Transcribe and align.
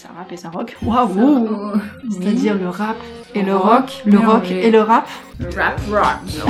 ça 0.00 0.08
rappe 0.16 0.32
et 0.32 0.36
ça 0.36 0.48
rock. 0.50 0.76
Waouh 0.82 1.72
C'est-à-dire 2.10 2.56
le 2.56 2.68
rap 2.68 2.96
et 3.34 3.42
le 3.42 3.54
Rock 3.54 4.02
le 4.06 4.18
rock 4.18 4.50
et 4.50 4.70
le 4.70 4.80
rap. 4.80 5.06
le 5.38 5.48
rap 5.54 5.80
rock. 5.90 6.48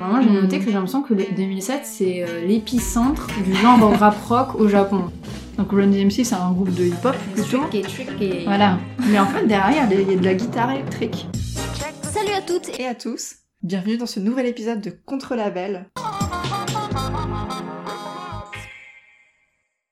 Vraiment, 0.00 0.20
j'ai 0.20 0.30
noté 0.30 0.58
que 0.58 0.64
j'ai 0.64 0.72
l'impression 0.72 1.02
que 1.02 1.14
le 1.14 1.24
2007 1.36 1.82
c'est 1.84 2.24
euh, 2.26 2.44
l'épicentre 2.44 3.28
du 3.44 3.54
genre 3.54 3.78
rap 3.98 4.16
rock 4.26 4.56
au 4.56 4.66
Japon. 4.68 5.12
Donc 5.58 5.70
Run 5.70 5.88
DMC, 5.88 6.24
c'est 6.24 6.34
un 6.34 6.50
groupe 6.50 6.74
de 6.74 6.84
hip-hop 6.86 7.14
plutôt. 7.34 7.58
Tricky, 7.68 7.82
tricky. 7.82 8.44
Voilà. 8.46 8.78
Mais 9.10 9.18
en 9.20 9.26
fait, 9.26 9.46
derrière, 9.46 9.86
il 9.92 10.10
y 10.10 10.14
a- 10.14 10.16
de 10.16 10.24
la 10.24 10.34
guitare 10.34 10.72
électrique. 10.72 11.28
Salut 12.02 12.32
à 12.32 12.40
toutes 12.40 12.68
Et 12.80 12.86
à 12.86 12.94
tous, 12.96 13.34
bienvenue 13.62 13.96
dans 13.98 14.06
ce 14.06 14.18
nouvel 14.18 14.46
épisode 14.46 14.80
de 14.80 14.90
Contre-Label. 14.90 15.88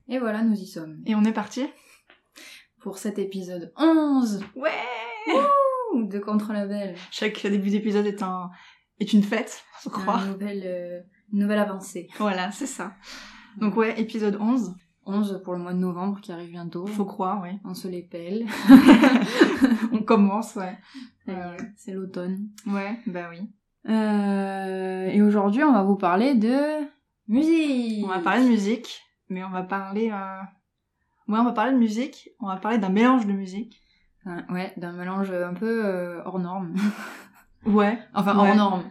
Et 0.08 0.18
voilà, 0.18 0.42
nous 0.42 0.56
y 0.56 0.66
sommes. 0.66 0.96
Et 1.06 1.14
on 1.14 1.22
est 1.24 1.32
parti 1.32 1.66
Pour 2.80 2.96
cet 2.96 3.18
épisode 3.18 3.72
11 3.76 4.42
Ouais 4.56 4.70
ouh, 5.92 6.04
de 6.04 6.18
Contre-Label. 6.18 6.94
Chaque 7.10 7.42
début 7.46 7.68
d'épisode 7.68 8.06
est, 8.06 8.22
un... 8.22 8.50
est 8.98 9.12
une 9.12 9.22
fête, 9.22 9.64
je 9.84 9.90
crois. 9.90 10.20
Une 10.24 10.32
nouvelle, 10.32 10.62
euh, 10.64 11.00
nouvelle 11.30 11.58
avancée. 11.58 12.08
Voilà, 12.18 12.50
c'est 12.52 12.66
ça. 12.66 12.94
Donc 13.58 13.76
ouais, 13.76 14.00
épisode 14.00 14.38
11, 14.40 14.74
11 15.04 15.42
pour 15.44 15.52
le 15.52 15.58
mois 15.58 15.74
de 15.74 15.78
novembre 15.78 16.22
qui 16.22 16.32
arrive 16.32 16.50
bientôt. 16.50 16.86
faut 16.86 17.04
croire, 17.04 17.42
oui. 17.42 17.50
On 17.64 17.74
se 17.74 17.86
les 17.86 18.02
pèle. 18.02 18.46
on 19.92 20.02
commence, 20.02 20.56
ouais. 20.56 20.78
C'est 21.76 21.92
l'automne. 21.92 22.48
Ouais, 22.66 22.98
bah 23.06 23.28
oui. 23.30 23.40
Euh, 23.88 25.06
et 25.06 25.20
aujourd'hui, 25.20 25.64
on 25.64 25.72
va 25.72 25.82
vous 25.82 25.96
parler 25.96 26.34
de 26.34 26.80
musique. 27.28 28.04
On 28.04 28.08
va 28.08 28.20
parler 28.20 28.44
de 28.44 28.48
musique, 28.48 29.02
mais 29.28 29.44
on 29.44 29.50
va 29.50 29.64
parler... 29.64 30.10
Euh... 30.10 30.40
Ouais, 31.30 31.38
on 31.38 31.44
va 31.44 31.52
parler 31.52 31.72
de 31.72 31.78
musique, 31.78 32.28
on 32.40 32.46
va 32.48 32.56
parler 32.56 32.78
d'un 32.78 32.88
mélange 32.90 33.26
de 33.26 33.32
musique. 33.32 33.80
Enfin, 34.26 34.42
ouais, 34.52 34.72
d'un 34.76 34.92
mélange 34.92 35.30
un 35.30 35.54
peu 35.54 35.84
euh, 35.86 36.20
hors 36.24 36.38
norme. 36.38 36.74
Ouais. 37.66 37.98
enfin, 38.14 38.34
Ouais. 38.38 38.48
hors 38.50 38.56
norme. 38.56 38.82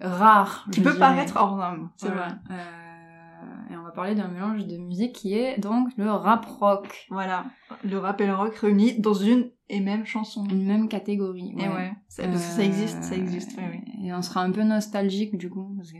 Rare. 0.00 0.66
Qui 0.72 0.80
peut 0.80 0.90
dirais. 0.90 0.98
paraître 0.98 1.36
hors 1.36 1.56
norme, 1.56 1.90
c'est 1.96 2.06
Voilà. 2.08 2.26
vrai. 2.28 2.36
Euh, 2.52 3.72
et 3.74 3.76
on 3.76 3.82
va 3.82 3.90
parler 3.90 4.14
d'un 4.14 4.28
mélange 4.28 4.64
de 4.66 4.76
musique 4.76 5.12
qui 5.14 5.34
est 5.36 5.58
donc 5.58 5.88
le 5.96 6.10
rap 6.10 6.44
rock. 6.46 7.06
Voilà. 7.10 7.44
Le 7.84 7.98
rap 7.98 8.20
et 8.20 8.26
le 8.26 8.34
rock 8.34 8.54
réunis 8.56 9.00
dans 9.00 9.14
une 9.14 9.50
et 9.68 9.80
même 9.80 10.04
chanson. 10.06 10.44
Une 10.44 10.64
même 10.66 10.88
catégorie. 10.88 11.52
Et 11.58 11.68
ouais, 11.68 11.92
parce 12.16 12.28
que 12.28 12.36
ça 12.38 12.60
Euh, 12.60 12.64
existe, 12.64 13.02
ça 13.02 13.14
existe, 13.16 13.56
ouais. 13.58 13.82
Et 14.04 14.12
on 14.12 14.22
sera 14.22 14.42
un 14.42 14.50
peu 14.52 14.62
nostalgique 14.62 15.36
du 15.36 15.48
coup, 15.50 15.74
parce 15.76 15.92
que 15.92 15.98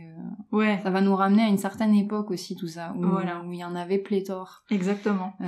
Ouais, 0.53 0.79
ça 0.83 0.89
va 0.91 1.01
nous 1.01 1.15
ramener 1.15 1.41
à 1.43 1.47
une 1.47 1.57
certaine 1.57 1.93
époque 1.95 2.31
aussi 2.31 2.55
tout 2.55 2.67
ça, 2.67 2.93
où, 2.95 3.01
Voilà. 3.05 3.41
où 3.43 3.51
il 3.51 3.57
y 3.59 3.65
en 3.65 3.75
avait 3.75 3.97
pléthore. 3.97 4.63
exactement. 4.69 5.33
Euh, 5.41 5.45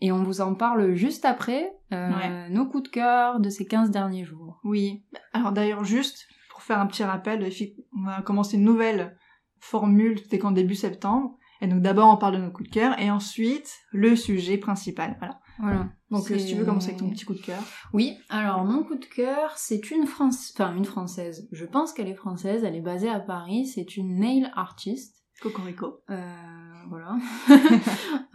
et 0.00 0.12
on 0.12 0.22
vous 0.22 0.40
en 0.42 0.54
parle 0.54 0.94
juste 0.94 1.24
après 1.24 1.72
euh, 1.92 2.10
Ouais. 2.10 2.48
nos 2.50 2.66
coups 2.66 2.84
de 2.84 2.88
cœur 2.88 3.40
de 3.40 3.48
ces 3.48 3.66
15 3.66 3.90
derniers 3.90 4.24
jours. 4.24 4.60
Oui. 4.64 5.02
Alors 5.32 5.50
d'ailleurs, 5.52 5.82
juste 5.84 6.28
pour 6.50 6.62
faire 6.62 6.78
un 6.78 6.86
petit 6.86 7.04
rappel, 7.04 7.48
on 7.96 8.06
a 8.06 8.22
commencé 8.22 8.56
une 8.56 8.64
nouvelle 8.64 9.16
formule, 9.60 10.18
c'était 10.18 10.38
qu'en 10.38 10.50
début 10.52 10.74
septembre. 10.74 11.36
Et 11.62 11.66
donc 11.66 11.80
d'abord 11.80 12.12
on 12.12 12.18
parle 12.18 12.34
de 12.36 12.42
nos 12.42 12.50
coups 12.50 12.68
de 12.68 12.74
cœur 12.74 13.00
et 13.00 13.10
ensuite 13.10 13.72
le 13.90 14.14
sujet 14.14 14.58
principal. 14.58 15.16
Voilà. 15.18 15.38
Voilà. 15.58 15.88
Donc 16.10 16.30
euh, 16.30 16.38
si 16.38 16.46
tu 16.46 16.54
veux 16.54 16.64
commencer 16.64 16.88
avec 16.88 17.00
ton 17.00 17.10
petit 17.10 17.24
coup 17.24 17.34
de 17.34 17.40
cœur. 17.40 17.62
Oui, 17.92 18.16
alors 18.28 18.64
mon 18.64 18.84
coup 18.84 18.96
de 18.96 19.04
cœur, 19.04 19.52
c'est 19.56 19.90
une 19.90 20.06
France, 20.06 20.52
enfin 20.54 20.74
une 20.76 20.84
française. 20.84 21.48
Je 21.52 21.64
pense 21.64 21.92
qu'elle 21.92 22.08
est 22.08 22.14
française, 22.14 22.62
elle 22.64 22.76
est 22.76 22.80
basée 22.80 23.08
à 23.08 23.20
Paris, 23.20 23.66
c'est 23.66 23.96
une 23.96 24.18
nail 24.18 24.50
artist. 24.54 25.16
Cocorico. 25.40 26.02
Euh, 26.10 26.65
voilà. 26.88 27.16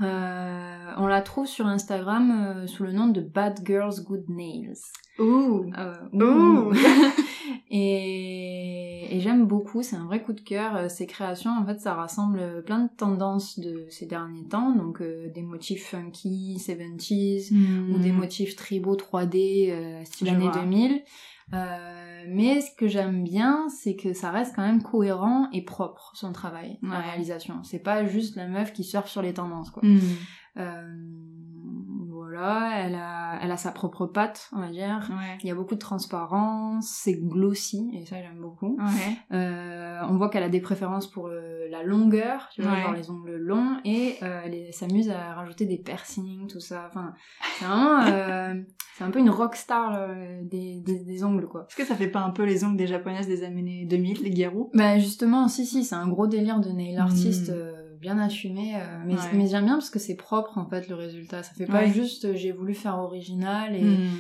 Euh, 0.02 0.94
on 0.98 1.06
la 1.06 1.22
trouve 1.22 1.46
sur 1.46 1.68
Instagram 1.68 2.32
euh, 2.32 2.66
sous 2.66 2.84
le 2.84 2.92
nom 2.92 3.06
de 3.06 3.22
Bad 3.22 3.60
Girls 3.64 4.04
Good 4.04 4.30
Nails. 4.30 4.80
Ouh. 5.20 5.72
Euh, 5.78 5.94
Ouh. 6.14 6.74
et, 7.70 9.16
et 9.16 9.20
j'aime 9.20 9.46
beaucoup, 9.46 9.84
c'est 9.84 9.96
un 9.96 10.06
vrai 10.06 10.24
coup 10.24 10.34
de 10.34 10.42
cœur. 10.42 10.90
Ces 10.90 11.06
créations, 11.06 11.52
en 11.52 11.64
fait, 11.68 11.80
ça 11.80 11.94
rassemble 11.94 12.64
plein 12.66 12.80
de 12.80 12.90
tendances 12.98 13.60
de 13.60 13.86
ces 13.92 14.08
derniers 14.08 14.48
temps, 14.48 14.74
donc 14.74 15.04
des 15.04 15.44
motifs 15.44 15.86
funky, 15.86 16.58
70s, 16.58 17.54
ou 17.94 18.00
des 18.00 18.12
motifs 18.12 18.56
tribaux 18.56 18.96
3D 18.96 19.72
euh, 19.72 20.04
style 20.06 20.28
Je 20.28 20.34
années 20.34 20.50
vois. 20.50 20.62
2000. 20.62 21.04
Euh, 21.54 22.24
mais 22.28 22.62
ce 22.62 22.74
que 22.76 22.88
j'aime 22.88 23.24
bien, 23.24 23.68
c'est 23.70 23.96
que 23.96 24.14
ça 24.14 24.32
reste 24.32 24.56
quand 24.56 24.66
même 24.66 24.82
cohérent 24.82 25.50
et 25.52 25.64
propre, 25.64 26.12
son 26.16 26.32
travail, 26.32 26.78
la 26.82 27.00
réalisation. 27.00 27.64
C'est 27.64 27.80
pas 27.80 28.06
juste 28.06 28.36
la 28.36 28.48
meuf 28.48 28.74
qui 28.74 28.84
surfe 28.84 29.10
sur 29.10 29.22
les 29.22 29.34
tendances, 29.34 29.70
quoi. 29.70 29.84
Hmm. 29.84 30.00
Euh, 30.58 30.96
voilà, 32.36 32.80
elle 32.86 32.96
a, 32.96 33.40
elle 33.42 33.52
a 33.52 33.58
sa 33.58 33.72
propre 33.72 34.06
patte, 34.06 34.50
on 34.54 34.60
va 34.60 34.70
dire. 34.70 35.08
Ouais. 35.10 35.38
Il 35.44 35.48
y 35.48 35.52
a 35.52 35.56
beaucoup 35.56 35.76
de 35.76 35.80
transparence, 35.80 36.88
c'est 36.88 37.14
glossy, 37.16 37.90
et 37.94 38.06
ça 38.06 38.18
j'aime 38.22 38.40
beaucoup. 38.40 38.78
Ouais. 38.80 39.18
Euh, 39.38 40.00
on 40.10 40.18
voit 40.18 40.30
qu'elle 40.30 40.44
a 40.44 40.50
des 40.50 40.62
préférences 40.62 41.08
pour 41.10 41.28
le- 41.28 41.68
la 41.70 41.84
longueur, 41.84 42.50
tu 42.54 42.62
vois, 42.62 42.72
Ouais. 42.74 42.82
genre 42.82 42.94
les 42.94 43.10
ongles 43.10 43.36
longs, 43.38 43.78
et 43.86 44.16
euh, 44.24 44.42
elle 44.46 44.74
s'amuse 44.74 45.10
à 45.10 45.34
rajouter 45.36 45.66
des 45.66 45.78
piercings, 45.78 46.48
tout 46.48 46.60
ça. 46.60 46.86
Enfin, 46.90 47.14
c'est 47.60 47.66
vraiment, 47.66 48.02
euh, 48.04 48.62
c'est 48.98 49.04
un 49.04 49.12
peu 49.12 49.20
une 49.20 49.30
rockstar 49.30 50.08
des, 50.44 50.80
des, 50.82 51.00
des 51.00 51.24
ongles, 51.24 51.48
quoi. 51.48 51.66
Est-ce 51.70 51.76
que 51.76 51.86
ça 51.86 51.96
fait 51.96 52.08
pas 52.10 52.22
un 52.22 52.32
peu 52.32 52.44
les 52.44 52.64
ongles 52.64 52.78
des 52.78 52.88
japonaises 52.88 53.28
des 53.28 53.44
années 53.44 53.86
2000, 53.90 54.22
les 54.24 54.30
garous 54.32 54.70
Bah 54.74 54.98
justement, 55.00 55.48
si 55.48 55.66
si, 55.66 55.84
c'est 55.84 55.96
un 55.96 56.08
gros 56.08 56.28
délire 56.28 56.60
de 56.60 56.70
nail 56.70 56.98
artist 56.98 57.50
Mm. 57.52 57.81
Bien 58.02 58.18
assumé, 58.20 58.76
euh, 58.76 58.80
mais, 59.06 59.14
Ouais. 59.16 59.34
mais 59.34 59.48
j'aime 59.48 59.66
bien 59.66 59.76
parce 59.76 59.90
que 59.90 60.00
c'est 60.00 60.16
propre 60.16 60.58
en 60.58 60.66
fait 60.68 60.90
le 60.90 60.96
résultat. 60.96 61.44
Ça 61.44 61.54
fait 61.54 61.68
pas 61.68 61.82
Ouais. 61.84 61.94
juste 61.94 62.26
euh, 62.26 62.36
j'ai 62.36 62.52
voulu 62.52 62.74
faire 62.74 62.98
original 62.98 63.76
et, 63.76 63.82
Hmm. 63.98 64.18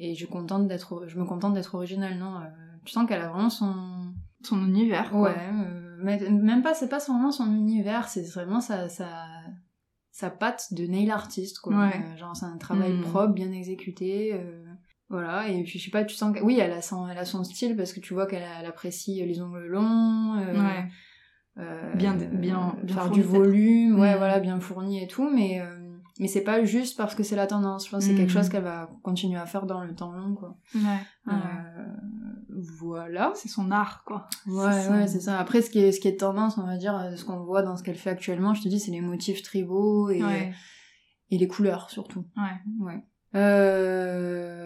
et 0.00 0.14
je, 0.14 0.26
contente 0.26 0.66
d'être, 0.68 1.04
je 1.06 1.18
me 1.18 1.24
contente 1.24 1.54
d'être 1.54 1.74
original, 1.74 2.18
non. 2.18 2.36
euh, 2.36 2.40
tu 2.84 2.92
sens 2.92 3.06
qu'elle 3.08 3.22
a 3.22 3.28
vraiment 3.30 3.48
son, 3.50 4.12
Son 4.42 4.58
univers. 4.66 5.10
quoi. 5.10 5.30
Ouais, 5.30 5.50
mais 6.02 6.18
même 6.28 6.62
pas, 6.62 6.74
c'est 6.74 6.88
pas 6.90 6.98
vraiment 6.98 7.30
son 7.32 7.46
univers, 7.54 8.08
c'est 8.08 8.28
vraiment 8.34 8.60
sa, 8.60 8.88
sa, 8.90 9.08
sa 10.10 10.28
patte 10.30 10.74
de 10.74 10.84
nail 10.86 11.10
artist, 11.10 11.60
quoi. 11.60 11.74
Ouais. 11.74 12.16
Genre, 12.18 12.36
c'est 12.36 12.44
un 12.44 12.58
travail 12.58 12.92
Mm. 12.92 13.00
propre, 13.02 13.32
bien 13.32 13.50
exécuté. 13.52 14.38
voilà, 15.08 15.48
et 15.48 15.62
puis 15.62 15.78
je 15.78 15.84
sais 15.84 15.90
pas, 15.90 16.04
tu 16.04 16.14
sens 16.16 16.34
que. 16.36 16.42
Oui, 16.42 16.58
elle 16.60 16.72
a 16.72 16.82
son, 16.82 17.06
elle 17.08 17.18
a 17.18 17.24
son 17.24 17.44
style 17.44 17.76
parce 17.76 17.92
que 17.92 18.00
tu 18.00 18.12
vois 18.14 18.26
qu'elle 18.26 18.42
apprécie 18.66 19.24
les 19.24 19.40
ongles 19.40 19.66
longs. 19.66 20.34
euh, 20.38 20.52
Ouais. 20.60 20.88
Euh, 21.58 21.94
Bien- 21.94 22.14
bien- 22.14 22.76
bien 22.82 22.94
faire 22.94 23.04
fourni, 23.06 23.14
du 23.14 23.22
volume, 23.22 24.00
ouais, 24.00 24.14
Mm. 24.14 24.18
voilà, 24.18 24.40
bien 24.40 24.60
fourni 24.60 25.02
et 25.02 25.06
tout, 25.06 25.28
mais. 25.30 25.60
euh, 25.60 25.80
mais 26.20 26.28
c'est 26.28 26.42
pas 26.44 26.64
juste 26.64 26.96
parce 26.96 27.14
que 27.16 27.22
c'est 27.24 27.34
la 27.36 27.46
tendance, 27.48 27.86
je 27.86 27.90
pense 27.90 28.04
c'est 28.04 28.12
Mm. 28.12 28.16
quelque 28.16 28.32
chose 28.32 28.48
qu'elle 28.48 28.62
va 28.64 28.88
continuer 29.02 29.38
à 29.38 29.46
faire 29.46 29.66
dans 29.66 29.80
le 29.82 29.94
temps 29.94 30.12
long, 30.12 30.34
quoi. 30.34 30.56
Ouais. 30.74 30.80
ouais. 31.26 31.32
Euh, 31.32 31.86
voilà. 32.78 33.32
C'est 33.34 33.48
son 33.48 33.70
art, 33.72 34.04
quoi. 34.04 34.28
Ouais, 34.46 34.72
C'est 34.72 34.90
ouais, 34.90 35.06
c'est 35.08 35.20
ça. 35.20 35.38
Après, 35.40 35.60
ce 35.62 35.70
qui 35.70 35.80
est, 35.80 35.90
ce 35.92 36.00
qui 36.00 36.08
est 36.08 36.16
tendance, 36.20 36.56
on 36.58 36.66
va 36.66 36.76
dire, 36.76 36.96
euh, 36.96 37.16
ce 37.16 37.24
qu'on 37.24 37.40
voit 37.44 37.62
dans 37.62 37.76
ce 37.76 37.82
qu'elle 37.82 37.96
fait 37.96 38.10
actuellement, 38.10 38.54
je 38.54 38.62
te 38.62 38.68
dis, 38.68 38.78
c'est 38.78 38.92
les 38.92 39.00
motifs 39.00 39.42
tribaux 39.42 40.10
et, 40.10 40.22
Ouais. 40.22 40.52
et 41.30 41.38
les 41.38 41.48
couleurs, 41.48 41.90
surtout. 41.90 42.24
Ouais. 42.36 42.84
Ouais. 42.86 43.04
Euh... 43.34 44.60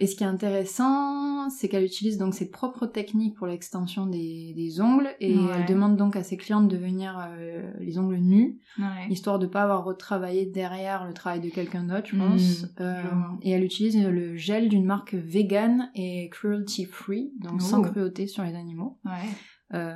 Et 0.00 0.06
ce 0.08 0.16
qui 0.16 0.24
est 0.24 0.26
intéressant, 0.26 1.48
c'est 1.48 1.68
qu'elle 1.68 1.84
utilise 1.84 2.18
donc 2.18 2.34
ses 2.34 2.50
propres 2.50 2.86
techniques 2.86 3.36
pour 3.36 3.46
l'extension 3.46 4.06
des, 4.06 4.52
des 4.56 4.80
ongles 4.80 5.08
et 5.20 5.36
Ouais. 5.38 5.52
elle 5.54 5.66
demande 5.66 5.96
donc 5.96 6.16
à 6.16 6.24
ses 6.24 6.36
clientes 6.36 6.66
de 6.66 6.76
venir 6.76 7.16
euh, 7.30 7.70
les 7.78 7.98
ongles 7.98 8.16
nus, 8.16 8.58
Ouais. 8.78 9.06
histoire 9.10 9.38
de 9.38 9.46
pas 9.46 9.62
avoir 9.62 9.84
retravaillé 9.84 10.46
derrière 10.46 11.06
le 11.06 11.12
travail 11.14 11.40
de 11.40 11.50
quelqu'un 11.50 11.84
d'autre, 11.84 12.08
je 12.08 12.16
Mm, 12.16 12.18
pense. 12.18 12.64
Euh, 12.80 13.00
je 13.02 13.08
vois. 13.14 13.38
et 13.42 13.50
elle 13.52 13.62
utilise 13.62 13.96
le 14.04 14.34
gel 14.36 14.68
d'une 14.68 14.84
marque 14.84 15.14
vegan 15.14 15.88
et 15.94 16.28
cruelty 16.30 16.84
free, 16.86 17.32
donc 17.40 17.62
sans 17.62 17.82
cruauté 17.82 18.26
sur 18.26 18.42
les 18.42 18.54
animaux. 18.56 18.98
Ouais. 19.04 19.28
Euh, 19.74 19.94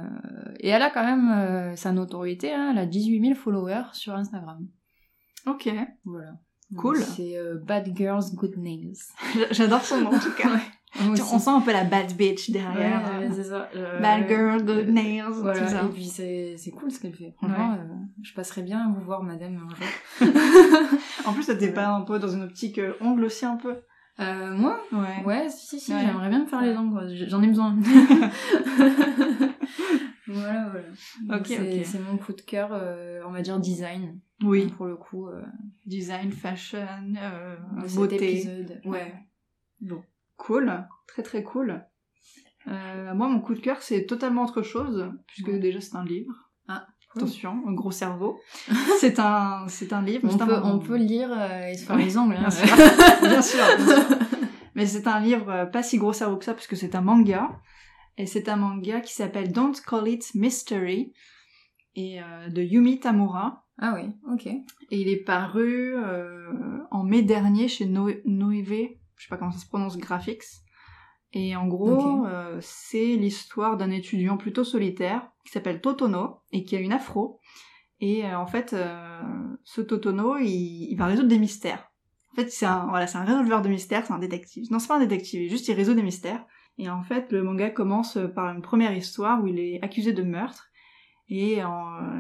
et 0.60 0.68
elle 0.68 0.82
a 0.82 0.90
quand 0.90 1.04
même 1.04 1.28
euh, 1.30 1.74
sa 1.74 1.90
notoriété, 1.92 2.52
hein, 2.54 2.68
elle 2.72 2.78
a 2.78 2.86
18 2.86 3.20
000 3.20 3.34
followers 3.34 3.88
sur 3.92 4.14
Instagram. 4.14 4.66
Ok. 5.46 5.68
Voilà. 6.04 6.34
Cool. 6.76 6.96
C'est 6.98 7.36
euh, 7.36 7.58
Bad 7.62 7.96
Girls 7.96 8.24
Good 8.34 8.56
Nails. 8.56 8.96
J'adore 9.52 9.82
son 9.82 10.00
nom, 10.00 10.14
en 10.14 10.18
tout 10.18 10.32
cas. 10.36 10.48
Tu-. 11.14 11.22
On 11.30 11.38
sent 11.38 11.50
un 11.50 11.60
peu 11.60 11.72
la 11.72 11.84
bad 11.84 12.14
bitch 12.16 12.50
derrière. 12.50 13.02
ouais, 13.20 13.28
c'est 13.34 13.44
ça. 13.44 13.68
Euh, 13.76 14.00
Bad 14.02 14.26
girl, 14.28 14.64
good 14.64 14.88
nails, 14.88 15.24
Voilà, 15.30 15.60
tout 15.60 15.68
ça. 15.68 15.82
et 15.84 15.88
puis 15.88 16.06
c'est 16.06 16.54
c'est 16.56 16.70
cool 16.70 16.90
ce 16.90 17.00
qu'elle 17.00 17.12
fait. 17.14 17.34
Franchement, 17.36 17.74
euh, 17.74 17.84
je 18.22 18.32
passerais 18.32 18.62
bien 18.62 18.78
à 18.78 18.88
vous 18.88 19.04
voir, 19.04 19.22
madame, 19.22 19.56
un 19.56 19.68
jour. 19.68 20.30
En 21.26 21.34
plus, 21.34 21.44
t'es 21.46 21.72
pas 21.72 21.88
un 21.88 22.00
peu 22.00 22.18
dans 22.18 22.28
une 22.28 22.44
optique 22.44 22.80
ongle 23.02 23.24
aussi 23.24 23.44
un 23.44 23.56
peu 23.56 23.74
moi? 24.18 24.80
Ouais. 24.90 25.22
Ouais, 25.26 25.48
si, 25.50 25.78
si, 25.78 25.92
Ouais. 25.92 26.00
j'aimerais 26.00 26.30
bien 26.30 26.40
me 26.44 26.46
faire 26.46 26.62
les 26.62 26.74
ongles, 26.74 27.06
j'en 27.28 27.42
ai 27.42 27.48
besoin. 27.48 27.76
voilà, 30.26 30.68
voilà. 30.70 30.86
Donc 31.22 31.40
Ok, 31.40 31.46
c'est 31.48 31.78
ok. 31.80 31.84
c'est 31.84 31.98
mon 32.00 32.16
coup 32.16 32.32
de 32.32 32.40
cœur, 32.40 32.70
on 33.26 33.30
va 33.32 33.42
dire 33.42 33.58
design. 33.60 34.18
Oui. 34.42 34.66
Pour 34.76 34.86
le 34.86 34.96
coup, 34.96 35.28
euh, 35.28 35.42
Design, 35.86 36.30
fashion, 36.30 36.86
euh, 37.20 37.56
de 37.82 37.86
cet 37.88 37.96
beauté. 37.96 38.16
épisode. 38.16 38.80
Ouais. 38.84 39.14
Bon. 39.80 40.02
Cool. 40.36 40.86
Très 41.08 41.22
très 41.22 41.42
cool. 41.42 41.82
Euh, 42.68 43.14
moi, 43.14 43.28
mon 43.28 43.40
coup 43.40 43.54
de 43.54 43.60
cœur, 43.60 43.80
c'est 43.80 44.04
totalement 44.06 44.44
autre 44.44 44.62
chose, 44.62 45.10
puisque 45.26 45.48
Ouais. 45.48 45.58
déjà 45.58 45.80
c'est 45.80 45.96
un 45.96 46.04
livre. 46.04 46.32
Attention, 47.14 47.62
un 47.66 47.72
gros 47.72 47.92
cerveau. 47.92 48.38
c'est 49.00 49.18
un, 49.18 49.64
c'est 49.68 49.94
un 49.94 50.02
livre. 50.02 50.28
On 50.30 50.36
peut, 50.36 50.52
un- 50.54 50.62
on 50.74 50.78
peut 50.80 50.98
le 50.98 51.04
lire 51.04 51.30
euh, 51.32 51.68
et 51.68 51.74
se 51.74 51.86
faire 51.86 51.96
les 51.96 52.18
ongles. 52.18 52.36
hein. 52.36 52.48
bien 53.22 53.40
sûr. 53.40 53.56
bien 53.78 54.06
sûr. 54.06 54.18
Mais 54.74 54.84
c'est 54.84 55.06
un 55.06 55.18
livre 55.20 55.70
pas 55.72 55.82
si 55.82 55.96
gros 55.96 56.12
cerveau 56.12 56.36
que 56.36 56.44
ça, 56.44 56.52
puisque 56.52 56.76
c'est 56.76 56.94
un 56.94 57.00
manga. 57.00 57.58
Et 58.18 58.26
c'est 58.26 58.50
un 58.50 58.56
manga 58.56 59.00
qui 59.00 59.14
s'appelle 59.14 59.50
Don't 59.50 59.72
Call 59.86 60.08
It 60.08 60.34
Mystery, 60.34 61.14
et 61.94 62.20
euh, 62.22 62.50
de 62.50 62.60
Yumi 62.62 63.00
Tamura. 63.00 63.65
Ah 63.78 63.94
oui, 63.94 64.10
ok. 64.32 64.46
Et 64.46 64.64
il 65.00 65.08
est 65.08 65.22
paru 65.22 65.94
euh, 65.96 66.78
en 66.90 67.04
mai 67.04 67.22
dernier 67.22 67.68
chez 67.68 67.86
no 67.86 68.08
Noévé, 68.24 69.00
je 69.16 69.24
sais 69.24 69.28
pas 69.28 69.36
comment 69.36 69.50
ça 69.50 69.58
se 69.58 69.68
prononce, 69.68 69.98
Graphics. 69.98 70.44
Et 71.32 71.54
en 71.56 71.66
gros, 71.66 72.24
euh, 72.26 72.56
c'est 72.62 73.16
l'histoire 73.16 73.76
d'un 73.76 73.90
étudiant 73.90 74.38
plutôt 74.38 74.64
solitaire 74.64 75.30
qui 75.44 75.52
s'appelle 75.52 75.82
Totono 75.82 76.36
et 76.52 76.64
qui 76.64 76.76
a 76.76 76.80
une 76.80 76.92
afro. 76.92 77.40
Et 78.00 78.24
euh, 78.24 78.38
en 78.38 78.46
fait, 78.46 78.74
ce 79.64 79.80
Totono, 79.82 80.38
il, 80.38 80.88
il 80.90 80.96
va 80.96 81.06
résoudre 81.06 81.28
des 81.28 81.38
mystères. 81.38 81.90
En 82.32 82.36
fait, 82.36 82.50
c'est 82.50 82.66
un, 82.66 82.86
voilà, 82.88 83.06
c'est 83.06 83.18
un 83.18 83.24
résolveur 83.24 83.60
de 83.60 83.68
mystères, 83.68 84.06
c'est 84.06 84.12
un 84.12 84.18
détective. 84.18 84.64
Non, 84.70 84.78
c'est 84.78 84.88
pas 84.88 84.96
un 84.96 85.00
détective, 85.00 85.50
juste 85.50 85.68
il 85.68 85.74
résout 85.74 85.94
des 85.94 86.02
mystères. 86.02 86.46
Et 86.78 86.88
en 86.88 87.02
fait, 87.02 87.32
le 87.32 87.42
manga 87.42 87.70
commence 87.70 88.18
par 88.34 88.54
une 88.54 88.62
première 88.62 88.94
histoire 88.94 89.42
où 89.42 89.46
il 89.46 89.58
est 89.58 89.82
accusé 89.82 90.12
de 90.12 90.22
meurtre 90.22 90.70
et 91.28 91.58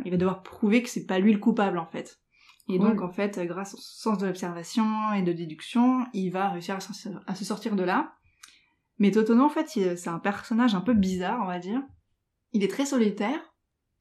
il 0.04 0.10
va 0.10 0.16
devoir 0.16 0.42
prouver 0.42 0.82
que 0.82 0.88
c'est 0.88 1.06
pas 1.06 1.18
lui 1.18 1.32
le 1.32 1.38
coupable 1.38 1.78
en 1.78 1.86
fait. 1.86 2.20
Et 2.68 2.78
Cool. 2.78 2.88
donc 2.88 3.02
en 3.02 3.10
fait, 3.10 3.38
grâce 3.46 3.74
au 3.74 3.78
sens 3.78 4.18
de 4.18 4.26
l'observation 4.26 5.12
et 5.12 5.22
de 5.22 5.32
déduction, 5.32 6.04
il 6.12 6.30
va 6.30 6.48
réussir 6.48 6.76
à, 6.76 7.34
se 7.34 7.44
sortir 7.44 7.76
de 7.76 7.84
là. 7.84 8.12
Mais 8.98 9.12
Totono 9.12 9.44
en 9.44 9.48
fait, 9.48 9.68
c'est 9.68 10.08
un 10.08 10.18
personnage 10.18 10.74
un 10.74 10.80
peu 10.80 10.94
bizarre, 10.94 11.40
on 11.42 11.46
va 11.46 11.58
dire. 11.60 11.80
Il 12.52 12.64
est 12.64 12.70
très 12.70 12.86
solitaire 12.86 13.54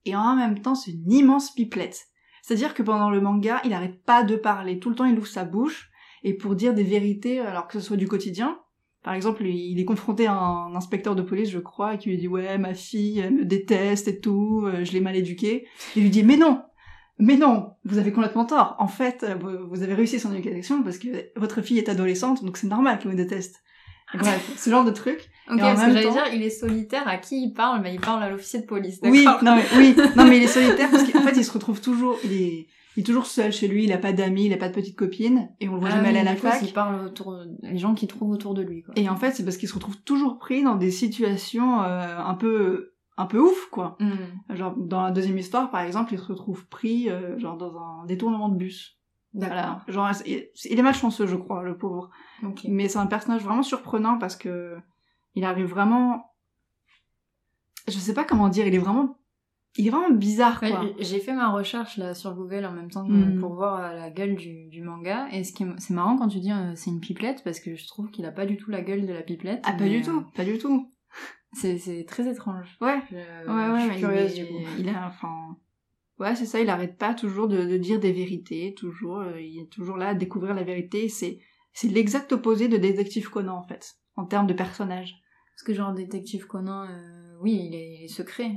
et 0.06 0.16
en 0.16 0.36
même 0.36 0.62
temps 0.62 0.76
c'est 0.76 0.92
une 0.92 1.12
immense 1.12 1.54
pipelette. 1.54 2.08
C'est-à-dire 2.42 2.76
que 2.76 2.84
pendant 2.84 3.10
le 3.10 3.22
manga, 3.22 3.60
il 3.66 3.74
arrête 3.74 4.04
pas 4.04 4.24
de 4.24 4.36
parler. 4.36 4.78
Tout 4.80 4.92
le 4.92 4.96
temps, 4.96 5.06
il 5.06 5.18
ouvre 5.18 5.26
sa 5.26 5.46
bouche 5.46 5.90
et 6.22 6.36
pour 6.36 6.56
dire 6.56 6.76
des 6.76 6.84
vérités, 6.84 7.40
alors 7.40 7.68
que 7.68 7.80
ce 7.80 7.86
soit 7.88 7.98
du 7.98 8.08
quotidien. 8.08 8.60
Par 9.06 9.14
exemple, 9.14 9.46
il 9.46 9.80
est 9.80 9.86
confronté 9.86 10.26
à 10.26 10.34
un 10.34 10.74
inspecteur 10.74 11.16
de 11.16 11.22
police, 11.22 11.52
je 11.52 11.60
crois, 11.60 11.94
et 11.94 11.98
qui 12.00 12.10
lui 12.10 12.18
dit 12.18 12.28
ouais, 12.28 12.58
ma 12.58 12.74
fille, 12.74 13.20
elle 13.20 13.36
me 13.36 13.46
déteste 13.46 14.08
et 14.08 14.20
tout, 14.20 14.64
euh, 14.66 14.84
je 14.84 14.94
l'ai 14.94 15.00
mal 15.00 15.16
éduquée. 15.16 15.68
Il 15.96 16.02
lui 16.02 16.10
dit 16.10 16.24
mais 16.24 16.38
non, 16.38 16.64
mais 17.20 17.38
non, 17.38 17.76
vous 17.84 18.00
avez 18.00 18.12
complètement 18.12 18.46
tort. 18.46 18.76
En 18.80 18.88
fait, 18.88 19.24
euh, 19.24 19.36
vous, 19.70 19.84
avez 19.84 19.94
réussi 19.94 20.20
son 20.20 20.34
éducation 20.34 20.82
parce 20.82 20.98
que 20.98 21.08
votre 21.36 21.62
fille 21.62 21.78
est 21.78 21.88
adolescente, 21.88 22.44
donc 22.44 22.58
c'est 22.58 22.66
normal 22.66 22.98
qu'elle 22.98 23.12
vous 23.12 23.18
déteste. 23.18 23.62
Bref, 24.16 24.54
ce 24.58 24.72
genre 24.72 24.84
de 24.84 24.90
truc. 24.90 25.30
Ok, 25.52 25.60
parce 25.60 25.86
que 25.86 25.92
j'allais 25.92 26.04
temps- 26.04 26.14
dire, 26.14 26.34
il 26.34 26.42
est 26.42 26.50
solitaire, 26.50 27.08
à 27.08 27.18
qui 27.18 27.44
il 27.44 27.54
parle? 27.54 27.84
Bah, 27.84 27.90
il 27.90 28.02
parle 28.02 28.24
à 28.24 28.32
l'officier 28.32 28.62
de 28.62 28.66
police, 28.66 28.98
Oui, 29.04 29.24
non 29.44 29.56
mais 29.56 29.66
oui, 29.78 29.96
non 30.16 30.26
mais 30.26 30.38
il 30.38 30.44
est 30.44 30.48
solitaire 30.48 30.90
parce 30.90 31.04
qu'en 31.04 31.22
fait 31.28 31.38
il 31.38 31.46
se 31.46 31.52
retrouve 31.52 31.80
toujours, 31.80 32.18
il 32.24 32.34
est, 32.34 32.68
il 32.96 33.02
est 33.02 33.04
toujours 33.04 33.26
seul 33.26 33.52
chez 33.52 33.68
lui, 33.68 33.84
il 33.84 33.94
a 33.94 33.98
pas 33.98 34.14
d'amis, 34.14 34.46
il 34.46 34.54
a 34.54 34.58
pas 34.58 34.70
de 34.70 34.74
petite 34.74 34.96
copine 34.96 35.50
et 35.60 35.70
on 35.70 35.74
le 35.74 35.80
voit 35.80 35.90
Ah 35.92 35.96
jamais 35.96 36.10
aller 36.10 36.20
à 36.20 36.24
la 36.24 36.36
fac. 36.36 36.62
Il 36.62 36.74
parle 36.74 37.06
autour, 37.06 37.38
les 37.62 37.78
gens 37.78 37.94
qui 37.94 38.08
trouvent 38.08 38.32
autour 38.32 38.54
de 38.54 38.62
lui, 38.62 38.84
quoi. 38.84 38.94
Et 38.98 39.10
en 39.10 39.16
fait 39.16 39.32
c'est 39.32 39.44
parce 39.44 39.58
qu'il 39.58 39.70
se 39.70 39.74
retrouve 39.74 39.98
toujours 40.02 40.40
pris 40.40 40.64
dans 40.64 40.76
des 40.76 40.92
situations 40.92 41.82
euh, 41.84 42.18
un 42.18 42.36
peu, 42.36 42.94
un 43.18 43.26
peu 43.26 43.40
ouf 43.40 43.68
quoi. 43.72 43.98
Hmm. 44.00 44.56
Genre 44.56 44.76
dans 44.78 45.04
la 45.04 45.12
deuxième 45.12 45.38
histoire 45.38 45.72
par 45.72 45.82
exemple, 45.82 46.14
il 46.14 46.20
se 46.20 46.26
retrouve 46.26 46.68
pris 46.68 47.10
euh, 47.10 47.38
genre 47.40 47.58
dans 47.58 47.78
un 47.78 48.06
détournement 48.06 48.50
de 48.50 48.56
bus. 48.56 48.98
Voilà, 49.34 49.84
genre 49.90 50.10
il 50.26 50.48
il 50.64 50.80
est 50.80 50.84
malchanceux 50.84 51.28
je 51.28 51.36
crois 51.36 51.64
le 51.64 51.78
pauvre. 51.78 52.10
Mais 52.68 52.88
c'est 52.88 53.00
un 53.00 53.08
personnage 53.08 53.44
vraiment 53.44 53.64
surprenant 53.64 54.18
parce 54.18 54.38
que 54.38 54.78
il 55.36 55.44
arrive 55.44 55.68
vraiment, 55.68 56.34
je 57.88 57.94
sais 57.94 58.14
pas 58.14 58.24
comment 58.24 58.50
dire, 58.50 58.66
il 58.66 58.74
est 58.74 58.80
vraiment, 58.80 59.20
il 59.78 59.88
est 59.88 59.90
vraiment 59.90 60.10
bizarre 60.16 60.60
Ouais, 60.62 60.70
quoi. 60.72 60.86
J'ai 61.00 61.20
fait 61.20 61.34
ma 61.34 61.50
recherche 61.52 61.98
là 61.98 62.14
sur 62.14 62.34
Google 62.36 62.66
en 62.66 62.72
même 62.72 62.90
temps 62.92 63.06
Hmm. 63.08 63.40
pour 63.40 63.54
voir 63.56 63.80
euh, 63.84 63.94
la 63.96 64.10
gueule 64.10 64.36
du, 64.36 64.68
du 64.68 64.82
manga. 64.82 65.28
Et 65.32 65.44
ce 65.44 65.54
qui 65.54 65.64
est, 65.64 65.68
c'est 65.78 65.94
marrant 65.94 66.18
quand 66.18 66.28
tu 66.28 66.40
dis 66.40 66.52
euh, 66.52 66.74
c'est 66.76 66.90
une 66.90 67.00
pipelette 67.02 67.44
parce 67.44 67.60
que 67.60 67.76
je 67.76 67.88
trouve 67.88 68.10
qu'il 68.12 68.26
a 68.26 68.32
pas 68.32 68.46
du 68.46 68.58
tout 68.58 68.72
la 68.72 68.82
gueule 68.82 69.06
de 69.06 69.14
la 69.14 69.22
pipelette. 69.22 69.62
Ah, 69.66 69.74
pas 69.74 69.88
du 69.88 70.00
euh, 70.00 70.04
tout, 70.04 70.24
pas 70.36 70.46
du 70.46 70.58
tout. 70.58 70.92
C'est, 71.54 71.78
c'est 71.78 72.04
très 72.06 72.30
étrange. 72.30 72.78
Ouais, 72.82 73.00
Je, 73.10 73.16
ouais, 73.16 73.72
ouais, 73.74 73.88
je 73.88 73.92
suis 73.94 74.02
curieuse 74.02 74.34
du 74.36 74.46
coup. 74.46 74.60
il 74.78 74.90
a, 74.90 75.08
enfin, 75.08 75.56
ouais, 76.20 76.36
c'est 76.36 76.46
ça, 76.46 76.60
il 76.60 76.70
arrête 76.70 76.98
pas 76.98 77.14
toujours 77.14 77.48
de, 77.48 77.64
de 77.66 77.78
dire 77.78 78.00
des 78.00 78.12
vérités, 78.12 78.74
toujours, 78.78 79.20
euh, 79.20 79.40
il 79.40 79.62
est 79.62 79.70
toujours 79.72 79.96
là 79.98 80.10
à 80.10 80.14
découvrir 80.16 80.54
la 80.54 80.64
vérité. 80.64 81.08
C'est, 81.08 81.40
c'est 81.72 81.88
l'exact 81.88 82.32
opposé 82.34 82.68
de 82.68 82.76
Détective 82.78 83.30
Conan, 83.30 83.56
en 83.58 83.64
fait, 83.64 83.96
en 84.18 84.26
termes 84.26 84.48
de 84.48 84.54
personnage. 84.54 85.16
Parce 85.56 85.64
que 85.64 85.74
genre 85.74 85.94
détective 85.94 86.46
Conan, 86.48 86.84
euh, 86.90 87.38
oui, 87.42 87.54
il 87.70 87.76
est, 87.76 87.96
il 88.00 88.04
est 88.04 88.08
secret. 88.10 88.52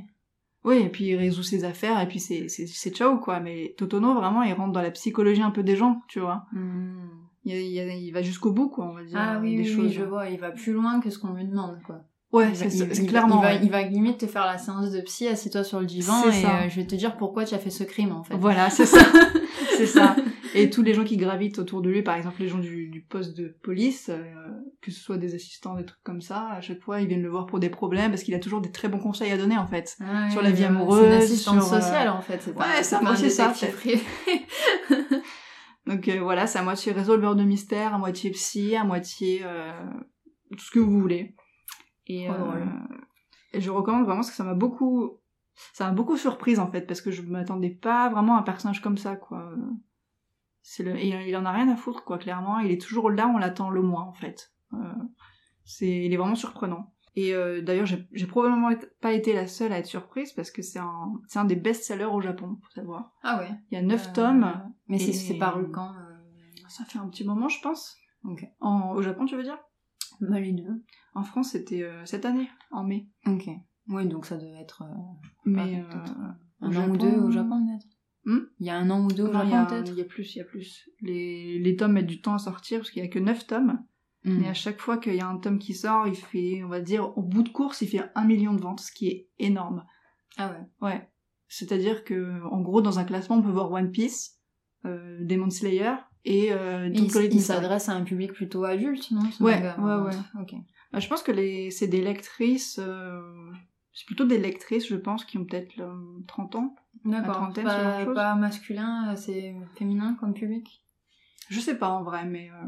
Oui, 0.64 0.78
et 0.78 0.88
puis 0.88 1.04
il 1.06 1.16
résout 1.16 1.42
ses 1.42 1.64
affaires, 1.64 2.00
et 2.00 2.08
puis 2.08 2.18
c'est, 2.20 2.48
c'est, 2.48 2.66
c'est 2.66 2.90
ciao, 2.90 3.18
quoi. 3.18 3.40
Mais 3.40 3.74
Totono, 3.78 4.14
vraiment, 4.14 4.42
il 4.42 4.52
rentre 4.52 4.72
dans 4.72 4.82
la 4.82 4.90
psychologie 4.90 5.42
un 5.42 5.50
peu 5.50 5.62
des 5.62 5.76
gens, 5.76 6.02
tu 6.08 6.20
vois. 6.20 6.44
Hmm. 6.52 7.08
Il, 7.44 7.54
il- 7.54 8.02
il 8.06 8.10
va 8.12 8.20
jusqu'au 8.22 8.52
bout, 8.52 8.68
quoi, 8.68 8.86
on 8.90 8.94
va 8.94 9.04
dire. 9.04 9.16
Ah 9.18 9.38
oui, 9.40 9.56
des 9.56 9.62
oui, 9.62 9.68
choses. 9.68 9.86
oui, 9.86 9.92
je 9.92 10.02
vois. 10.02 10.28
Il 10.28 10.38
va 10.38 10.50
plus 10.50 10.72
loin 10.72 11.00
que 11.00 11.10
ce 11.10 11.18
qu'on 11.18 11.32
lui 11.32 11.46
demande, 11.46 11.78
quoi. 11.86 12.00
Ouais, 12.32 12.52
c'est, 12.54 12.66
il- 12.66 12.94
c'est 12.94 13.06
clairement. 13.06 13.40
Il 13.40 13.42
va, 13.42 13.54
ouais. 13.54 13.60
il 13.62 13.70
va 13.70 13.82
limite 13.84 14.18
te 14.18 14.26
faire 14.26 14.44
la 14.44 14.58
séance 14.58 14.90
de 14.90 15.00
psy, 15.00 15.28
assieds-toi 15.28 15.64
sur 15.64 15.80
le 15.80 15.86
divan 15.86 16.12
C'est 16.30 16.42
et 16.42 16.44
euh, 16.44 16.68
je 16.68 16.76
vais 16.76 16.86
te 16.86 16.94
dire 16.94 17.16
pourquoi 17.16 17.44
tu 17.46 17.54
as 17.54 17.58
fait 17.58 17.70
ce 17.70 17.84
crime 17.84 18.12
en 18.12 18.22
fait. 18.22 18.36
Voilà, 18.36 18.68
c'est 18.68 18.84
ça. 18.84 18.98
c'est 19.78 19.86
ça. 19.86 20.14
Et 20.54 20.68
tous 20.68 20.82
les 20.82 20.92
gens 20.92 21.04
qui 21.04 21.16
gravitent 21.16 21.58
autour 21.58 21.80
de 21.80 21.88
lui, 21.88 22.02
par 22.02 22.16
exemple 22.16 22.40
les 22.42 22.48
gens 22.48 22.58
du, 22.58 22.88
du 22.88 23.00
poste 23.00 23.34
de 23.38 23.56
police, 23.62 24.10
euh, 24.10 24.24
que 24.80 24.90
ce 24.90 25.00
soit 25.00 25.18
des 25.18 25.34
assistants, 25.34 25.74
des 25.74 25.84
trucs 25.84 26.02
comme 26.02 26.20
ça, 26.20 26.50
à 26.50 26.60
chaque 26.60 26.80
fois 26.80 27.00
ils 27.00 27.08
viennent 27.08 27.22
le 27.22 27.30
voir 27.30 27.46
pour 27.46 27.58
des 27.58 27.70
problèmes 27.70 28.10
parce 28.10 28.22
qu'il 28.22 28.34
a 28.34 28.38
toujours 28.38 28.60
des 28.60 28.70
très 28.70 28.88
bons 28.88 29.00
conseils 29.00 29.32
à 29.32 29.36
donner 29.36 29.58
en 29.58 29.66
fait. 29.66 29.96
Sur 30.30 30.42
la 30.42 30.50
vie 30.50 30.64
amoureuse, 30.64 31.00
C'est 31.00 31.06
une 31.06 31.22
assistante 31.22 31.62
sur, 31.62 31.74
euh, 31.74 31.80
sociale 31.80 32.08
en 32.08 32.20
fait. 32.20 32.40
C'est 32.40 32.54
pas, 32.54 32.60
Ouais, 32.60 32.82
c'est 32.82 33.00
moitié 33.00 33.30
ça. 33.30 33.52
Donc 35.86 36.06
euh, 36.08 36.20
voilà, 36.20 36.46
c'est 36.46 36.58
à 36.58 36.62
moitié 36.62 36.92
résolveur 36.92 37.34
de 37.34 37.42
mystère, 37.42 37.94
à 37.94 37.98
moitié 37.98 38.30
psy, 38.30 38.76
à 38.76 38.84
moitié 38.84 39.40
euh, 39.42 39.72
tout 40.52 40.64
ce 40.64 40.70
que 40.70 40.78
vous 40.78 41.00
voulez. 41.00 41.34
Et, 42.06 42.30
euh, 42.30 42.34
et 43.52 43.60
je 43.60 43.70
recommande 43.70 44.04
vraiment 44.04 44.18
parce 44.18 44.30
que 44.30 44.36
ça 44.36 44.44
m'a 44.44 44.54
beaucoup, 44.54 45.18
ça 45.72 45.86
m'a 45.86 45.92
beaucoup 45.92 46.16
surprise 46.16 46.58
en 46.58 46.70
fait 46.70 46.82
parce 46.82 47.00
que 47.00 47.10
je 47.10 47.22
m'attendais 47.22 47.70
pas 47.70 48.10
vraiment 48.10 48.36
à 48.36 48.40
un 48.40 48.42
personnage 48.42 48.80
comme 48.80 48.98
ça 48.98 49.16
quoi. 49.16 49.50
C'est 50.62 50.82
le, 50.82 50.96
et 50.96 51.28
il 51.28 51.36
en 51.36 51.46
a 51.46 51.52
rien 51.52 51.68
à 51.70 51.76
foutre 51.76 52.04
quoi 52.04 52.18
clairement. 52.18 52.58
Il 52.58 52.70
est 52.70 52.80
toujours 52.80 53.10
là, 53.10 53.26
on 53.26 53.38
l'attend 53.38 53.70
le 53.70 53.82
moins 53.82 54.02
en 54.02 54.12
fait. 54.12 54.52
Euh, 54.74 54.76
c'est, 55.64 56.04
il 56.06 56.12
est 56.12 56.16
vraiment 56.16 56.34
surprenant. 56.34 56.92
Et 57.16 57.34
euh, 57.34 57.62
d'ailleurs, 57.62 57.86
j'ai 57.86 58.06
j'ai 58.12 58.26
probablement 58.26 58.70
pas 59.00 59.12
été 59.12 59.32
la 59.32 59.46
seule 59.46 59.72
à 59.72 59.78
être 59.78 59.86
surprise 59.86 60.32
parce 60.32 60.50
que 60.50 60.62
c'est 60.62 60.78
un, 60.78 61.12
c'est 61.26 61.38
un 61.40 61.44
des 61.44 61.56
best-sellers 61.56 62.04
au 62.04 62.20
Japon, 62.20 62.58
faut 62.62 62.70
savoir. 62.70 63.12
Ah 63.22 63.38
ouais. 63.40 63.50
Il 63.70 63.74
y 63.74 63.78
a 63.78 63.82
neuf 63.82 64.08
Euh, 64.08 64.12
tomes. 64.12 64.72
Mais 64.88 64.98
c'est 64.98 65.10
et- 65.10 65.12
c'est 65.14 65.38
paru 65.38 65.70
quand 65.70 65.90
euh, 65.94 66.16
Ça 66.68 66.84
fait 66.84 66.98
un 66.98 67.08
petit 67.08 67.24
moment, 67.24 67.48
je 67.48 67.60
pense. 67.60 67.96
Ok. 68.24 68.44
En, 68.60 68.92
au 68.92 69.02
Japon, 69.02 69.24
tu 69.26 69.36
veux 69.36 69.42
dire? 69.42 69.58
Bah 70.20 70.38
les 70.40 70.52
deux. 70.52 70.84
En 71.14 71.22
France, 71.22 71.50
c'était 71.52 71.88
cette 72.04 72.24
année, 72.24 72.48
en 72.70 72.84
mai. 72.84 73.08
Ok. 73.26 73.48
Oui, 73.88 74.06
donc 74.06 74.26
ça 74.26 74.36
devait 74.36 74.60
être 74.60 74.84
Mais 75.44 75.82
un 76.60 76.76
an 76.76 76.88
ou 76.90 76.96
deux 76.96 77.18
au 77.18 77.30
Japon 77.30 77.64
peut-être? 77.66 77.86
Hmm? 78.24 78.46
Il 78.60 78.66
y 78.66 78.70
a 78.70 78.76
un 78.76 78.90
an 78.90 79.04
ou 79.04 79.08
deux 79.08 79.24
au 79.24 79.32
non, 79.32 79.42
il 79.44 79.48
y, 79.48 79.52
Japon 79.52 79.62
a, 79.62 79.66
peut-être? 79.66 79.92
il 79.92 79.98
y 79.98 80.02
a 80.02 80.04
plus, 80.04 80.34
il 80.34 80.38
y 80.38 80.40
a 80.42 80.44
plus. 80.44 80.90
Les, 81.00 81.58
les 81.58 81.76
tomes 81.76 81.92
mettent 81.92 82.06
du 82.06 82.20
temps 82.20 82.34
à 82.34 82.38
sortir 82.38 82.80
parce 82.80 82.90
qu'il 82.90 83.02
y 83.02 83.06
a 83.06 83.08
que 83.08 83.18
9 83.18 83.46
tomes. 83.46 83.82
Hmm. 84.24 84.38
Mais 84.40 84.48
à 84.48 84.54
chaque 84.54 84.80
fois 84.80 84.98
qu'il 84.98 85.14
y 85.14 85.20
a 85.20 85.28
un 85.28 85.38
tome 85.38 85.58
qui 85.58 85.74
sort, 85.74 86.06
il 86.06 86.16
fait, 86.16 86.62
on 86.64 86.68
va 86.68 86.80
dire, 86.80 87.16
au 87.16 87.22
bout 87.22 87.42
de 87.42 87.48
course, 87.48 87.82
il 87.82 87.88
fait 87.88 88.02
un 88.14 88.24
million 88.24 88.54
de 88.54 88.60
ventes, 88.60 88.80
ce 88.80 88.92
qui 88.92 89.08
est 89.08 89.28
énorme. 89.38 89.84
Ah 90.36 90.50
ouais. 90.50 90.88
Ouais. 90.88 91.08
C'est-à-dire 91.48 92.04
que, 92.04 92.42
en 92.50 92.60
gros, 92.60 92.82
dans 92.82 92.98
un 92.98 93.04
classement, 93.04 93.36
on 93.36 93.42
peut 93.42 93.50
voir 93.50 93.70
One 93.70 93.90
Piece, 93.90 94.38
euh, 94.84 95.18
Demon 95.20 95.50
Slayer 95.50 95.94
et 96.24 96.52
euh, 96.52 96.90
il, 96.92 97.04
il 97.04 97.40
s'adresse 97.40 97.88
à 97.88 97.94
un 97.94 98.02
public 98.02 98.32
plutôt 98.32 98.64
adulte, 98.64 99.10
non? 99.10 99.22
Ouais, 99.40 99.62
ouais, 99.78 99.94
ouais. 99.94 100.16
Ok. 100.40 100.54
Bah, 100.92 101.00
je 101.00 101.08
pense 101.08 101.22
que 101.22 101.32
les, 101.32 101.70
c'est 101.70 101.86
des 101.86 102.02
lectrices, 102.02 102.78
euh, 102.82 103.20
c'est 103.92 104.06
plutôt 104.06 104.24
des 104.24 104.38
lectrices, 104.38 104.86
je 104.88 104.96
pense, 104.96 105.24
qui 105.24 105.38
ont 105.38 105.44
peut-être 105.44 105.80
euh, 105.80 106.20
30 106.26 106.54
ans. 106.56 106.76
D'accord. 107.04 107.52
Pas, 107.54 108.06
pas 108.06 108.34
masculin, 108.34 109.12
euh, 109.12 109.16
c'est 109.16 109.54
féminin 109.76 110.16
comme 110.20 110.34
public? 110.34 110.82
Je 111.48 111.60
sais 111.60 111.78
pas 111.78 111.88
en 111.90 112.02
vrai, 112.02 112.24
mais 112.26 112.50
euh, 112.50 112.66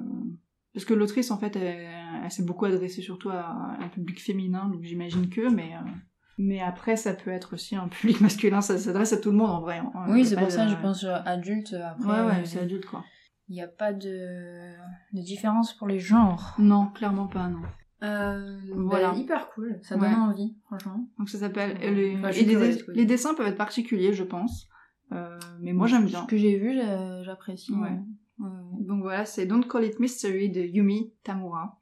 parce 0.75 0.85
que 0.85 0.95
l'autrice 0.95 1.31
en 1.31 1.39
fait, 1.39 1.57
elle, 1.57 1.89
elle 2.25 2.31
s'est 2.31 2.45
beaucoup 2.45 2.65
adressée 2.67 3.03
surtout 3.03 3.31
à 3.31 3.77
un 3.81 3.89
public 3.89 4.21
féminin, 4.21 4.69
donc 4.69 4.83
j'imagine 4.83 5.29
que, 5.29 5.49
mais 5.53 5.75
euh, 5.75 5.91
mais 6.39 6.61
après 6.61 6.97
ça 6.97 7.12
peut 7.15 7.31
être 7.31 7.55
aussi 7.55 7.77
un 7.77 7.89
public 8.00 8.21
masculin, 8.21 8.61
ça 8.61 8.79
s'adresse 8.79 9.12
à 9.12 9.19
tout 9.19 9.31
le 9.31 9.37
monde 9.37 9.50
en 9.50 9.61
vrai. 9.61 9.79
hein. 9.79 9.91
Oui, 10.09 10.25
c'est 10.25 10.37
pour 10.37 10.50
ça, 10.50 10.65
de- 10.67 10.71
je 10.71 10.77
pense 10.77 11.05
euh, 11.05 11.17
adulte. 11.25 11.75
Après, 11.75 12.07
Ouais, 12.07 12.27
ouais, 12.29 12.41
euh, 12.41 12.45
c'est 12.45 12.61
adulte 12.61 12.87
quoi. 12.87 13.05
il 13.49 13.55
n'y 13.55 13.62
a 13.62 13.69
pas 13.69 13.93
de... 13.93 14.73
de 15.12 15.21
différence 15.23 15.75
pour 15.77 15.87
les 15.89 15.99
genres. 15.99 16.55
Non, 16.59 16.87
clairement 16.89 17.27
pas, 17.27 17.49
non. 17.49 17.62
Euh, 18.03 18.59
Voilà. 18.75 19.09
voilà. 19.09 19.15
hyper 19.19 19.50
cool. 19.50 19.79
Ça 19.83 19.97
Ouais. 19.97 20.09
donne 20.09 20.19
envie, 20.21 20.57
franchement. 20.67 21.07
Donc 21.19 21.29
ça 21.29 21.39
s'appelle. 21.39 21.77
Ouais. 21.79 21.91
les, 21.91 22.17
Enfin, 22.17 22.31
les, 22.31 22.47
curieuse, 22.47 22.85
oui. 22.89 22.95
les 22.97 23.05
dessins 23.05 23.35
peuvent 23.35 23.47
être 23.49 23.59
particuliers, 23.59 24.15
je 24.15 24.25
pense. 24.25 24.69
Euh, 25.12 25.39
mais 25.61 25.73
moi 25.75 25.87
j'aime 25.89 26.07
bien. 26.07 26.23
Ce 26.23 26.27
que 26.27 26.37
j'ai 26.39 26.57
vu, 26.59 26.75
j'a- 26.77 27.23
j'apprécie. 27.25 27.73
Ouais. 27.75 27.99
Donc 28.80 29.02
voilà, 29.02 29.25
c'est 29.26 29.47
Don't 29.47 29.64
Call 29.66 29.85
It 29.85 30.00
Mystery 30.00 30.50
de 30.50 30.61
Yumi 30.62 31.12
Tamura. 31.23 31.78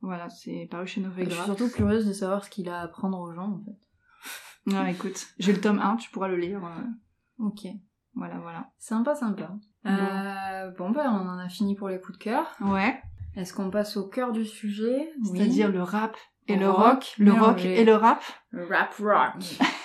Voilà, 0.00 0.28
c'est 0.28 0.66
paru 0.70 0.86
chez 0.86 1.00
Je 1.02 1.08
suis 1.10 1.22
Novegra. 1.24 1.44
surtout 1.44 1.70
curieuse 1.70 2.06
de 2.06 2.12
savoir 2.12 2.44
ce 2.44 2.50
qu'il 2.50 2.68
a 2.68 2.80
à 2.80 2.82
apprendre 2.82 3.18
aux 3.20 3.32
gens, 3.32 3.60
en 3.60 3.64
fait. 3.64 4.74
Ouais, 4.76 4.92
écoute, 4.92 5.26
j'ai 5.38 5.52
le 5.52 5.60
tome 5.60 5.78
1, 5.80 5.96
tu 5.96 6.10
pourras 6.10 6.28
le 6.28 6.36
lire. 6.36 6.64
euh, 6.64 7.44
Ok. 7.46 7.66
Voilà, 8.14 8.38
voilà. 8.40 8.70
Sympa, 8.78 9.14
sympa. 9.14 9.54
Euh, 9.86 10.70
bon, 10.76 10.90
bah, 10.90 11.04
on 11.10 11.26
en 11.28 11.38
a 11.38 11.48
fini 11.48 11.74
pour 11.74 11.88
les 11.88 12.00
coups 12.00 12.18
de 12.18 12.22
cœur. 12.24 12.46
Ouais. 12.60 13.00
Est-ce 13.36 13.54
qu'on 13.54 13.70
passe 13.70 13.96
au 13.96 14.06
cœur 14.08 14.32
du 14.32 14.44
sujet? 14.44 15.10
Oui. 15.30 15.38
C'est-à-dire 15.38 15.70
le 15.72 15.82
rap 15.82 16.16
et 16.48 16.56
le 16.56 16.68
Rock, 16.68 16.82
rock, 16.82 17.14
le 17.18 17.32
rock 17.32 17.64
et 17.64 17.84
le 17.84 17.94
rap. 17.94 18.22
Rap 18.52 18.94
rock. 18.98 19.42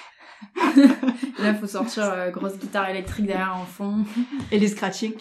Là, 1.39 1.53
faut 1.55 1.67
sortir 1.67 2.03
euh, 2.03 2.29
grosse 2.31 2.57
guitare 2.57 2.89
électrique 2.89 3.25
derrière 3.25 3.55
en 3.55 3.65
fond. 3.65 4.05
Et 4.51 4.59
les 4.59 4.67
scratching. 4.67 5.13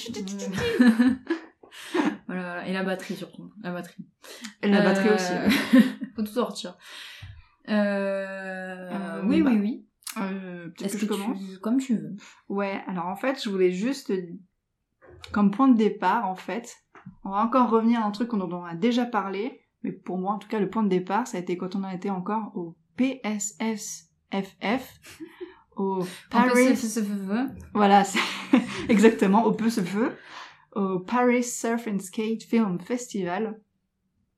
voilà, 2.26 2.42
voilà. 2.42 2.68
Et 2.68 2.72
la 2.72 2.82
batterie 2.82 3.16
surtout. 3.16 3.50
La 3.62 3.72
batterie. 3.72 4.06
Et 4.62 4.68
la 4.68 4.82
batterie 4.82 5.08
Euh, 5.08 5.14
aussi. 5.14 5.86
faut 6.16 6.22
tout 6.22 6.32
sortir. 6.32 6.76
Euh... 7.68 8.90
Euh, 8.90 9.22
oui, 9.24 9.42
bah, 9.42 9.50
oui, 9.52 9.58
oui. 9.60 9.86
Euh, 10.18 10.68
peut-être 10.68 10.82
Est-ce 10.94 10.96
que 10.96 11.06
que, 11.06 11.14
je 11.14 11.20
commence? 11.22 11.38
tu... 11.38 11.58
Comme 11.60 11.78
tu 11.78 11.96
veux. 11.96 12.16
Ouais, 12.48 12.82
alors 12.86 13.06
en 13.06 13.16
fait, 13.16 13.42
je 13.42 13.50
voulais 13.50 13.72
juste, 13.72 14.12
comme 15.32 15.50
point 15.50 15.68
de 15.68 15.76
départ, 15.76 16.26
en 16.28 16.36
fait, 16.36 16.74
on 17.24 17.30
va 17.30 17.38
encore 17.38 17.70
revenir 17.70 18.00
à 18.00 18.04
un 18.06 18.10
truc 18.10 18.30
dont 18.30 18.50
on 18.50 18.64
a 18.64 18.74
déjà 18.74 19.04
parlé, 19.04 19.60
mais 19.82 19.92
pour 19.92 20.18
moi, 20.18 20.32
en 20.32 20.38
tout 20.38 20.48
cas, 20.48 20.58
le 20.58 20.70
point 20.70 20.82
de 20.82 20.88
départ, 20.88 21.26
ça 21.26 21.36
a 21.36 21.40
été 21.40 21.56
quand 21.56 21.76
on 21.76 21.84
a 21.84 21.94
été 21.94 22.08
encore 22.10 22.52
au 22.54 22.76
PSSFF, 24.30 25.00
au 25.76 26.00
Paris... 26.30 26.50
Voilà, 27.74 28.04
exactement, 28.88 29.44
au 29.44 29.52
peu 29.52 29.70
ce 29.70 29.80
feu, 29.82 30.12
au 30.74 30.98
Paris 31.00 31.42
Surf 31.44 31.86
and 31.88 31.98
Skate 32.00 32.42
Film 32.42 32.80
Festival. 32.80 33.60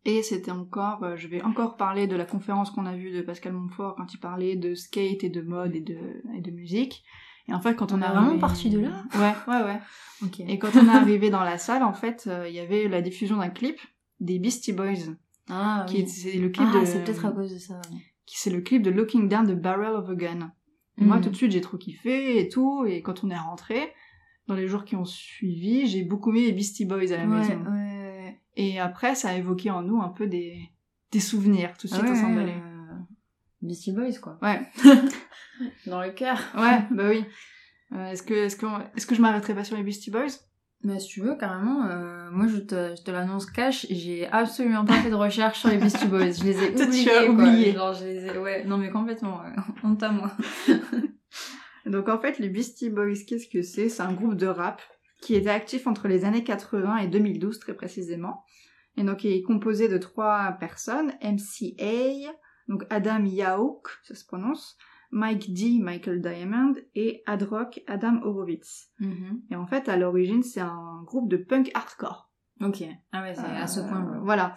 Et 0.04 0.22
c'était 0.22 0.52
encore, 0.52 1.02
euh, 1.02 1.16
je 1.16 1.28
vais 1.28 1.42
encore 1.42 1.76
parler 1.76 2.06
de 2.06 2.16
la 2.16 2.24
conférence 2.24 2.70
qu'on 2.70 2.86
a 2.86 2.94
vue 2.94 3.10
de 3.10 3.20
Pascal 3.20 3.52
Montfort 3.52 3.94
quand 3.96 4.14
il 4.14 4.18
parlait 4.18 4.56
de 4.56 4.74
skate 4.74 5.24
et 5.24 5.28
de 5.28 5.42
mode 5.42 5.74
et 5.74 5.80
de, 5.80 5.98
et 6.34 6.40
de 6.40 6.50
musique. 6.50 7.02
Et 7.48 7.52
en 7.54 7.60
fait, 7.60 7.74
quand 7.74 7.92
on, 7.92 7.96
On 7.96 8.02
est 8.02 8.04
est 8.04 8.08
vraiment 8.08 8.26
arrivé- 8.28 8.40
parti 8.40 8.70
de 8.70 8.78
là 8.78 9.02
Ouais, 9.14 9.34
ouais, 9.52 9.62
ouais. 9.64 9.80
Ok. 10.24 10.40
Et 10.40 10.58
quand 10.58 10.68
on 10.76 10.86
est 10.86 10.96
arrivé 10.96 11.30
dans 11.30 11.42
la 11.42 11.58
salle, 11.58 11.82
en 11.82 11.92
fait, 11.92 12.24
euh, 12.26 12.48
il 12.48 12.54
y 12.54 12.60
avait 12.60 12.88
la 12.88 13.02
diffusion 13.02 13.36
d'un 13.38 13.50
clip 13.50 13.78
des 14.20 14.38
Beastie 14.38 14.72
Boys. 14.72 15.12
Ah, 15.50 15.84
Qui 15.88 15.96
oui. 15.96 16.02
est, 16.02 16.06
c'est 16.06 16.32
le 16.38 16.48
clip 16.50 16.68
Ah, 16.72 16.80
de, 16.80 16.84
c'est 16.86 17.04
peut-être 17.04 17.24
à 17.26 17.32
cause 17.32 17.52
de 17.52 17.58
ça. 17.58 17.74
ouais. 17.92 18.00
C'est 18.36 18.50
le 18.50 18.60
clip 18.60 18.82
de 18.82 18.90
Looking 18.90 19.28
Down 19.28 19.46
the 19.46 19.58
Barrel 19.58 19.94
of 19.94 20.08
a 20.10 20.14
Gun. 20.14 20.52
Et 21.00 21.04
Moi, 21.04 21.18
Mm. 21.18 21.20
tout 21.22 21.30
de 21.30 21.36
suite, 21.36 21.52
j'ai 21.52 21.60
trop 21.60 21.76
kiffé 21.78 22.38
et 22.40 22.48
tout. 22.48 22.84
Et 22.86 23.02
quand 23.02 23.22
on 23.24 23.30
est 23.30 23.38
rentré, 23.38 23.92
dans 24.48 24.54
les 24.54 24.66
jours 24.66 24.84
qui 24.84 24.96
ont 24.96 25.04
suivi, 25.04 25.86
j'ai 25.86 26.02
beaucoup 26.02 26.32
mis 26.32 26.42
les 26.44 26.52
Beastie 26.52 26.84
Boys 26.86 27.12
à 27.12 27.16
la 27.18 27.26
Ouais, 27.26 27.38
maison. 27.38 27.64
ouais. 27.70 28.40
Et 28.56 28.80
après, 28.80 29.14
ça 29.14 29.30
a 29.30 29.34
évoqué 29.34 29.70
en 29.70 29.82
nous 29.82 30.00
un 30.02 30.08
peu 30.08 30.26
des, 30.26 30.68
des 31.12 31.20
souvenirs. 31.20 31.76
Tout 31.78 31.86
de 31.86 31.92
suite, 31.92 32.04
Ouais, 32.04 32.22
on 32.24 32.36
euh, 32.36 32.50
Beastie 33.62 33.92
Boys, 33.92 34.18
quoi. 34.20 34.38
Ouais, 34.42 34.60
Dans 35.86 36.02
le 36.02 36.10
cœur. 36.10 36.38
ouais, 36.56 36.82
bah 36.90 37.08
oui. 37.08 37.24
Euh, 37.92 38.10
est-ce 38.10 38.22
que, 38.22 38.34
est-ce 38.34 38.56
que, 38.56 38.66
est-ce 38.96 39.06
que 39.06 39.14
je 39.14 39.20
m'arrêterai 39.22 39.54
pas 39.54 39.64
sur 39.64 39.76
les 39.76 39.82
Beastie 39.82 40.10
Boys? 40.10 40.26
Mais 40.84 41.00
si 41.00 41.08
tu 41.08 41.20
veux, 41.22 41.34
carrément, 41.36 41.86
euh, 41.86 42.30
moi 42.30 42.46
je 42.46 42.58
te, 42.58 42.94
je 42.96 43.02
te 43.02 43.10
l'annonce 43.10 43.46
cash, 43.46 43.86
j'ai 43.90 44.28
absolument 44.28 44.84
pas 44.84 44.94
fait 44.94 45.10
de 45.10 45.14
recherche 45.16 45.58
sur 45.60 45.68
les 45.70 45.78
Beastie 45.78 46.06
Boys. 46.06 46.30
Je 46.30 46.44
les 46.44 46.62
ai 46.62 46.74
tu 46.74 46.82
oubliés. 46.84 47.10
as 47.10 47.24
quoi. 47.24 47.34
oublié. 47.34 47.72
Genre, 47.72 47.94
je 47.94 48.04
les 48.04 48.26
ai... 48.26 48.38
Ouais, 48.38 48.64
non 48.64 48.78
mais 48.78 48.90
complètement, 48.90 49.40
ouais. 49.40 49.50
honte 49.82 50.02
à 50.02 50.10
moi. 50.10 50.30
Donc 51.86 52.08
en 52.08 52.20
fait, 52.20 52.38
les 52.38 52.48
Beastie 52.48 52.90
Boys, 52.90 53.14
qu'est-ce 53.26 53.48
que 53.48 53.62
c'est? 53.62 53.88
C'est 53.88 54.02
un 54.02 54.12
groupe 54.12 54.34
de 54.36 54.46
rap 54.46 54.80
qui 55.20 55.34
était 55.34 55.50
actif 55.50 55.86
entre 55.88 56.06
les 56.06 56.24
années 56.24 56.44
80 56.44 56.98
et 56.98 57.08
2012 57.08 57.58
très 57.58 57.74
précisément. 57.74 58.44
Et 58.96 59.02
donc 59.02 59.24
il 59.24 59.32
est 59.32 59.42
composé 59.42 59.88
de 59.88 59.98
trois 59.98 60.52
personnes, 60.60 61.12
MCA, 61.22 62.32
donc 62.68 62.84
Adam 62.90 63.24
Yauch, 63.24 63.98
ça 64.04 64.14
se 64.14 64.24
prononce, 64.24 64.76
Mike 65.10 65.52
D, 65.54 65.78
Michael 65.80 66.20
Diamond, 66.20 66.74
et 66.94 67.22
Adrock, 67.26 67.80
Adam 67.86 68.20
Horowitz. 68.22 68.90
Et 69.50 69.56
en 69.56 69.66
fait, 69.66 69.88
à 69.88 69.96
l'origine, 69.96 70.42
c'est 70.42 70.60
un 70.60 71.02
groupe 71.04 71.30
de 71.30 71.36
punk 71.38 71.70
hardcore. 71.74 72.30
Ok. 72.60 72.82
Ah 73.12 73.22
ouais, 73.22 73.34
c'est 73.34 73.40
à 73.44 73.66
ce 73.66 73.80
Euh, 73.80 73.88
point. 73.88 74.02
quoi. 74.02 74.18
Voilà. 74.24 74.54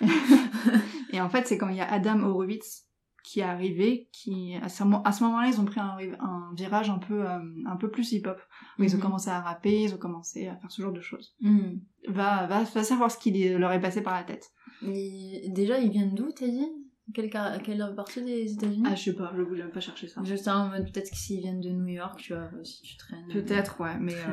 Et 1.12 1.20
en 1.20 1.28
fait, 1.28 1.46
c'est 1.46 1.56
quand 1.58 1.68
il 1.68 1.76
y 1.76 1.80
a 1.80 1.90
Adam 1.90 2.20
Horowitz 2.20 2.84
qui 3.24 3.40
est 3.40 3.44
arrivé, 3.44 4.08
qui 4.12 4.54
à 4.62 4.68
ce, 4.68 4.84
moment-là, 4.84 5.48
ils 5.48 5.60
ont 5.60 5.64
pris 5.64 5.80
un, 5.80 5.96
un 6.20 6.52
virage 6.54 6.88
un 6.88 6.98
peu, 6.98 7.28
euh, 7.28 7.38
un 7.66 7.76
peu 7.76 7.90
plus 7.90 8.12
hip-hop. 8.12 8.38
Ils 8.78 8.94
ont 8.94 8.98
Mhm. 8.98 9.02
commencé 9.02 9.28
à 9.30 9.40
rapper, 9.40 9.82
ils 9.82 9.94
ont 9.94 9.98
commencé 9.98 10.46
à 10.46 10.56
faire 10.56 10.70
ce 10.70 10.80
genre 10.80 10.92
de 10.92 11.00
choses. 11.00 11.34
Hmm. 11.40 11.78
Va, 12.08 12.46
va, 12.46 12.62
va 12.64 12.84
savoir 12.84 13.10
ce 13.10 13.18
qui 13.18 13.30
leur 13.54 13.72
est 13.72 13.80
passé 13.80 14.02
par 14.02 14.14
la 14.14 14.24
tête. 14.24 14.50
Et 14.82 15.48
Déjà, 15.50 15.78
ils 15.78 15.90
viennent 15.90 16.14
d'où, 16.14 16.30
t'as 16.32 16.46
dit? 16.48 16.68
Quelle, 17.14 17.30
quelle 17.30 17.94
partie 17.96 18.22
des 18.22 18.52
États-Unis 18.52 18.82
Ah, 18.86 18.94
je 18.94 19.04
sais 19.04 19.12
pas, 19.14 19.32
je 19.36 19.42
voulais 19.42 19.62
même 19.62 19.70
pas 19.72 19.80
chercher 19.80 20.08
ça. 20.08 20.20
Juste 20.24 20.46
en 20.48 20.68
mode 20.68 20.84
peut-être 20.92 21.10
qu'ils 21.10 21.40
viennent 21.40 21.60
de 21.60 21.70
New 21.70 21.86
York, 21.88 22.18
tu 22.18 22.34
vois, 22.34 22.48
si 22.64 22.82
tu 22.82 22.96
traînes. 22.96 23.26
Peut-être, 23.32 23.80
ouais, 23.80 23.96
mais, 23.98 24.12
traînes, 24.12 24.30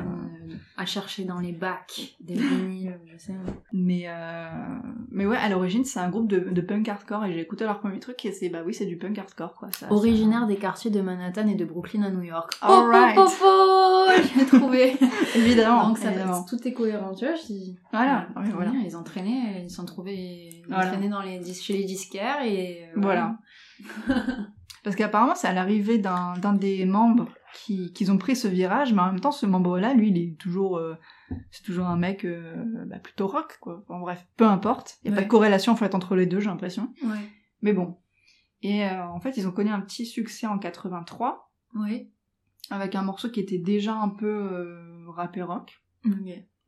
euh, 0.50 0.52
euh, 0.52 0.56
à 0.76 0.86
chercher 0.86 1.24
dans 1.24 1.40
les 1.40 1.52
bacs 1.52 2.16
des 2.20 2.34
vinyles, 2.34 2.98
je 3.06 3.18
sais. 3.18 3.34
mais, 3.72 4.04
euh, 4.06 4.48
mais 5.10 5.26
ouais, 5.26 5.36
à 5.36 5.48
l'origine, 5.48 5.84
c'est 5.84 6.00
un 6.00 6.10
groupe 6.10 6.28
de, 6.28 6.38
de 6.38 6.60
punk 6.60 6.88
hardcore 6.88 7.24
et 7.24 7.32
j'ai 7.32 7.40
écouté 7.40 7.64
leur 7.64 7.80
premier 7.80 7.98
truc 7.98 8.24
et 8.24 8.32
c'est, 8.32 8.48
bah 8.48 8.60
oui, 8.64 8.74
c'est 8.74 8.86
du 8.86 8.96
punk 8.96 9.18
hardcore, 9.18 9.54
quoi. 9.54 9.68
Ça, 9.72 9.90
Originaire 9.90 10.46
des 10.46 10.56
quartiers 10.56 10.90
de 10.90 11.00
Manhattan 11.00 11.48
et 11.48 11.54
de 11.54 11.64
Brooklyn 11.64 12.02
à 12.02 12.10
New 12.10 12.22
York. 12.22 12.52
Alright. 12.60 13.16
Oh, 13.18 13.26
oh, 13.42 14.08
j'ai 14.36 14.46
trouvé. 14.46 14.96
Évidemment, 15.34 15.88
Donc 15.88 15.98
ça, 15.98 16.10
évidemment. 16.10 16.44
tout 16.44 16.66
est 16.66 16.72
cohérent, 16.72 17.14
tu 17.14 17.24
vois. 17.24 17.34
Je 17.34 17.46
dis, 17.46 17.76
Voilà, 17.90 18.28
Ils 18.84 18.96
entraînaient, 18.96 19.64
ils 19.64 19.70
sont 19.70 19.84
trouvés, 19.84 20.55
ils 20.68 20.74
Voilà. 20.74 20.96
dans 21.08 21.22
les, 21.22 21.42
chez 21.54 21.72
les 21.74 21.84
disquaires 21.84 22.42
et 22.42 22.84
euh, 22.84 22.92
Voilà. 22.96 23.38
Parce 24.84 24.94
qu'apparemment, 24.96 25.34
c'est 25.34 25.48
à 25.48 25.52
l'arrivée 25.52 25.98
d'un 25.98 26.52
des 26.54 26.84
membres 26.86 27.28
qui 27.54 27.92
qu'ils 27.92 28.12
ont 28.12 28.18
pris 28.18 28.36
ce 28.36 28.46
virage, 28.46 28.92
mais 28.92 29.00
en 29.00 29.06
même 29.06 29.20
temps, 29.20 29.32
ce 29.32 29.46
membre-là, 29.46 29.94
lui, 29.94 30.10
il 30.10 30.18
est 30.18 30.36
toujours, 30.38 30.76
euh, 30.78 30.94
c'est 31.50 31.64
toujours 31.64 31.86
un 31.86 31.96
mec 31.96 32.24
euh, 32.24 32.54
bah, 32.86 32.98
plutôt 33.00 33.26
rock, 33.26 33.58
quoi. 33.60 33.84
En 33.88 33.98
bref, 34.00 34.24
peu 34.36 34.46
importe. 34.46 34.98
Il 35.02 35.10
y 35.10 35.12
a 35.12 35.16
pas 35.16 35.22
de 35.24 35.28
corrélation 35.28 35.72
en 35.72 35.76
fait 35.76 35.94
entre 35.96 36.14
les 36.14 36.26
deux, 36.26 36.38
j'ai 36.38 36.46
l'impression. 36.50 36.92
Ouais. 37.02 37.18
Mais 37.62 37.72
bon. 37.72 37.96
Et 38.62 38.84
euh, 38.84 39.04
en 39.08 39.18
fait, 39.20 39.36
ils 39.36 39.48
ont 39.48 39.52
connu 39.52 39.70
un 39.70 39.80
petit 39.80 40.06
succès 40.06 40.46
en 40.46 40.58
83 40.58 41.50
Oui. 41.74 42.10
avec 42.70 42.94
un 42.94 43.02
morceau 43.02 43.28
qui 43.30 43.40
était 43.40 43.58
déjà 43.58 43.94
un 43.94 44.08
peu 44.10 44.78
rap 45.08 45.36
et 45.36 45.42
rock. 45.42 45.82
Ok. 46.04 46.12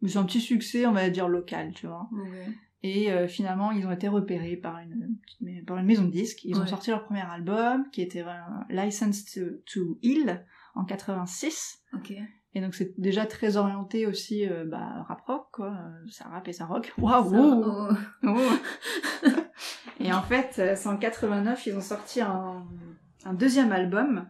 Mais 0.00 0.08
c'est 0.08 0.18
un 0.18 0.24
petit 0.24 0.40
succès, 0.40 0.86
on 0.86 0.92
va 0.92 1.08
dire 1.10 1.28
local, 1.28 1.72
tu 1.72 1.86
vois. 1.86 2.08
Ok. 2.12 2.52
Et 2.82 3.10
euh, 3.10 3.26
finalement, 3.26 3.72
ils 3.72 3.86
ont 3.86 3.90
été 3.90 4.06
repérés 4.06 4.56
par 4.56 4.78
une, 4.78 5.64
par 5.66 5.78
une 5.78 5.86
maison 5.86 6.04
de 6.04 6.10
disques. 6.10 6.44
Ils 6.44 6.60
ont 6.60 6.66
sorti 6.66 6.90
leur 6.90 7.04
premier 7.04 7.22
album, 7.22 7.84
qui 7.90 8.02
était 8.02 8.22
euh, 8.22 8.32
Licensed 8.70 9.26
to, 9.34 9.56
to 9.66 9.98
Ill, 10.02 10.44
en 10.74 10.84
86. 10.84 11.82
Ok. 11.94 12.14
Et 12.54 12.60
donc 12.60 12.74
c'est 12.74 12.98
déjà 12.98 13.26
très 13.26 13.56
orienté 13.56 14.06
aussi 14.06 14.48
euh, 14.48 14.64
bah, 14.64 15.04
rap 15.06 15.20
rock, 15.22 15.48
quoi. 15.52 15.68
Euh, 15.68 16.08
Ça 16.10 16.28
rap 16.28 16.46
et 16.48 16.52
ça 16.52 16.66
rock. 16.66 16.92
Waouh 16.98 17.34
oh. 17.36 17.88
Oh. 18.24 19.28
Et 20.00 20.12
en 20.12 20.22
fait, 20.22 20.52
c'est 20.76 20.86
en 20.86 20.96
89, 20.96 21.66
ils 21.66 21.76
ont 21.76 21.80
sorti 21.80 22.20
un, 22.20 22.64
un 23.24 23.34
deuxième 23.34 23.72
album, 23.72 24.28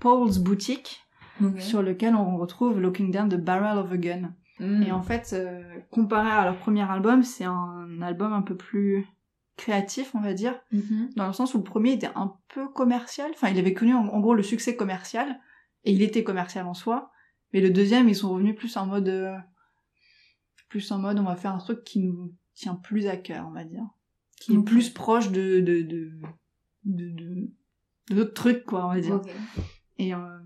Paul's 0.00 0.36
Boutique, 0.38 1.00
sur 1.58 1.82
lequel 1.82 2.14
on 2.14 2.36
retrouve 2.36 2.78
Looking 2.78 3.10
Down 3.10 3.30
the 3.30 3.36
Barrel 3.36 3.78
of 3.78 3.90
a 3.90 3.96
Gun. 3.96 4.34
Et 4.60 4.92
en 4.92 5.02
fait, 5.02 5.32
euh, 5.34 5.62
comparé 5.90 6.30
à 6.30 6.44
leur 6.44 6.56
premier 6.58 6.82
album, 6.82 7.22
c'est 7.22 7.44
un 7.44 8.00
album 8.02 8.32
un 8.32 8.42
peu 8.42 8.56
plus 8.56 9.06
créatif, 9.56 10.14
on 10.14 10.20
va 10.20 10.34
dire, 10.34 10.58
Mhm. 10.72 11.10
dans 11.16 11.26
le 11.26 11.32
sens 11.32 11.54
où 11.54 11.58
le 11.58 11.64
premier 11.64 11.92
était 11.92 12.10
un 12.14 12.34
peu 12.54 12.68
commercial. 12.68 13.30
Enfin, 13.34 13.48
il 13.48 13.58
avait 13.58 13.74
connu 13.74 13.94
en, 13.94 14.06
en 14.06 14.20
gros 14.20 14.34
le 14.34 14.42
succès 14.42 14.76
commercial, 14.76 15.40
et 15.84 15.92
il 15.92 16.02
était 16.02 16.24
commercial 16.24 16.66
en 16.66 16.74
soi. 16.74 17.10
Mais 17.52 17.60
le 17.60 17.70
deuxième, 17.70 18.08
ils 18.08 18.14
sont 18.16 18.30
revenus 18.32 18.54
plus 18.56 18.76
en 18.76 18.86
mode, 18.86 19.08
euh, 19.08 19.36
plus 20.68 20.90
en 20.92 20.98
mode, 20.98 21.18
on 21.18 21.24
va 21.24 21.36
faire 21.36 21.54
un 21.54 21.58
truc 21.58 21.82
qui 21.84 22.00
nous 22.00 22.32
tient 22.54 22.74
plus 22.74 23.06
à 23.06 23.16
cœur, 23.16 23.46
on 23.48 23.52
va 23.52 23.64
dire, 23.64 23.84
qui 24.36 24.54
est 24.54 24.62
plus 24.62 24.90
proche 24.90 25.30
de 25.30 25.60
de 25.60 25.82
de 25.82 26.12
de, 26.84 27.48
de- 28.10 28.24
trucs, 28.24 28.64
quoi, 28.64 28.86
on 28.86 28.88
va 28.94 29.00
dire. 29.00 29.20
Et 29.98 30.14
euh, 30.14 30.38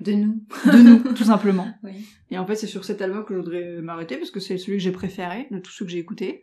De 0.00 0.12
nous. 0.12 0.44
de 0.66 0.78
nous, 0.78 1.12
tout 1.14 1.24
simplement. 1.24 1.68
Oui. 1.82 2.06
Et 2.30 2.38
en 2.38 2.46
fait, 2.46 2.54
c'est 2.56 2.66
sur 2.66 2.84
cet 2.84 3.02
album 3.02 3.24
que 3.24 3.34
je 3.34 3.38
voudrais 3.40 3.80
m'arrêter 3.82 4.16
parce 4.16 4.30
que 4.30 4.40
c'est 4.40 4.58
celui 4.58 4.78
que 4.78 4.82
j'ai 4.82 4.92
préféré 4.92 5.48
de 5.50 5.58
tous 5.58 5.70
ceux 5.72 5.84
que 5.84 5.90
j'ai 5.90 5.98
écoutés. 5.98 6.42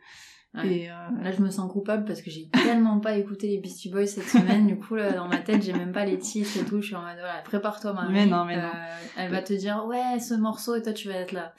Ouais. 0.54 0.68
Et 0.68 0.90
euh, 0.90 0.94
Là, 1.22 1.32
je 1.32 1.42
me 1.42 1.50
sens 1.50 1.72
coupable 1.72 2.06
parce 2.06 2.22
que 2.22 2.32
j'ai 2.32 2.50
tellement 2.50 3.00
pas 3.00 3.18
écouté 3.18 3.48
les 3.48 3.58
Beastie 3.58 3.90
Boys 3.90 4.08
cette 4.08 4.28
semaine. 4.30 4.68
Du 4.68 4.78
coup, 4.78 4.96
là, 4.96 5.12
dans 5.12 5.28
ma 5.28 5.38
tête, 5.38 5.62
j'ai 5.62 5.74
même 5.74 5.92
pas 5.92 6.06
les 6.06 6.18
titres 6.18 6.58
et 6.60 6.64
tout. 6.66 6.82
Je 6.82 6.88
suis 6.88 6.96
en 6.96 7.02
mode, 7.02 7.18
voilà, 7.18 7.42
prépare-toi, 7.44 7.94
Marie. 7.94 8.14
Mais 8.14 8.26
non, 8.26 8.46
mais 8.46 8.56
non. 8.56 8.64
Euh, 8.64 8.98
elle 9.18 9.32
va 9.32 9.42
te 9.42 9.54
dire, 9.54 9.86
ouais, 9.86 10.20
ce 10.20 10.34
morceau, 10.34 10.76
et 10.76 10.82
toi, 10.82 10.94
tu 10.94 11.08
vas 11.10 11.16
être 11.16 11.34
là. 11.34 11.54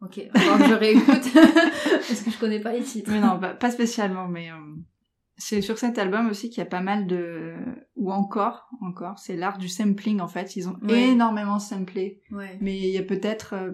Ok, 0.00 0.18
alors 0.34 0.58
que 0.58 0.64
je 0.66 0.74
réécoute 0.74 1.32
parce 1.34 2.22
que 2.22 2.30
je 2.30 2.38
connais 2.38 2.60
pas 2.60 2.72
les 2.72 2.82
titres. 2.82 3.10
mais 3.10 3.20
non, 3.20 3.38
pas, 3.38 3.54
pas 3.54 3.70
spécialement. 3.70 4.28
Mais 4.28 4.50
euh, 4.50 4.54
c'est 5.38 5.60
sur 5.60 5.78
cet 5.78 5.98
album 5.98 6.28
aussi 6.28 6.48
qu'il 6.50 6.58
y 6.58 6.66
a 6.66 6.68
pas 6.70 6.80
mal 6.80 7.06
de 7.06 7.54
ou 7.94 8.12
encore, 8.12 8.68
encore, 8.82 9.18
c'est 9.18 9.36
l'art 9.36 9.58
du 9.58 9.68
sampling 9.68 10.20
en 10.20 10.28
fait. 10.28 10.56
Ils 10.56 10.68
ont 10.68 10.76
Ouais. 10.82 11.08
énormément 11.10 11.58
samplé. 11.58 12.22
Ouais. 12.30 12.56
Mais 12.60 12.76
il 12.78 12.88
y 12.90 12.98
a 12.98 13.02
peut-être, 13.02 13.54
euh, 13.54 13.72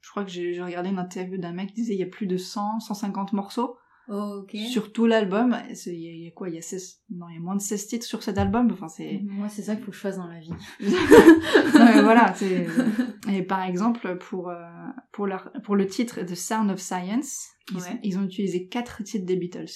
je 0.00 0.10
crois 0.10 0.24
que 0.24 0.30
j'ai 0.30 0.60
regardé 0.62 0.88
une 0.88 0.98
interview 0.98 1.36
d'un 1.38 1.52
mec 1.52 1.68
qui 1.68 1.74
disait 1.82 1.94
il 1.94 2.00
y 2.00 2.04
a 2.04 2.06
plus 2.06 2.26
de 2.26 2.36
100, 2.36 2.80
150 2.80 3.32
morceaux. 3.34 3.76
Oh. 4.12 4.44
Sur 4.72 4.92
tout 4.92 5.06
l'album, 5.06 5.56
il 5.68 5.92
y, 5.92 6.08
a- 6.08 6.12
il 6.12 6.24
y 6.24 6.26
a 6.26 6.30
quoi? 6.32 6.48
Il 6.48 6.56
y 6.56 6.58
a 6.58 6.62
16... 6.62 7.02
Non, 7.10 7.26
il 7.28 7.34
y 7.34 7.36
a 7.36 7.40
moins 7.40 7.54
de 7.54 7.60
16 7.60 7.86
titres 7.86 8.06
sur 8.06 8.24
cet 8.24 8.38
album. 8.38 8.68
Enfin, 8.72 8.88
c'est... 8.88 9.20
Moi, 9.22 9.48
c'est 9.48 9.62
ça 9.62 9.76
qu'il 9.76 9.84
faut 9.84 9.92
que 9.92 9.96
je 9.96 10.00
fasse 10.02 10.16
dans 10.16 10.26
la 10.26 10.40
vie. 10.40 10.50
Non, 10.80 11.84
mais 11.94 12.02
voilà, 12.02 12.34
c'est... 12.34 12.66
Et 13.32 13.42
par 13.42 13.62
exemple, 13.62 14.16
pour, 14.18 14.48
euh, 14.48 14.56
pour, 15.12 15.26
leur- 15.26 15.52
pour 15.62 15.76
le 15.76 15.86
titre 15.86 16.22
The 16.22 16.34
Sound 16.34 16.70
of 16.72 16.80
Science, 16.80 17.46
ils, 17.70 17.76
Ouais. 17.76 18.00
ils 18.02 18.18
ont 18.18 18.24
utilisé 18.24 18.66
quatre 18.66 19.02
titres 19.04 19.26
des 19.26 19.36
Beatles. 19.36 19.70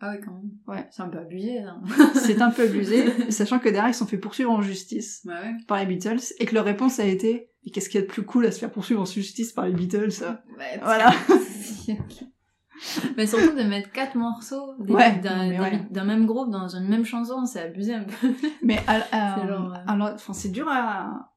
Ah 0.00 0.10
ouais, 0.10 0.20
quand 0.24 0.32
même. 0.32 0.50
Ouais. 0.66 0.86
C'est 0.92 1.02
un 1.02 1.08
peu 1.08 1.18
abusé, 1.18 1.60
ça. 1.62 2.04
C'est 2.20 2.40
un 2.40 2.50
peu 2.50 2.62
abusé, 2.64 3.04
sachant 3.30 3.58
que 3.58 3.68
derrière, 3.68 3.88
ils 3.88 3.94
sont 3.94 4.06
fait 4.06 4.16
poursuivre 4.18 4.50
en 4.52 4.62
justice 4.62 5.22
Bah 5.24 5.34
ouais. 5.42 5.54
par 5.66 5.78
les 5.78 5.86
Beatles, 5.86 6.20
et 6.38 6.46
que 6.46 6.54
leur 6.54 6.64
réponse 6.64 7.00
a 7.00 7.04
été 7.04 7.50
«Mais 7.66 7.72
qu'est-ce 7.72 7.88
qu'il 7.88 8.00
y 8.00 8.02
a 8.02 8.06
de 8.06 8.10
plus 8.10 8.24
cool 8.24 8.46
à 8.46 8.52
se 8.52 8.60
faire 8.60 8.70
poursuivre 8.70 9.00
en 9.02 9.04
justice 9.04 9.52
par 9.52 9.66
les 9.66 9.72
Beatles 9.74 10.12
ça 10.12 10.42
Ouais, 10.56 10.78
Voilà. 10.82 11.10
Mais 13.16 13.26
surtout 13.26 13.56
de 13.56 13.62
mettre 13.64 13.90
quatre 13.90 14.14
morceaux 14.14 14.74
d'un 14.78 15.48
ouais. 15.50 16.04
même 16.04 16.26
groupe 16.26 16.50
dans 16.50 16.68
une 16.68 16.86
même 16.88 17.04
chanson, 17.04 17.44
c'est 17.44 17.60
abusé 17.62 17.92
un 17.94 18.04
peu. 18.04 18.32
Mais 18.62 18.78
euh, 18.88 19.74
enfin, 20.14 20.32
c'est 20.32 20.50
dur 20.50 20.68
à, 20.68 21.32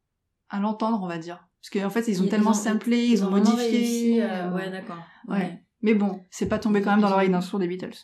à 0.49 0.59
l'entendre, 0.59 0.99
on 1.01 1.07
va 1.07 1.17
dire. 1.17 1.47
Parce 1.59 1.71
qu'en 1.83 1.89
fait, 1.89 2.07
ils 2.07 2.21
ont 2.21 2.25
Ils- 2.25 2.29
tellement 2.29 2.51
ils 2.51 2.57
ont- 2.57 2.61
samplé, 2.61 3.05
ils, 3.07 3.23
ont, 3.25 3.31
modifié. 3.31 3.69
réussi, 3.71 4.21
euh, 4.21 4.25
euh, 4.29 4.51
Ouais, 4.53 4.69
d'accord. 4.69 4.97
ouais. 5.29 5.63
Mais 5.81 5.95
bon, 5.95 6.21
c'est 6.29 6.47
pas 6.47 6.59
tombé 6.59 6.81
quand 6.83 6.91
même 6.91 7.01
dans 7.01 7.09
l'oreille 7.09 7.31
d'un 7.31 7.41
sourd 7.41 7.57
des 7.57 7.67
Beatles. 7.67 7.95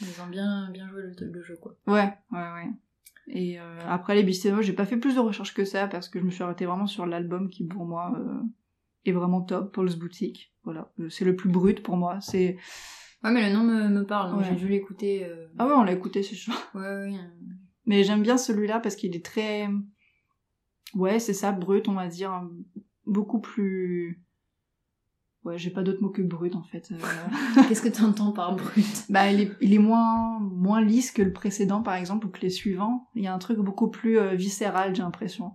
Ils 0.00 0.20
ont 0.20 0.26
bien, 0.28 0.70
bien 0.70 0.88
joué 0.88 1.02
le, 1.02 1.14
le 1.32 1.42
jeu, 1.42 1.56
quoi. 1.56 1.74
Ouais, 1.86 2.12
ouais, 2.32 2.38
ouais. 2.54 2.70
Et 3.30 3.60
euh, 3.60 3.78
après 3.86 4.14
les 4.14 4.22
Boys, 4.22 4.62
j'ai 4.62 4.72
pas 4.72 4.86
fait 4.86 4.96
plus 4.96 5.14
de 5.14 5.20
recherches 5.20 5.52
que 5.54 5.64
ça 5.64 5.86
parce 5.88 6.08
que 6.08 6.18
je 6.18 6.24
me 6.24 6.30
suis 6.30 6.42
arrêtée 6.42 6.64
vraiment 6.66 6.86
sur 6.86 7.04
l'album 7.04 7.50
qui 7.50 7.64
pour 7.64 7.84
moi 7.84 8.14
euh, 8.18 8.40
est 9.04 9.12
vraiment 9.12 9.42
top, 9.42 9.74
Paul's 9.74 9.96
Boutique. 9.96 10.54
Voilà, 10.64 10.90
Euh, 11.00 11.08
c'est 11.10 11.24
le 11.24 11.36
plus 11.36 11.50
brut 11.50 11.82
pour 11.82 11.96
moi. 11.96 12.20
C'est 12.20 12.56
Ouais, 13.24 13.32
mais 13.32 13.48
le 13.48 13.54
nom 13.54 13.64
me, 13.64 13.88
me 13.88 14.04
parle, 14.06 14.34
Ouais. 14.36 14.44
j'ai 14.44 14.54
dû 14.54 14.68
l'écouter. 14.68 15.24
euh, 15.26 15.48
ah 15.58 15.66
ouais, 15.66 15.72
on 15.74 15.82
l'a 15.82 15.92
écouté, 15.92 16.22
c'est 16.22 16.36
sûr. 16.36 16.54
Ouais, 16.74 16.80
ouais. 16.80 17.12
Mais 17.86 18.04
j'aime 18.04 18.22
bien 18.22 18.38
celui-là 18.38 18.78
parce 18.80 18.94
qu'il 18.96 19.14
est 19.16 19.24
très 19.24 19.68
ouais, 20.94 21.18
c'est 21.18 21.34
ça, 21.34 21.52
brut, 21.52 21.88
on 21.88 21.94
va 21.94 22.06
dire, 22.08 22.48
beaucoup 23.06 23.40
plus 23.40 24.22
Ouais, 25.48 25.58
j'ai 25.58 25.70
pas 25.70 25.82
d'autre 25.82 26.02
mot 26.02 26.10
que 26.10 26.20
brut 26.22 26.54
en 26.54 26.62
fait. 26.62 26.90
Euh, 26.92 26.96
Qu'est-ce 27.68 27.80
que 27.82 27.88
t'entends 27.88 28.32
par 28.32 28.54
brut? 28.54 29.04
Bah, 29.08 29.30
il 29.32 29.40
est, 29.40 29.50
il 29.60 29.72
est 29.74 29.78
moins, 29.78 30.38
moins 30.40 30.80
lisse 30.82 31.10
que 31.10 31.22
le 31.22 31.32
précédent 31.32 31.82
par 31.82 31.94
exemple 31.94 32.26
ou 32.26 32.30
que 32.30 32.40
les 32.40 32.50
suivants. 32.50 33.08
Il 33.14 33.22
y 33.22 33.26
a 33.26 33.34
un 33.34 33.38
truc 33.38 33.58
beaucoup 33.58 33.88
plus 33.88 34.18
euh, 34.18 34.34
viscéral, 34.34 34.94
j'ai 34.94 35.02
l'impression. 35.02 35.52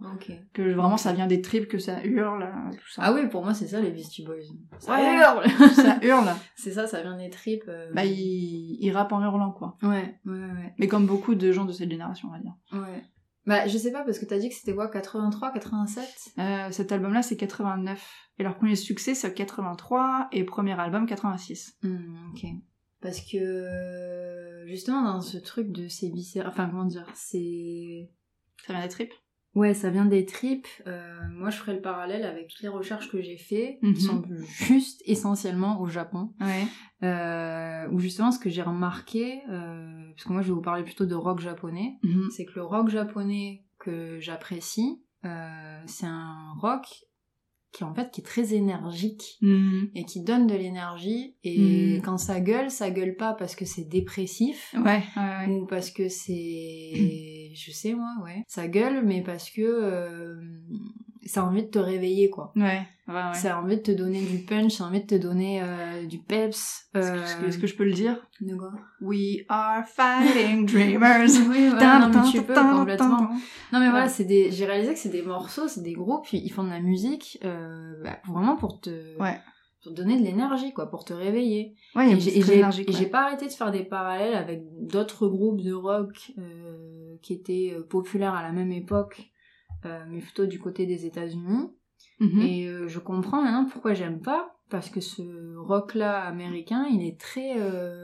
Que 0.53 0.73
vraiment 0.73 0.97
ça 0.97 1.13
vient 1.13 1.27
des 1.27 1.41
tripes, 1.41 1.67
que 1.67 1.77
ça 1.77 2.03
hurle, 2.03 2.43
euh, 2.43 2.71
tout 2.71 2.89
ça. 2.91 3.01
Ah 3.05 3.13
oui, 3.13 3.27
pour 3.29 3.43
moi, 3.43 3.53
c'est 3.53 3.67
ça, 3.67 3.79
les 3.79 3.91
Beastie 3.91 4.25
Boys. 4.25 4.35
Ça 4.79 4.93
Ouais. 4.93 5.15
hurle 5.17 5.69
ça 5.75 5.97
hurle. 6.01 6.29
C'est 6.55 6.71
ça, 6.71 6.87
ça 6.87 7.01
vient 7.01 7.17
des 7.17 7.29
tripes. 7.29 7.63
euh, 7.67 7.91
Bah, 7.93 8.03
il, 8.05 8.77
il 8.79 8.91
rappe 8.91 9.11
en 9.13 9.21
hurlant 9.21 9.51
quoi. 9.51 9.77
Ouais, 9.83 10.19
ouais, 10.25 10.33
ouais. 10.33 10.73
Mais 10.79 10.87
comme 10.87 11.05
beaucoup 11.05 11.35
de 11.35 11.51
gens 11.51 11.65
de 11.65 11.71
cette 11.71 11.91
génération, 11.91 12.29
on 12.29 12.31
va 12.31 12.39
dire. 12.39 12.53
Ouais. 12.73 13.03
Bah, 13.45 13.67
je 13.67 13.77
sais 13.77 13.91
pas, 13.91 14.03
parce 14.03 14.19
que 14.19 14.25
t'as 14.25 14.39
dit 14.39 14.49
que 14.49 14.55
c'était 14.55 14.73
quoi, 14.73 14.87
83, 14.87 15.51
87 15.51 16.33
Euh, 16.37 16.71
cet 16.71 16.91
album-là, 16.91 17.21
c'est 17.21 17.35
89. 17.35 18.29
Et 18.39 18.43
leur 18.43 18.55
premier 18.55 18.75
succès, 18.75 19.15
c'est 19.15 19.33
83, 19.33 20.29
et 20.31 20.43
premier 20.43 20.79
album, 20.79 21.05
86. 21.05 21.77
Hmm, 21.83 22.31
ok. 22.33 22.45
Parce 23.01 23.19
que, 23.19 24.63
justement, 24.65 25.03
dans 25.03 25.21
ce 25.21 25.37
truc 25.37 25.71
de 25.71 25.89
ces 25.89 26.09
viscères... 26.09 26.47
Enfin, 26.47 26.67
comment 26.69 26.85
dire, 26.85 27.07
c'est... 27.15 28.09
Ça 28.65 28.73
vient 28.73 28.81
des 28.81 28.89
tripes? 28.89 29.13
Ouais, 29.55 29.73
ça 29.75 29.89
vient 29.91 30.05
des 30.05 30.25
tripes. 30.25 30.67
Euh, 30.87 31.19
moi, 31.31 31.49
je 31.51 31.57
ferai 31.57 31.73
le 31.75 31.81
parallèle 31.81 32.23
avec 32.23 32.47
toutes 32.47 32.61
les 32.61 32.69
recherches 32.69 33.09
que 33.11 33.21
j'ai 33.21 33.37
fait, 33.37 33.77
Mhm. 33.81 33.93
qui 33.93 34.01
sont 34.01 34.23
juste 34.65 35.01
essentiellement 35.05 35.79
au 35.79 35.87
Japon. 35.87 36.33
Ouais. 36.41 36.65
Euh, 37.03 37.87
où 37.91 37.99
justement, 37.99 38.31
ce 38.31 38.39
que 38.39 38.49
j'ai 38.49 38.61
remarqué, 38.63 39.41
euh, 39.49 40.09
parce 40.15 40.23
que 40.25 40.33
moi, 40.33 40.41
je 40.41 40.47
vais 40.47 40.53
vous 40.53 40.61
parler 40.61 40.83
plutôt 40.83 41.05
de 41.05 41.15
rock 41.15 41.39
japonais, 41.39 41.97
Mhm. 42.03 42.29
c'est 42.35 42.45
que 42.45 42.53
le 42.55 42.63
rock 42.63 42.89
japonais 42.89 43.63
que 43.79 44.19
j'apprécie, 44.19 45.01
euh, 45.25 45.81
c'est 45.85 46.05
un 46.07 46.53
rock 46.59 46.85
qui 47.71 47.83
en 47.83 47.93
fait 47.95 48.11
qui 48.11 48.21
est 48.21 48.23
très 48.23 48.53
énergique 48.53 49.37
Mhm. 49.41 49.89
et 49.95 50.05
qui 50.05 50.21
donne 50.21 50.45
de 50.45 50.53
l'énergie 50.53 51.35
et 51.43 51.99
quand 52.05 52.19
ça 52.19 52.39
gueule, 52.39 52.69
ça 52.69 52.91
gueule 52.91 53.15
pas 53.15 53.33
parce 53.33 53.55
que 53.55 53.65
c'est 53.65 53.85
dépressif 53.89 54.75
Ouais, 54.77 55.01
ouais, 55.17 55.23
ouais. 55.47 55.47
ou 55.47 55.65
parce 55.65 55.89
que 55.89 56.07
c'est 56.07 56.91
je 57.53 57.71
sais 57.71 57.93
moi, 57.93 58.11
ouais. 58.23 58.43
Ça 58.47 58.67
gueule 58.67 59.03
mais 59.05 59.21
parce 59.21 59.49
que 59.49 59.61
euh, 59.61 60.35
ça 61.25 61.41
a 61.41 61.45
envie 61.45 61.63
de 61.63 61.67
te 61.69 61.79
réveiller 61.79 62.29
quoi. 62.29 62.51
Ouais, 62.55 62.81
ouais, 63.07 63.13
ouais. 63.13 63.33
Ça 63.33 63.55
a 63.57 63.61
envie 63.61 63.77
de 63.77 63.81
te 63.81 63.91
donner 63.91 64.21
du 64.21 64.39
punch, 64.39 64.73
ça 64.73 64.83
a 64.83 64.87
envie 64.87 65.01
de 65.01 65.05
te 65.07 65.15
donner 65.15 65.61
euh, 65.63 66.05
du 66.05 66.19
peps. 66.19 66.87
Est-ce 66.93 67.07
Euh... 67.11 67.41
que, 67.41 67.45
est-ce 67.47 67.57
que- 67.57 67.67
je 67.67 67.75
peux 67.75 67.85
le 67.85 67.93
dire? 67.93 68.17
De 68.41 68.55
quoi? 68.55 68.71
We 69.01 69.37
are 69.49 69.83
fighting 69.87 70.65
dreamers. 70.71 71.29
Oui, 71.49 71.69
voilà, 71.69 72.07
non, 72.07 72.21
mais 72.23 72.29
tu 72.31 72.41
peux 72.41 72.53
complètement. 72.53 73.29
Non 73.71 73.79
mais 73.79 73.89
voilà, 73.89 74.09
c'est 74.09 74.25
des. 74.25 74.51
J'ai 74.51 74.65
réalisé 74.65 74.93
que 74.93 74.99
c'est 74.99 75.09
des 75.09 75.21
morceaux, 75.23 75.67
c'est 75.67 75.81
des 75.83 75.93
groupes, 75.93 76.31
ils 76.33 76.49
font 76.51 76.63
de 76.63 76.69
la 76.69 76.79
musique 76.81 77.39
bah, 77.41 78.19
vraiment 78.27 78.55
pour 78.57 78.79
te, 78.81 78.89
Ouais. 79.19 79.39
Pour 79.83 79.91
te 79.91 79.97
donner 79.97 80.17
de 80.17 80.23
l'énergie, 80.23 80.71
quoi, 80.73 80.89
pour 80.89 81.03
te 81.03 81.13
réveiller. 81.13 81.75
Ouais, 81.95 82.11
Et 82.13 82.19
j'ai- 82.19 83.05
pas 83.07 83.25
arrêté 83.25 83.45
de 83.47 83.51
faire 83.51 83.71
des 83.71 83.83
parallèles 83.83 84.33
avec 84.35 84.63
d'autres 84.87 85.27
groupes 85.27 85.61
de 85.61 85.73
rock 85.73 86.31
euh, 86.37 87.15
qui 87.21 87.33
étaient 87.33 87.73
euh, 87.75 87.83
populaires 87.83 88.33
à 88.33 88.41
la 88.43 88.51
même 88.51 88.71
époque, 88.71 89.29
euh, 89.85 90.03
mais 90.09 90.19
plutôt 90.19 90.45
du 90.45 90.59
côté 90.59 90.85
des 90.85 91.05
États-Unis. 91.05 91.69
Mhm. 92.19 92.41
Et 92.41 92.67
euh, 92.67 92.87
je 92.87 92.99
comprends 92.99 93.41
maintenant 93.41 93.65
pourquoi 93.65 93.93
j'aime 93.93 94.21
pas, 94.21 94.55
parce 94.69 94.89
que 94.89 95.01
ce 95.01 95.55
rock-là 95.57 96.21
américain, 96.21 96.85
il 96.89 97.05
est 97.05 97.19
très, 97.19 97.55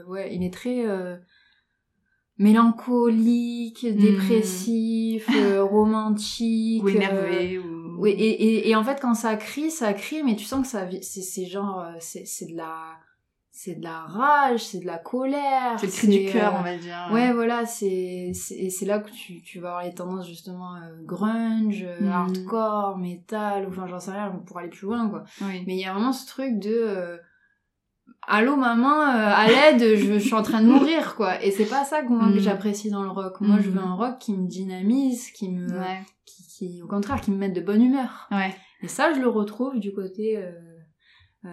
ouais, 0.06 0.34
il 0.34 0.42
est 0.44 0.52
très 0.52 0.84
mélancolique, 2.38 3.84
Hmm. 3.88 3.96
dépressif, 3.96 5.28
romantique. 5.60 6.82
Ou 6.84 6.88
énervé, 6.88 7.58
ou... 7.58 7.79
oui, 8.00 8.10
et, 8.10 8.42
et, 8.44 8.68
et 8.70 8.76
en 8.76 8.82
fait, 8.84 8.98
quand 9.00 9.14
ça 9.14 9.36
crie, 9.36 9.70
ça 9.70 9.92
crie, 9.92 10.22
mais 10.22 10.36
tu 10.36 10.44
sens 10.44 10.62
que 10.62 10.68
ça, 10.68 10.88
c'est, 11.02 11.22
c'est 11.22 11.46
genre, 11.46 11.80
euh, 11.80 11.92
c'est, 12.00 12.24
c'est 12.26 12.46
de 12.46 12.56
la, 12.56 12.74
c'est 13.50 13.74
de 13.74 13.82
la 13.82 14.00
rage, 14.00 14.64
c'est 14.64 14.78
de 14.80 14.86
la 14.86 14.98
colère. 14.98 15.76
C'est 15.78 15.86
le 15.86 15.92
cri 15.92 16.08
du 16.08 16.24
cœur, 16.32 16.54
euh, 16.54 16.58
on 16.60 16.62
va 16.62 16.76
dire. 16.76 17.08
Ouais, 17.12 17.32
voilà, 17.32 17.66
c'est 17.66 18.30
c'est 18.34 18.54
et 18.54 18.70
c'est 18.70 18.86
là 18.86 19.00
que 19.00 19.10
tu, 19.10 19.42
tu 19.42 19.58
vas 19.60 19.68
avoir 19.70 19.84
les 19.84 19.94
tendances 19.94 20.26
justement 20.26 20.76
euh, 20.76 21.02
grunge, 21.04 21.84
Mhm. 22.00 22.08
hardcore, 22.08 22.96
metal, 22.98 23.66
ou 23.66 23.68
enfin 23.70 23.86
j'en 23.86 24.00
sais 24.00 24.12
rien 24.12 24.30
pour 24.46 24.58
aller 24.58 24.68
plus 24.70 24.86
loin 24.86 25.08
quoi. 25.08 25.24
Oui. 25.42 25.64
Mais 25.66 25.74
il 25.74 25.80
y 25.80 25.84
a 25.84 25.92
vraiment 25.92 26.12
ce 26.12 26.26
truc 26.26 26.58
de 26.58 26.70
euh, 26.72 27.16
allô 28.30 28.56
maman, 28.56 29.00
euh, 29.02 29.32
à 29.34 29.46
l'aide, 29.48 29.96
je, 29.96 30.14
je 30.14 30.18
suis 30.18 30.34
en 30.34 30.42
train 30.42 30.62
de 30.62 30.66
mourir 30.68 31.14
quoi. 31.16 31.42
Et 31.44 31.50
c'est 31.50 31.66
pas 31.68 31.84
ça 31.84 32.02
que 32.02 32.08
moi 32.08 32.28
que 32.28 32.34
Mhm. 32.34 32.40
j'apprécie 32.40 32.90
dans 32.90 33.02
le 33.02 33.10
rock. 33.10 33.40
Moi 33.40 33.58
je 33.60 33.68
veux 33.70 33.80
Mhm. 33.80 33.86
un 33.88 33.94
rock 33.94 34.18
qui 34.18 34.32
me 34.34 34.46
dynamise, 34.46 35.30
qui 35.32 35.50
me 35.50 35.68
Ouais. 35.78 36.00
qui, 36.24 36.42
qui 36.46 36.82
au 36.82 36.86
contraire 36.86 37.20
qui 37.20 37.30
me 37.30 37.36
mette 37.36 37.52
de 37.54 37.60
bonne 37.60 37.82
humeur. 37.82 38.28
Ouais. 38.30 38.54
Et 38.82 38.88
ça 38.88 39.12
je 39.12 39.20
le 39.20 39.28
retrouve 39.28 39.78
du 39.78 39.92
côté 39.92 40.38
euh, 40.38 40.50
euh, 41.44 41.48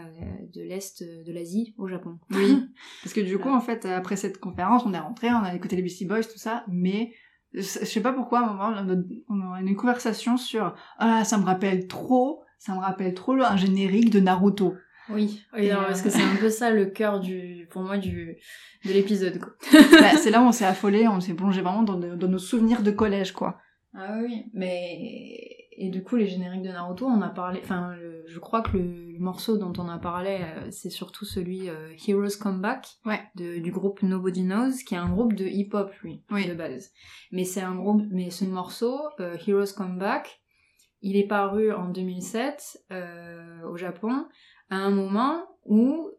de 0.54 0.62
l'est 0.62 1.04
de 1.04 1.32
l'Asie 1.34 1.74
au 1.78 1.88
Japon. 1.88 2.20
Oui. 2.32 2.66
Parce 3.04 3.13
que 3.13 3.22
du 3.22 3.38
coup, 3.38 3.50
en 3.50 3.62
fait, 3.62 3.86
après 3.86 4.16
cette 4.16 4.38
conférence, 4.40 4.84
on 4.86 4.94
est 4.94 5.00
rentré, 5.00 5.30
on 5.32 5.44
a 5.44 5.54
écouté 5.56 5.76
les 5.76 5.82
Beastie 5.82 6.06
Boys, 6.06 6.24
tout 6.24 6.38
ça, 6.38 6.63
mais 6.68 7.12
je 7.54 7.62
sais 7.62 8.02
pas 8.02 8.12
pourquoi, 8.13 8.40
à 8.40 8.44
un 8.44 8.54
moment, 8.54 9.06
on 9.30 9.54
a- 9.54 9.62
une 9.62 9.76
conversation 9.76 10.36
sur 10.38 10.76
ah 11.00 11.24
ça 11.24 11.38
me 11.38 11.46
rappelle 11.46 11.88
trop, 11.88 12.44
ça 12.60 12.74
me 12.76 12.80
rappelle 12.80 13.13
trop 13.13 13.34
un 13.42 13.56
générique 13.56 14.10
de 14.10 14.20
Naruto. 14.20 14.74
Oui, 15.10 15.41
non, 15.54 15.60
euh, 15.62 15.86
parce 15.88 16.02
que 16.02 16.10
c'est 16.10 16.22
un 16.22 16.36
peu 16.36 16.50
ça 16.50 16.70
le 16.72 16.86
cœur 16.88 17.20
du, 17.20 17.67
pour 17.72 17.82
moi, 17.82 17.98
du, 17.98 18.38
de 18.86 18.91
l'épisode, 18.91 19.39
quoi. 19.39 19.54
Bah, 19.91 20.17
c'est 20.17 20.32
là 20.32 20.41
où 20.41 20.46
on 20.46 20.52
s'est 20.52 20.65
affolé, 20.65 21.08
on 21.08 21.20
s'est 21.20 21.34
plongé 21.34 21.62
vraiment 21.62 21.84
dans, 21.84 21.98
de- 21.98 22.15
dans 22.15 22.28
nos 22.28 22.38
souvenirs 22.39 22.84
de 22.84 22.91
collège, 22.91 23.32
quoi. 23.32 23.58
Ah 23.93 24.17
oui, 24.22 24.46
mais, 24.54 25.50
et 25.78 25.89
du 25.89 26.04
coup, 26.04 26.17
les 26.17 26.28
génériques 26.28 26.62
de 26.62 26.67
Naruto, 26.70 27.06
on 27.06 27.22
a 27.22 27.30
parlé, 27.30 27.60
enfin, 27.63 27.96
le- 27.96 28.24
je 28.28 28.39
crois 28.39 28.62
que 28.62 28.78
le, 28.78 29.12
le 29.13 29.20
morceau 29.20 29.58
dont 29.58 29.74
on 29.78 29.88
a 29.88 29.98
parlé, 29.98 30.39
euh, 30.41 30.67
c'est 30.70 30.89
surtout 30.89 31.26
celui 31.26 31.70
euh, 31.70 31.93
Heroes 32.08 32.38
Come 32.39 32.62
Back, 32.62 32.86
Ouais. 33.06 33.22
de, 33.36 33.60
du 33.60 33.72
groupe 33.72 34.04
Nobody 34.04 34.43
Knows, 34.43 34.74
qui 34.86 34.93
est 34.96 34.98
un 34.98 35.10
groupe 35.10 35.34
de 35.34 35.46
hip-hop, 35.46 35.91
lui, 36.04 36.22
Oui. 36.32 36.48
de 36.48 36.54
base. 36.54 36.91
Mais 37.32 37.46
c'est 37.46 37.62
un 37.62 37.76
groupe, 37.76 38.04
mais 38.12 38.30
ce 38.30 38.43
morceau, 38.46 39.00
euh, 39.22 39.38
Heroes 39.48 39.74
Come 39.76 39.98
Back, 39.98 40.41
il 41.02 41.15
est 41.15 41.28
paru 41.28 41.72
en 41.72 41.89
2007, 41.89 42.80
euh, 42.91 43.62
au 43.72 43.78
Japon, 43.78 44.26
à 44.69 44.75
un 44.77 44.89
moment 44.91 45.43
où 45.65 46.10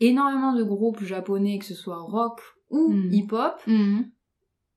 énormément 0.00 0.52
de 0.54 0.62
groupes 0.62 1.02
japonais, 1.04 1.58
que 1.58 1.64
ce 1.64 1.74
soit 1.74 1.98
rock 2.00 2.40
ou 2.70 2.88
Mhm. 2.88 3.12
hip-hop, 3.12 3.60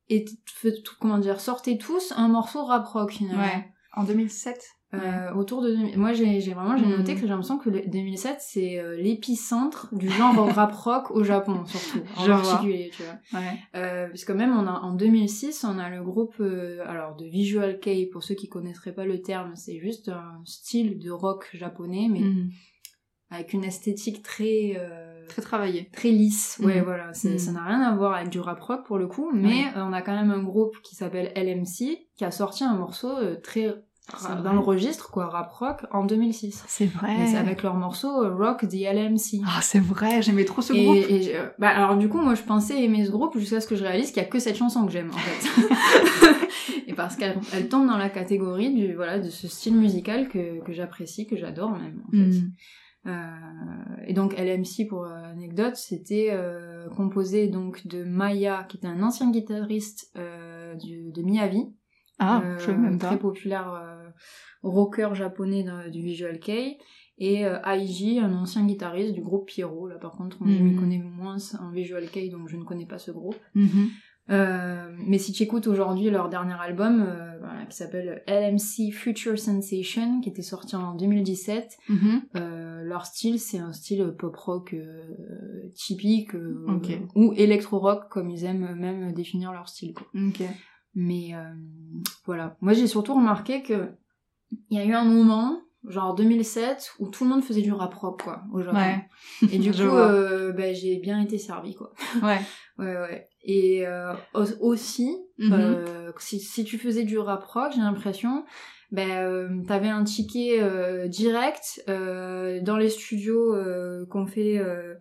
et 0.10 0.26
fait- 0.46 0.84
comment 1.00 1.18
dire, 1.18 1.40
sortaient 1.40 1.78
tous 1.78 2.14
un 2.16 2.28
morceau 2.28 2.64
rap 2.66 2.86
rock 2.88 3.12
finalement. 3.12 3.44
Ouais. 3.44 3.66
En 3.96 4.04
2007 4.04 4.62
Euh, 4.94 5.34
autour 5.34 5.62
de 5.62 5.72
2000 5.76 5.98
moi 5.98 6.14
j'ai 6.14 6.40
vraiment 6.54 6.78
j'ai 6.78 6.86
Mhm. 6.86 6.98
noté 6.98 7.16
que 7.16 7.22
j'ai 7.22 7.28
l'impression 7.28 7.58
que 7.58 7.70
le 7.70 7.82
2007 7.86 8.38
c'est 8.40 8.80
euh, 8.80 8.96
l'épicentre 8.96 9.94
du 9.94 10.08
genre 10.10 10.36
rap 10.58 10.72
rock 10.72 11.12
au 11.12 11.22
Japon 11.26 11.66
surtout 11.66 12.00
en 12.16 12.24
Je 12.24 12.32
vois. 12.32 12.42
particulier 12.42 12.92
tu 12.96 13.04
vois 13.04 13.42
Ouais. 13.42 13.58
euh, 13.76 14.08
puisque 14.08 14.30
même 14.32 14.56
on 14.58 14.66
a, 14.66 14.72
en 14.72 14.94
2006 14.94 15.66
on 15.66 15.80
a 15.80 15.90
le 15.90 16.02
groupe 16.02 16.36
euh, 16.40 16.82
alors 16.86 17.18
de 17.18 17.26
visual 17.26 17.80
kei 17.82 18.06
pour 18.06 18.24
ceux 18.24 18.36
qui 18.36 18.48
connaîtraient 18.48 18.94
pas 18.96 19.04
le 19.06 19.22
terme 19.22 19.58
c'est 19.58 19.80
juste 19.80 20.08
un 20.08 20.40
style 20.46 20.98
de 20.98 21.12
rock 21.12 21.50
japonais 21.54 22.08
mais. 22.10 22.22
Avec 23.32 23.54
une 23.54 23.64
esthétique 23.64 24.22
très 24.24 24.74
euh, 24.78 25.26
très 25.28 25.42
travaillé, 25.42 25.90
très 25.92 26.10
lisse. 26.10 26.60
Ouais, 26.64 26.82
Mm. 26.82 26.84
voilà, 26.84 27.08
Mm. 27.10 27.38
ça 27.38 27.52
n'a 27.52 27.64
rien 27.64 27.82
à 27.82 27.96
voir 27.96 28.14
avec 28.14 28.30
du 28.30 28.40
rap 28.40 28.60
rock 28.62 28.86
pour 28.86 28.98
le 28.98 29.08
coup, 29.08 29.32
mais 29.34 29.66
euh, 29.76 29.84
on 29.88 29.94
a 29.94 30.02
quand 30.02 30.14
même 30.16 30.32
un 30.32 30.44
groupe 30.44 30.76
qui 30.84 30.96
s'appelle 30.96 31.32
LMC 31.36 32.08
qui 32.16 32.24
a 32.26 32.32
sorti 32.32 32.64
un 32.64 32.76
morceau 32.76 33.10
euh, 33.18 33.36
très 33.42 33.74
dans 34.44 34.54
le 34.54 34.60
registre 34.60 35.10
quoi, 35.10 35.26
rap 35.26 35.52
rock 35.52 35.88
en 35.92 36.06
2006. 36.06 36.64
c'est 36.68 36.86
vrai. 36.86 37.26
C'est 37.26 37.38
avec 37.38 37.64
leur 37.64 37.74
morceau 37.74 38.08
Rock 38.38 38.60
the 38.70 38.76
LMC. 38.94 39.42
Ah, 39.48 39.62
c'est 39.64 39.80
vrai, 39.80 40.22
j'aimais 40.22 40.46
trop 40.46 40.62
ce 40.62 40.74
et, 40.74 40.84
groupe. 40.86 40.98
et 41.10 41.22
je- 41.24 41.32
bah, 41.58 41.70
alors 41.70 41.98
du 41.98 42.08
coup 42.08 42.22
moi 42.22 42.36
je 42.36 42.44
pensais 42.44 42.84
aimer 42.84 43.04
ce 43.04 43.10
groupe 43.10 43.36
jusqu'à 43.40 43.62
ce 43.62 43.68
que 43.68 43.76
je 43.76 43.84
réalise 43.84 44.10
qu'il 44.12 44.22
y 44.22 44.26
a 44.26 44.30
que 44.30 44.38
cette 44.38 44.58
chanson 44.58 44.86
que 44.86 44.92
j'aime 44.92 45.10
en 45.10 45.18
fait 45.18 45.50
et 46.88 46.94
parce 46.94 47.16
qu'elle 47.16 47.40
elle 47.52 47.68
tombe 47.68 47.88
dans 47.88 47.98
la 47.98 48.10
catégorie 48.12 48.72
du 48.76 48.94
voilà 48.94 49.18
de 49.18 49.30
ce 49.32 49.48
style 49.48 49.76
musical 49.76 50.30
que, 50.30 50.64
que 50.64 50.72
j'apprécie 50.72 51.26
que 51.26 51.36
j'adore 51.36 51.72
même 51.72 52.04
en 52.08 52.12
fait 52.12 52.18
Mm. 52.18 52.52
Euh, 53.08 53.12
et 54.08 54.14
donc 54.14 54.34
LMC 54.38 54.88
pour 54.90 55.04
euh, 55.06 55.24
anecdote 55.32 55.76
c'était 55.76 56.30
euh, 56.32 56.90
composé 56.90 57.48
donc 57.48 57.86
de 57.86 58.04
Maya 58.04 58.66
qui 58.68 58.78
était 58.78 58.88
un 58.88 59.04
ancien 59.04 59.30
guitariste 59.32 60.12
du- 60.82 61.12
de 61.12 61.22
Miyavi 61.22 61.66
Ah, 62.18 62.42
je 62.58 62.66
sais 62.66 62.76
même 62.76 62.98
pas. 62.98 63.08
très 63.08 63.20
populaire 63.20 63.70
rocker 64.64 65.10
japonais 65.14 65.66
du 65.92 66.02
Visual 66.02 66.40
Kei 66.40 66.78
et 67.18 67.46
euh, 67.46 67.62
Aiji 67.62 68.20
un 68.20 68.34
ancien 68.34 68.66
guitariste 68.66 69.14
du 69.14 69.22
groupe 69.22 69.46
Pyro 69.48 69.88
là 69.88 69.96
par 69.98 70.14
contre 70.14 70.38
je 70.42 70.46
m'y 70.64 70.74
Mhm. 70.74 70.80
connais 70.80 70.98
moins 70.98 71.38
en 71.62 71.70
Visual 71.70 72.10
Kei 72.10 72.30
donc 72.30 72.48
je 72.50 72.58
ne 72.58 72.64
connais 72.64 72.88
pas 72.88 72.98
ce 72.98 73.12
groupe 73.12 73.38
Mhm. 73.54 73.90
euh, 74.32 74.90
mais 74.98 75.20
si 75.20 75.32
tu 75.32 75.44
écoutes 75.44 75.68
aujourd'hui 75.68 76.10
leur 76.10 76.30
dernier 76.30 76.56
album 76.60 77.06
euh, 77.08 77.35
voilà, 77.46 77.66
qui 77.66 77.76
s'appelle 77.78 78.24
LMC 78.28 78.92
Future 78.92 79.38
Sensation 79.40 80.20
qui 80.22 80.30
était 80.30 80.42
sorti 80.42 80.76
en 80.76 80.96
2017 80.96 81.78
Mhm. 81.90 82.22
euh, 82.36 82.84
leur 82.84 83.06
style 83.06 83.40
c'est 83.40 83.60
un 83.60 83.72
style 83.74 84.14
pop 84.18 84.36
rock 84.36 84.74
euh, 84.74 85.72
typique 85.74 86.36
euh, 86.36 86.66
ou 87.16 87.34
électro 87.38 87.80
rock 87.80 88.10
comme 88.10 88.30
ils 88.30 88.44
aiment 88.46 88.76
même 88.76 89.14
définir 89.14 89.52
leur 89.52 89.70
style 89.70 89.94
quoi. 89.94 90.08
Mais 90.94 91.32
voilà. 92.26 92.56
Moi, 92.62 92.72
j'ai 92.74 92.88
surtout 92.88 93.14
remarqué 93.16 93.62
que 93.62 93.90
il 94.70 94.78
y 94.78 94.80
a 94.82 94.86
eu 94.86 94.94
un 94.94 95.04
moment, 95.04 95.60
genre 95.90 96.16
2007, 96.16 96.94
où 97.00 97.10
tout 97.10 97.24
le 97.24 97.30
monde 97.30 97.44
faisait 97.44 97.62
du 97.62 97.72
rap 97.72 97.94
rock, 97.94 98.24
quoi, 98.24 98.42
au 98.54 98.62
Japon. 98.62 98.78
Ouais. 98.78 99.06
Et 99.52 99.58
du 99.60 99.72
coup, 99.74 99.82
euh, 99.82 100.52
ben, 100.52 100.74
j'ai 100.76 100.98
bien 100.98 101.22
été 101.22 101.38
servie, 101.38 101.76
quoi. 101.76 101.92
Ouais. 102.24 102.40
Ouais, 102.78 102.96
ouais. 102.98 103.28
Et 103.44 103.86
euh, 103.88 104.14
au- 104.34 104.70
aussi, 104.72 105.16
Mhm. 105.40 105.54
euh, 105.54 106.12
si, 106.20 106.40
si 106.40 106.64
tu 106.64 106.78
faisais 106.78 107.04
du 107.04 107.18
rap 107.18 107.44
rock, 107.44 107.72
j'ai 107.76 107.82
l'impression, 107.82 108.44
ben, 108.92 109.10
euh, 109.12 109.50
t'avais 109.68 109.90
un 109.90 110.04
ticket 110.04 110.60
euh, 110.62 111.08
direct 111.08 111.84
euh, 111.90 112.60
dans 112.62 112.78
les 112.78 112.90
studios 112.90 113.54
euh, 113.56 114.06
qu'on 114.10 114.26
fait... 114.26 114.58
euh, 114.58 114.96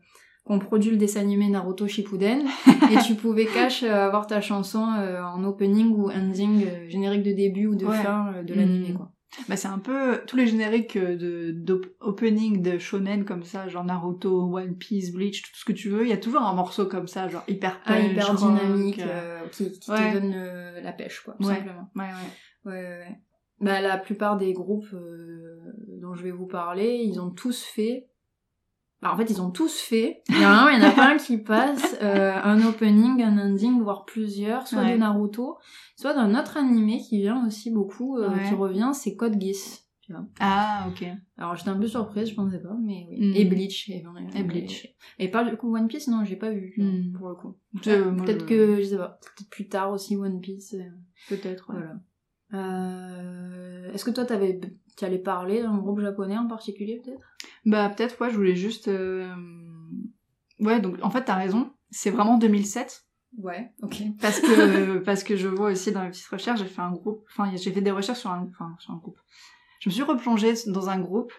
qu'on 0.46 0.58
produit 0.58 0.90
le 0.90 0.98
dessin 0.98 1.20
animé 1.20 1.48
Naruto 1.48 1.86
Shippuden 1.86 2.42
et 2.92 2.98
tu 3.06 3.14
pouvais 3.14 3.46
cash 3.46 3.82
euh, 3.82 3.90
avoir 3.94 4.26
ta 4.26 4.42
chanson 4.42 4.86
euh, 4.98 5.22
en 5.22 5.42
opening 5.42 5.88
ou 5.88 6.10
ending 6.10 6.66
euh, 6.66 6.86
générique 6.90 7.22
de 7.22 7.32
début 7.32 7.66
ou 7.66 7.74
de 7.74 7.86
Ouais. 7.86 7.96
fin 8.02 8.42
de 8.46 8.52
l'animé 8.52 8.88
Mhm. 8.90 8.94
quoi. 8.98 9.10
Bah, 9.48 9.56
c'est 9.56 9.68
un 9.68 9.78
peu 9.78 10.20
tous 10.26 10.36
les 10.36 10.46
génériques 10.46 10.96
euh, 10.96 11.16
de 11.16 11.50
d'opening 11.52 12.62
de 12.62 12.78
shonen 12.78 13.24
comme 13.24 13.42
ça, 13.44 13.68
genre 13.68 13.84
Naruto, 13.84 14.54
One 14.56 14.76
Piece, 14.76 15.12
Bleach, 15.12 15.42
tout 15.42 15.50
ce 15.58 15.64
que 15.64 15.72
tu 15.72 15.88
veux. 15.88 16.02
Il 16.04 16.08
y 16.08 16.12
a 16.12 16.16
toujours 16.18 16.42
un 16.42 16.54
morceau 16.54 16.86
comme 16.86 17.08
ça, 17.08 17.28
genre 17.28 17.42
hyper 17.48 17.80
Ah, 17.84 17.94
punch, 17.94 18.10
hyper 18.12 18.28
rock, 18.38 18.38
dynamique 18.38 18.98
euh, 19.00 19.40
euh, 19.42 19.48
qui, 19.48 19.70
qui 19.78 19.90
ouais. 19.90 20.12
te 20.12 20.18
donne 20.18 20.32
euh, 20.34 20.80
la 20.80 20.92
pêche 20.92 21.20
quoi, 21.20 21.34
tout 21.40 21.46
Ouais. 21.48 21.56
simplement. 21.56 21.90
Ouais, 21.96 22.04
ouais. 22.04 22.72
Ouais, 22.72 22.78
ouais, 22.80 22.98
ouais. 22.98 23.18
Bah, 23.60 23.80
la 23.80 23.98
plupart 23.98 24.36
des 24.36 24.52
groupes 24.52 24.92
euh, 24.92 25.58
dont 26.00 26.14
je 26.14 26.22
vais 26.22 26.30
vous 26.32 26.46
parler, 26.46 27.00
ils 27.04 27.20
ont 27.20 27.30
tous 27.30 27.62
fait. 27.64 28.06
Bah, 29.04 29.12
en 29.12 29.16
fait, 29.18 29.28
ils 29.30 29.40
ont 29.42 29.50
tous 29.50 29.78
fait. 29.80 30.22
Il 30.30 30.40
y 30.40 30.46
en 30.46 30.48
a 30.48 30.52
un, 30.52 30.70
il 30.72 30.82
y 30.82 30.84
en 30.84 30.88
a 30.88 30.92
pas 30.92 31.10
un 31.12 31.16
qui 31.18 31.36
passe 31.38 31.96
euh, 32.02 32.32
un 32.42 32.64
opening, 32.66 33.22
un 33.22 33.38
ending, 33.38 33.80
voire 33.82 34.04
plusieurs, 34.06 34.66
soit 34.66 34.80
Ouais. 34.80 34.94
de 34.94 34.98
Naruto, 34.98 35.58
soit 35.96 36.14
d'un 36.14 36.34
autre 36.38 36.56
animé 36.56 36.98
qui 37.00 37.18
vient 37.20 37.46
aussi 37.46 37.70
beaucoup, 37.70 38.16
euh, 38.18 38.30
Ouais. 38.30 38.48
qui 38.48 38.54
revient, 38.54 38.90
c'est 38.94 39.14
Code 39.14 39.38
Geass. 39.40 39.82
Tu 40.00 40.12
vois. 40.12 40.24
Ah, 40.40 40.86
ok. 40.90 41.06
Alors 41.38 41.54
j'étais 41.56 41.70
un 41.70 41.78
peu 41.78 41.86
surprise, 41.86 42.28
je 42.28 42.34
pensais 42.34 42.58
pas, 42.60 42.76
mais 42.82 43.06
oui. 43.10 43.20
Mm. 43.30 43.36
Et 43.36 43.44
Bleach. 43.46 43.88
Et, 43.88 44.04
Et 44.36 44.42
Bleach. 44.42 44.94
Et, 45.18 45.28
pas 45.30 45.44
du 45.44 45.56
coup 45.56 45.74
One 45.74 45.86
Piece, 45.86 46.08
non, 46.08 46.24
j'ai 46.24 46.36
pas 46.36 46.50
vu, 46.50 46.74
Mm. 46.76 47.16
pour 47.18 47.28
le 47.30 47.34
coup. 47.34 47.56
Moi, 47.72 48.24
Peut-être 48.24 48.40
je- 48.40 48.44
que, 48.46 48.76
je 48.78 48.82
sais 48.82 48.96
pas, 48.98 49.18
peut-être 49.22 49.48
plus 49.50 49.68
tard 49.68 49.92
aussi 49.92 50.16
One 50.16 50.40
Piece. 50.40 50.74
euh, 50.74 50.82
Peut-être, 51.28 51.70
ouais. 51.70 51.76
voilà. 51.78 51.94
Euh, 52.54 53.92
Est-ce 53.92 54.04
que 54.04 54.10
toi, 54.10 54.24
t'avais, 54.24 54.60
tu 54.96 55.04
allais 55.04 55.18
parler 55.18 55.62
d'un 55.62 55.76
groupe 55.76 56.00
japonais 56.00 56.36
en 56.38 56.46
particulier, 56.46 57.00
peut-être? 57.04 57.20
Bah, 57.66 57.88
peut-être, 57.90 58.20
ouais, 58.20 58.30
je 58.30 58.36
voulais 58.36 58.56
juste. 58.56 58.88
euh, 58.88 59.32
Ouais, 60.60 60.80
donc 60.80 60.96
en 61.02 61.10
fait, 61.10 61.24
t'as 61.24 61.34
raison. 61.34 61.72
C'est 61.90 62.10
vraiment 62.10 62.38
2007. 62.38 63.04
Ouais, 63.38 63.72
ok. 63.82 63.96
Parce 64.20 64.40
que, 64.40 64.98
parce 65.04 65.24
que 65.24 65.36
je 65.36 65.48
vois 65.48 65.70
aussi 65.72 65.90
dans 65.90 66.02
mes 66.04 66.10
petites 66.10 66.26
recherches, 66.28 66.60
j'ai 66.60 66.66
fait 66.66 66.80
un 66.82 66.92
groupe. 66.92 67.24
Enfin, 67.30 67.50
j'ai 67.56 67.72
fait 67.72 67.80
des 67.80 67.90
recherches 67.90 68.20
sur 68.20 68.30
un, 68.30 68.48
enfin, 68.50 68.74
sur 68.78 68.92
un 68.92 68.98
groupe. 68.98 69.18
Je 69.80 69.88
me 69.88 69.92
suis 69.92 70.02
replongée 70.04 70.54
dans 70.68 70.88
un 70.88 71.00
groupe 71.00 71.32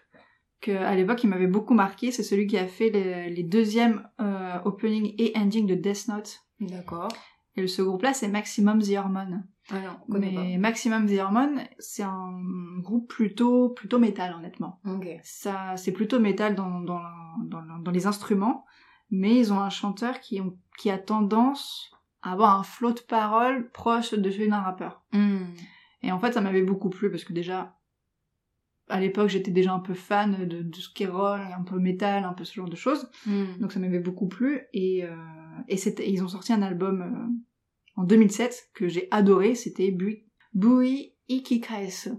que, 0.61 0.71
à 0.71 0.93
l'époque, 0.95 1.23
il 1.23 1.29
m'avait 1.29 1.47
beaucoup 1.47 1.73
marqué. 1.73 2.11
C'est 2.11 2.23
celui 2.23 2.47
qui 2.47 2.57
a 2.57 2.67
fait 2.67 2.89
les, 2.89 3.29
les 3.29 3.43
deuxièmes 3.43 4.07
euh, 4.19 4.59
opening 4.65 5.15
et 5.17 5.31
ending 5.37 5.65
de 5.65 5.75
Death 5.75 6.07
Note. 6.09 6.39
D'accord. 6.59 7.07
Et 7.55 7.65
ce 7.67 7.81
groupe-là, 7.81 8.13
c'est 8.13 8.27
Maximum 8.27 8.81
The 8.81 8.97
Hormone. 8.97 9.47
Ah 9.71 9.79
non, 9.79 9.97
on 10.07 10.11
connaît 10.11 10.31
Mais 10.31 10.57
Maximum 10.57 11.07
The 11.07 11.19
Hormone, 11.19 11.61
c'est 11.79 12.03
un 12.03 12.39
groupe 12.79 13.07
plutôt, 13.09 13.69
plutôt 13.69 13.97
métal, 13.99 14.35
honnêtement. 14.35 14.79
pas. 14.83 14.91
Ok. 14.91 15.07
Ça, 15.23 15.75
c'est 15.77 15.91
plutôt 15.91 16.19
métal 16.19 16.55
dans, 16.55 16.81
dans, 16.81 17.01
dans, 17.43 17.61
dans 17.79 17.91
les 17.91 18.05
instruments, 18.05 18.65
mais 19.09 19.35
ils 19.35 19.51
ont 19.53 19.59
un 19.59 19.69
chanteur 19.69 20.19
qui, 20.19 20.39
ont- 20.41 20.57
qui 20.77 20.89
a 20.91 20.97
tendance 20.99 21.91
à 22.21 22.31
avoir 22.33 22.59
un 22.59 22.63
flot 22.63 22.91
de 22.93 22.99
paroles 23.01 23.69
proche 23.71 24.13
de 24.13 24.29
celui 24.29 24.49
d'un 24.49 24.61
rappeur. 24.61 25.03
Hmm. 25.13 25.45
Et 26.03 26.11
en 26.11 26.19
fait, 26.19 26.33
ça 26.33 26.41
m'avait 26.41 26.61
beaucoup 26.63 26.89
plu 26.89 27.09
parce 27.09 27.23
que 27.23 27.33
déjà, 27.33 27.77
à 28.87 28.99
l'époque, 28.99 29.29
j'étais 29.29 29.51
déjà 29.51 29.73
un 29.73 29.79
peu 29.79 29.95
fan 29.95 30.45
de, 30.47 30.61
de 30.61 30.75
ce 30.75 30.89
qui 30.89 31.03
un 31.53 31.63
peu 31.63 31.79
métal, 31.79 32.23
un 32.23 32.33
peu 32.33 32.43
ce 32.43 32.53
genre 32.53 32.69
de 32.69 32.75
choses. 32.75 33.09
Hmm. 33.25 33.57
Donc 33.59 33.71
ça 33.71 33.79
m'avait 33.79 33.99
beaucoup 33.99 34.27
plu. 34.27 34.61
Et, 34.73 35.03
euh, 35.05 35.15
et 35.67 35.77
ils 36.07 36.23
ont 36.23 36.27
sorti 36.27 36.53
un 36.53 36.61
album 36.61 37.01
euh, 37.01 37.41
en 37.95 38.03
2007 38.03 38.69
que 38.73 38.87
j'ai 38.87 39.07
adoré. 39.11 39.55
C'était 39.55 39.91
Bui, 39.91 40.23
Bui 40.53 41.13
Ikikaesu. 41.29 42.11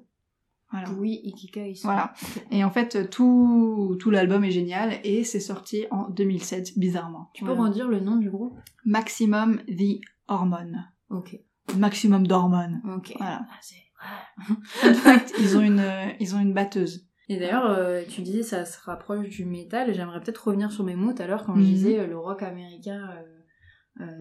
Voilà. 0.72 0.90
Oui, 0.98 1.20
Ikikai. 1.22 1.74
Voilà. 1.84 2.12
Et 2.50 2.64
en 2.64 2.70
fait, 2.70 3.08
tout, 3.08 3.96
tout 4.00 4.10
l'album 4.10 4.42
est 4.44 4.50
génial 4.50 4.98
et 5.04 5.22
c'est 5.22 5.38
sorti 5.40 5.86
en 5.92 6.08
2007, 6.10 6.76
bizarrement. 6.76 7.30
Tu 7.34 7.44
peux 7.44 7.52
Voilà. 7.52 7.70
redire 7.70 7.88
le 7.88 8.00
nom 8.00 8.16
du 8.16 8.30
groupe? 8.30 8.58
Maximum 8.84 9.60
The 9.66 10.00
Hormone. 10.26 10.84
Ok. 11.10 11.38
Maximum 11.76 12.26
d'hormones. 12.26 12.82
Ok. 12.96 13.14
Voilà. 13.16 13.46
Ah, 13.48 14.46
Fun 14.64 14.94
fact, 14.94 15.32
ils 15.38 15.56
ont 15.56 15.60
une, 15.62 15.78
euh, 15.80 16.06
ils 16.20 16.34
ont 16.34 16.40
une 16.40 16.52
batteuse. 16.52 17.06
Et 17.28 17.38
d'ailleurs, 17.38 17.66
euh, 17.70 18.02
tu 18.08 18.22
disais 18.22 18.42
ça 18.42 18.64
se 18.64 18.78
rapproche 18.82 19.28
du 19.28 19.44
métal. 19.46 19.94
J'aimerais 19.94 20.20
peut-être 20.20 20.48
revenir 20.48 20.70
sur 20.72 20.84
mes 20.84 20.96
mots 20.96 21.12
tout 21.12 21.22
à 21.22 21.26
l'heure 21.26 21.44
quand 21.44 21.54
je 21.54 21.60
Mhm. 21.60 21.66
disais 21.66 21.98
euh, 22.00 22.06
le 22.06 22.18
rock 22.18 22.42
américain 22.42 23.08
euh, 23.16 23.35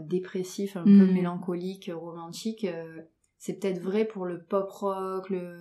dépressif, 0.08 0.78
un 0.78 0.84
peu 0.84 0.90
Mhm. 1.06 1.14
mélancolique, 1.14 1.92
romantique. 1.94 2.64
euh, 2.66 3.02
c'est 3.38 3.60
peut-être 3.60 3.80
vrai 3.82 4.06
pour 4.06 4.26
le 4.26 4.42
pop 4.44 4.70
rock, 4.72 5.30
le 5.30 5.54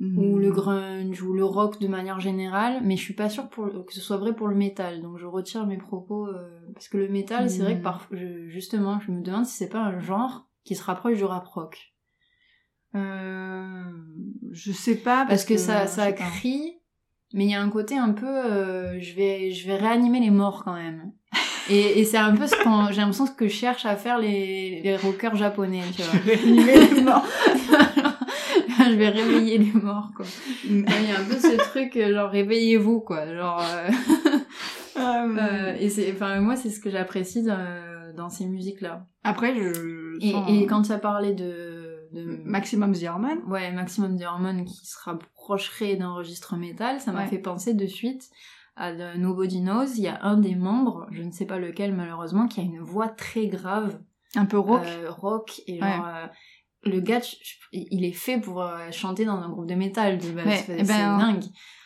Mm. 0.00 0.18
ou 0.18 0.38
le 0.38 0.50
grunge 0.50 1.22
ou 1.22 1.32
le 1.32 1.44
rock 1.44 1.80
de 1.80 1.86
manière 1.86 2.18
générale, 2.18 2.80
mais 2.82 2.96
je 2.96 3.02
suis 3.02 3.14
pas 3.14 3.28
sûre 3.28 3.48
pour, 3.48 3.66
que 3.86 3.92
ce 3.94 4.00
soit 4.00 4.16
vrai 4.16 4.34
pour 4.34 4.48
le 4.48 4.56
métal. 4.56 5.00
Donc 5.00 5.18
je 5.18 5.24
retire 5.26 5.66
mes 5.66 5.78
propos 5.78 6.26
euh, 6.26 6.60
parce 6.74 6.88
que 6.88 6.96
le 6.98 7.08
métal, 7.08 7.48
c'est 7.48 7.62
vrai 7.62 7.78
que 7.78 7.82
parfois, 7.82 8.16
je- 8.16 8.48
justement, 8.48 8.98
je 9.00 9.12
me 9.12 9.22
demande 9.22 9.46
si 9.46 9.56
c'est 9.56 9.68
pas 9.68 9.78
un 9.82 10.00
genre 10.00 10.48
qui 10.64 10.74
se 10.74 10.82
rapproche 10.82 11.16
du 11.16 11.24
rap 11.24 11.46
rock. 11.46 11.94
Euh, 12.94 13.82
je 14.52 14.72
sais 14.72 14.96
pas 14.96 15.24
Parce 15.26 15.44
que 15.44 15.56
ça, 15.56 15.86
je 15.86 15.90
ça 15.90 16.06
pas. 16.12 16.12
crie, 16.12 16.78
mais 17.32 17.44
il 17.46 17.50
y 17.50 17.54
a 17.54 17.62
un 17.62 17.70
côté 17.70 17.96
un 17.96 18.12
peu, 18.12 18.26
euh, 18.26 19.00
je 19.00 19.14
vais, 19.14 19.50
je 19.50 19.66
vais 19.66 19.76
réanimer 19.76 20.20
les 20.20 20.30
morts 20.30 20.64
quand 20.64 20.74
même. 20.74 21.12
Et, 21.70 22.00
et 22.00 22.04
c'est 22.04 22.18
un 22.18 22.34
peu 22.36 22.46
ce 22.46 22.54
qu'on, 22.62 22.88
j'ai 22.92 23.00
l'impression 23.00 23.26
que 23.26 23.48
cherchent 23.48 23.86
à 23.86 23.96
faire 23.96 24.18
les, 24.18 24.80
les 24.82 24.96
rockers 24.96 25.34
japonais, 25.36 25.80
tu 25.96 26.02
vois. 26.02 26.20
Réanimer 26.26 26.88
les 26.94 27.00
morts. 27.00 27.24
je 28.78 28.94
vais 28.96 29.08
réveiller 29.08 29.58
les 29.58 29.72
morts, 29.72 30.10
quoi. 30.16 30.26
Il 30.64 30.80
y 30.80 31.10
a 31.12 31.20
un 31.20 31.24
peu 31.24 31.36
ce 31.38 31.56
truc, 31.56 31.96
euh, 31.96 32.12
genre, 32.14 32.30
réveillez-vous, 32.30 33.00
quoi. 33.00 33.26
Genre, 33.34 33.62
euh, 33.62 33.88
Euh, 34.96 35.00
euh, 35.00 35.74
et 35.80 35.88
c'est, 35.88 36.12
enfin, 36.12 36.40
moi, 36.40 36.54
c'est 36.54 36.70
ce 36.70 36.78
que 36.78 36.88
j'apprécie 36.88 37.42
dans, 37.42 38.12
dans 38.16 38.28
ces 38.28 38.46
musiques-là. 38.46 39.04
Après, 39.24 39.52
je. 39.56 40.16
Et, 40.20 40.30
sens- 40.30 40.48
et 40.48 40.66
quand 40.66 40.82
tu 40.82 40.92
as 40.92 40.98
parlé 40.98 41.32
de, 41.32 41.96
de 42.12 42.38
Maximum 42.44 42.92
The 42.92 43.02
Hormone. 43.08 43.40
ouais, 43.48 43.72
Maximum 43.72 44.16
Hormones 44.24 44.64
qui 44.64 44.86
se 44.86 44.96
rapprocherait 45.04 45.96
d'un 45.96 46.12
registre 46.12 46.54
métal, 46.56 47.00
ça 47.00 47.10
m'a 47.10 47.22
Ouais. 47.22 47.26
fait 47.26 47.38
penser 47.38 47.74
de 47.74 47.86
suite 47.88 48.30
à 48.76 48.92
The 48.92 49.16
Nobody 49.16 49.60
Knows. 49.60 49.94
Il 49.96 50.02
y 50.02 50.08
a 50.08 50.22
un 50.24 50.36
des 50.36 50.54
membres, 50.54 51.06
je 51.10 51.22
ne 51.22 51.30
sais 51.30 51.46
pas 51.46 51.58
lequel 51.58 51.94
malheureusement, 51.94 52.46
qui 52.48 52.60
a 52.60 52.62
une 52.64 52.80
voix 52.80 53.08
très 53.08 53.46
grave, 53.48 54.00
Un 54.34 54.46
peu 54.46 54.58
rock. 54.58 54.82
euh, 54.84 55.10
rock 55.10 55.60
et 55.66 55.80
Ouais. 55.82 55.88
genre, 55.96 56.06
euh, 56.06 56.26
le 56.84 57.00
gars, 57.00 57.20
il 57.72 58.04
est 58.04 58.12
fait 58.12 58.38
pour 58.40 58.62
euh, 58.62 58.90
chanter 58.90 59.24
dans 59.24 59.36
un 59.38 59.48
groupe 59.48 59.66
de 59.66 59.74
métal. 59.74 60.14
Ouais, 60.36 60.56
c'est 60.66 60.74
eh 60.78 60.82
ben, 60.82 60.86
c'est 60.86 61.24
dingue. 61.26 61.44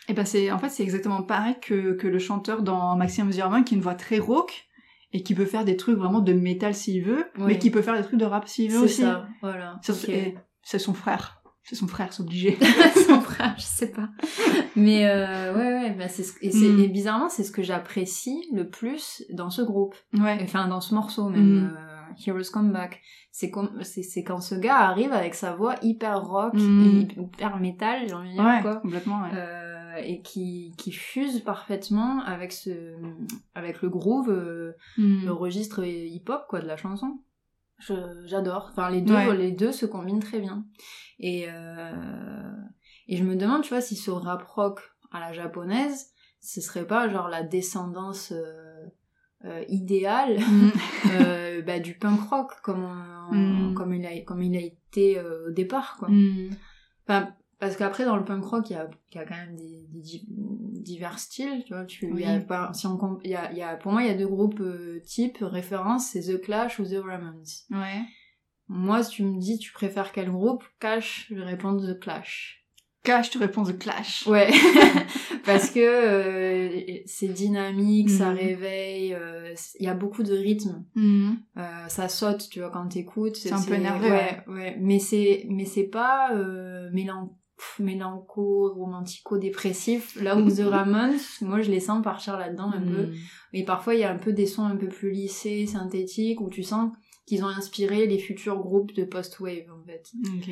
Et 0.08 0.14
ben 0.14 0.24
c'est 0.24 0.50
en 0.50 0.58
fait 0.58 0.70
c'est 0.70 0.82
exactement 0.82 1.22
pareil 1.22 1.56
que, 1.60 1.92
que 1.92 2.06
le 2.08 2.18
chanteur 2.18 2.62
dans 2.62 2.98
Zerman 3.08 3.62
qui 3.64 3.74
a 3.74 3.76
une 3.76 3.82
voix 3.82 3.94
très 3.94 4.18
rauque 4.18 4.64
et 5.12 5.22
qui 5.22 5.34
peut 5.34 5.44
faire 5.44 5.64
des 5.66 5.76
trucs 5.76 5.98
vraiment 5.98 6.20
de 6.20 6.32
métal 6.32 6.74
s'il 6.74 7.04
veut, 7.04 7.26
Ouais. 7.38 7.46
mais 7.46 7.58
qui 7.58 7.70
peut 7.70 7.82
faire 7.82 7.94
des 7.96 8.02
trucs 8.02 8.18
de 8.18 8.24
rap 8.24 8.48
s'il 8.48 8.70
veut 8.70 8.78
C'est 8.78 8.84
aussi. 8.84 9.02
ça, 9.02 9.26
voilà. 9.42 9.78
Ça, 9.82 9.92
c'est- 9.92 10.12
et 10.12 10.38
C'est 10.62 10.78
son 10.78 10.92
frère. 10.94 11.37
C'est 11.68 11.76
son 11.76 11.86
frère, 11.86 12.12
c'est 12.12 12.22
obligé. 12.22 12.56
son 13.06 13.20
frère, 13.20 13.54
je 13.58 13.62
sais 13.62 13.90
pas. 13.90 14.08
Mais 14.74 15.06
euh, 15.06 15.54
ouais, 15.54 15.82
ouais, 15.82 15.90
bah 15.98 16.08
c'est 16.08 16.22
ce- 16.22 16.38
et, 16.40 16.50
c'est- 16.50 16.68
Mm. 16.68 16.80
et 16.80 16.88
bizarrement, 16.88 17.28
c'est 17.28 17.44
ce 17.44 17.52
que 17.52 17.62
j'apprécie 17.62 18.48
le 18.54 18.68
plus 18.70 19.22
dans 19.30 19.50
ce 19.50 19.60
groupe. 19.60 19.94
ouais. 20.14 20.38
Enfin, 20.42 20.66
dans 20.68 20.80
ce 20.80 20.94
morceau 20.94 21.28
même, 21.28 21.64
Mm. 21.64 21.76
euh, 21.76 21.84
Heroes 22.26 22.50
Come 22.52 22.72
Back. 22.72 23.02
C'est 23.32 23.50
comme, 23.50 23.82
c'est, 23.82 24.02
c'est 24.02 24.24
quand 24.24 24.40
ce 24.40 24.54
gars 24.54 24.78
arrive 24.78 25.12
avec 25.12 25.34
sa 25.34 25.54
voix 25.54 25.74
hyper 25.82 26.22
rock, 26.22 26.54
Mm. 26.54 26.86
et 26.86 27.20
hyper 27.20 27.60
métal, 27.60 28.08
j'ai 28.08 28.14
envie 28.14 28.30
de 28.30 28.34
dire, 28.34 28.44
Ouais, 28.44 28.62
quoi. 28.62 28.76
complètement. 28.76 29.20
Ouais. 29.22 29.28
Euh, 29.34 29.94
et 30.02 30.22
qui, 30.22 30.72
qui 30.78 30.90
fuse 30.92 31.40
parfaitement 31.40 32.20
avec 32.24 32.52
ce, 32.52 32.94
avec 33.54 33.82
le 33.82 33.90
groove, 33.90 34.30
euh, 34.30 34.72
Mm. 34.96 35.26
le 35.26 35.32
registre 35.32 35.84
hip-hop, 35.84 36.44
quoi, 36.48 36.60
de 36.60 36.66
la 36.66 36.76
chanson. 36.78 37.18
Je- 37.78 38.26
j'adore. 38.26 38.68
Enfin, 38.72 38.90
les 38.90 39.00
deux, 39.00 39.14
Ouais. 39.14 39.36
les 39.36 39.52
deux 39.52 39.72
se 39.72 39.86
combinent 39.86 40.20
très 40.22 40.40
bien. 40.40 40.64
Et, 41.20 41.46
euh, 41.48 42.52
et 43.08 43.16
je 43.16 43.24
me 43.24 43.36
demande, 43.36 43.62
tu 43.62 43.70
vois, 43.70 43.80
si 43.80 43.96
ce 43.96 44.10
rap 44.10 44.42
rock 44.42 44.80
à 45.12 45.20
la 45.20 45.32
japonaise, 45.32 46.10
ce 46.40 46.60
serait 46.60 46.86
pas 46.86 47.08
genre 47.08 47.28
la 47.28 47.42
descendance 47.42 48.32
euh, 48.32 48.86
euh, 49.44 49.64
idéale 49.68 50.38
Mm. 50.40 50.70
euh, 51.12 51.62
bah, 51.62 51.78
du 51.78 51.94
punk 51.94 52.20
rock 52.28 52.52
comme, 52.62 52.84
on- 52.84 53.34
Mm. 53.34 53.74
comme, 53.74 53.94
il, 53.94 54.06
a, 54.06 54.20
comme 54.22 54.42
il 54.42 54.56
a 54.56 54.60
été 54.60 55.18
euh, 55.18 55.48
au 55.48 55.50
départ, 55.52 55.96
quoi. 55.98 56.08
Mm. 56.08 56.50
Enfin, 57.06 57.32
parce 57.60 57.76
qu'après, 57.76 58.04
dans 58.04 58.16
le 58.16 58.24
punk 58.24 58.44
rock, 58.44 58.70
il 58.70 58.74
y 58.74 58.76
a, 58.76 58.88
y 59.14 59.18
a 59.18 59.24
quand 59.24 59.36
même 59.36 59.56
des, 59.56 59.84
des 59.90 60.00
di- 60.00 60.24
divers 60.28 61.18
styles, 61.18 61.64
tu 61.66 61.74
vois. 61.74 61.84
Tu, 61.84 62.06
y 62.20 62.24
a 62.24 62.38
pas- 62.40 62.72
si 62.74 62.86
on, 62.86 63.18
y 63.24 63.34
a, 63.34 63.52
y 63.52 63.62
a, 63.62 63.76
pour 63.76 63.92
moi, 63.92 64.02
il 64.02 64.08
y 64.08 64.10
a 64.10 64.14
deux 64.16 64.28
groupes 64.28 64.60
euh, 64.60 65.00
types, 65.04 65.38
références, 65.40 66.10
c'est 66.10 66.20
The 66.32 66.40
Clash 66.40 66.78
ou 66.78 66.84
The 66.84 67.02
Ramones. 67.04 67.44
Ouais. 67.70 68.02
Moi, 68.68 69.02
si 69.02 69.10
tu 69.10 69.22
me 69.24 69.38
dis, 69.40 69.58
tu 69.58 69.72
préfères 69.72 70.12
quel 70.12 70.30
groupe 70.30 70.62
Clash, 70.78 71.26
je 71.30 71.34
vais 71.36 71.44
répondre 71.44 71.80
The 71.86 71.98
Clash. 71.98 72.64
Clash, 73.04 73.30
tu 73.30 73.38
réponds 73.38 73.62
de 73.62 73.72
Clash. 73.72 74.26
Ouais, 74.26 74.50
parce 75.46 75.70
que 75.70 75.78
euh, 75.80 77.00
c'est 77.06 77.28
dynamique, 77.28 78.10
ça 78.10 78.30
Mhm. 78.32 78.36
réveille, 78.36 79.14
euh, 79.14 79.54
il 79.80 79.86
y 79.86 79.88
a 79.88 79.94
beaucoup 79.94 80.22
de 80.22 80.34
rythme. 80.34 80.84
Mm. 80.94 81.30
Euh, 81.56 81.88
ça 81.88 82.08
saute, 82.08 82.48
tu 82.50 82.58
vois, 82.60 82.70
quand 82.70 82.86
t'écoutes. 82.88 83.36
C'est 83.36 83.52
un 83.52 83.62
peu 83.62 83.74
énervé, 83.74 84.10
Ouais, 84.10 84.42
ouais. 84.48 84.76
Mais 84.80 84.98
c'est, 84.98 85.46
mais 85.48 85.64
c'est 85.64 85.84
pas 85.88 86.34
euh, 86.34 86.90
mélan- 86.92 87.28
pff, 87.28 87.38
mélanco, 87.80 88.72
romantico, 88.74 89.38
dépressif. 89.38 90.20
Là 90.20 90.36
où 90.36 90.48
The 90.50 90.60
Ramones, 90.70 91.18
moi, 91.42 91.60
je 91.62 91.70
les 91.70 91.80
sens 91.80 92.02
partir 92.02 92.36
là-dedans 92.38 92.70
un 92.74 92.80
peu. 92.80 93.06
Mm. 93.06 93.14
Et 93.54 93.64
parfois, 93.64 93.94
il 93.94 94.00
y 94.00 94.04
a 94.04 94.10
un 94.12 94.18
peu 94.18 94.32
des 94.32 94.46
sons 94.46 94.64
un 94.64 94.76
peu 94.76 94.88
plus 94.88 95.10
lissés, 95.10 95.66
synthétiques, 95.66 96.40
où 96.40 96.48
tu 96.50 96.62
sens 96.62 96.92
qu'ils 97.26 97.44
ont 97.44 97.48
inspiré 97.48 98.06
les 98.06 98.18
futurs 98.18 98.58
groupes 98.58 98.92
de 98.94 99.04
post-wave, 99.04 99.66
en 99.70 99.84
fait. 99.84 100.10
Ok. 100.36 100.50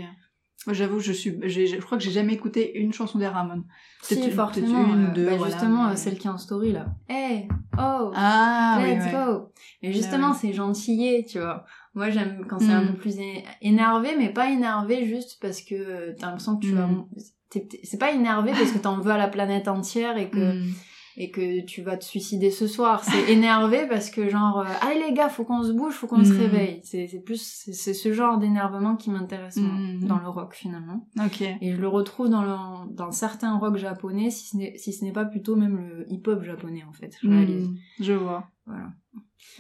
J'avoue, 0.74 0.98
je 0.98 1.12
suis, 1.12 1.38
je 1.48 1.76
crois 1.80 1.96
que 1.96 2.02
j'ai 2.02 2.10
jamais 2.10 2.32
écouté 2.34 2.76
une 2.78 2.92
chanson 2.92 3.18
des 3.18 3.28
Ramones. 3.28 3.64
Peut-être 4.08 4.22
Si, 4.22 4.28
une- 4.30 4.34
forcément. 4.34 4.94
une, 4.94 5.06
euh, 5.06 5.12
deux, 5.14 5.26
bah, 5.26 5.36
voilà, 5.36 5.52
justement, 5.52 5.88
mais- 5.90 5.96
celle 5.96 6.18
qui 6.18 6.26
est 6.26 6.30
en 6.30 6.38
story, 6.38 6.72
là. 6.72 6.86
Hey! 7.08 7.46
Oh! 7.78 8.10
Ah, 8.14 8.78
oui, 8.82 8.94
Let's 8.96 9.04
ouais. 9.04 9.12
go! 9.12 9.52
Mais 9.82 9.92
justement, 9.92 10.32
c'est 10.32 10.52
gentillé, 10.52 11.24
tu 11.24 11.38
vois. 11.38 11.64
Moi, 11.96 12.11
j'aime 12.11 12.44
quand 12.48 12.59
c'est 12.61 12.70
un 12.72 12.85
Mm. 12.85 12.88
peu 12.92 12.98
plus 12.98 13.16
énervé, 13.62 14.11
mais 14.16 14.28
pas 14.32 14.50
énervé 14.50 15.04
juste 15.06 15.38
parce 15.40 15.61
que 15.62 15.74
euh, 15.74 16.12
t'as 16.18 16.26
l'impression 16.26 16.56
que 16.56 16.64
tu 16.66 16.72
vas... 16.72 16.87
Mm. 16.87 17.06
t'es- 17.50 17.68
C'est 17.82 17.98
pas 17.98 18.12
énervé 18.12 18.52
parce 18.52 18.70
que 18.70 18.78
t'en 18.78 19.00
veux 19.00 19.11
à 19.11 19.18
la 19.18 19.28
planète 19.28 19.66
entière 19.66 20.16
et 20.18 20.28
que, 20.30 20.61
Mm. 20.61 20.72
et 21.16 21.30
que 21.30 21.64
tu 21.64 21.80
vas 21.80 21.96
te 21.96 22.04
suicider 22.04 22.50
ce 22.50 22.66
soir. 22.66 23.02
C'est 23.02 23.32
énervé 23.32 23.87
parce 23.88 24.11
que 24.11 24.28
genre, 24.28 24.59
euh, 24.61 24.64
allez 24.82 25.00
les 25.09 25.14
gars, 25.14 25.30
faut 25.30 25.44
qu'on 25.44 25.62
se 25.62 25.72
bouge, 25.72 25.94
faut 25.94 26.06
qu'on 26.06 26.22
se 26.22 26.35
réveille. 26.35 26.80
C'est 26.85 27.22
plus, 27.24 27.40
c'est 27.72 27.94
ce 27.94 28.12
genre 28.12 28.37
d'énervement 28.37 28.96
qui 28.96 29.11
m'intéresse 29.11 29.56
dans 30.02 30.18
le 30.18 30.28
rock 30.28 30.54
finalement. 30.54 31.09
Ok. 31.24 31.40
Et 31.40 31.72
je 31.72 31.80
le 31.80 31.88
retrouve 31.88 32.28
dans, 32.28 32.42
le, 32.42 32.92
dans 32.94 33.11
certains 33.11 33.56
rock 33.56 33.76
japonais, 33.78 34.28
si 34.30 34.48
ce 34.48 34.56
n'est 34.59 34.76
si 34.76 34.92
ce 34.92 35.02
n'est 35.02 35.12
pas 35.12 35.24
plutôt 35.24 35.56
même 35.56 35.78
le 35.78 36.12
hip-hop 36.12 36.42
japonais 36.42 36.85
en 36.87 36.92
fait. 36.92 37.16
Je 37.22 37.28
réalise. 37.30 37.70
Je 38.00 38.12
vois. 38.12 38.48
Voilà. 38.66 38.88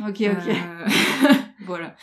Ok, 0.00 0.08
ok. 0.08 0.48
Euh, 0.48 0.86
voilà. 1.66 1.94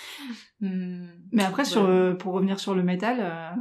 Hmm. 0.61 1.07
Mais 1.31 1.43
après, 1.43 1.65
sur, 1.65 1.83
Voilà. 1.83 2.15
pour 2.15 2.33
revenir 2.33 2.59
sur 2.59 2.73
le 2.75 2.83
métal, 2.83 3.17
euh, 3.19 3.51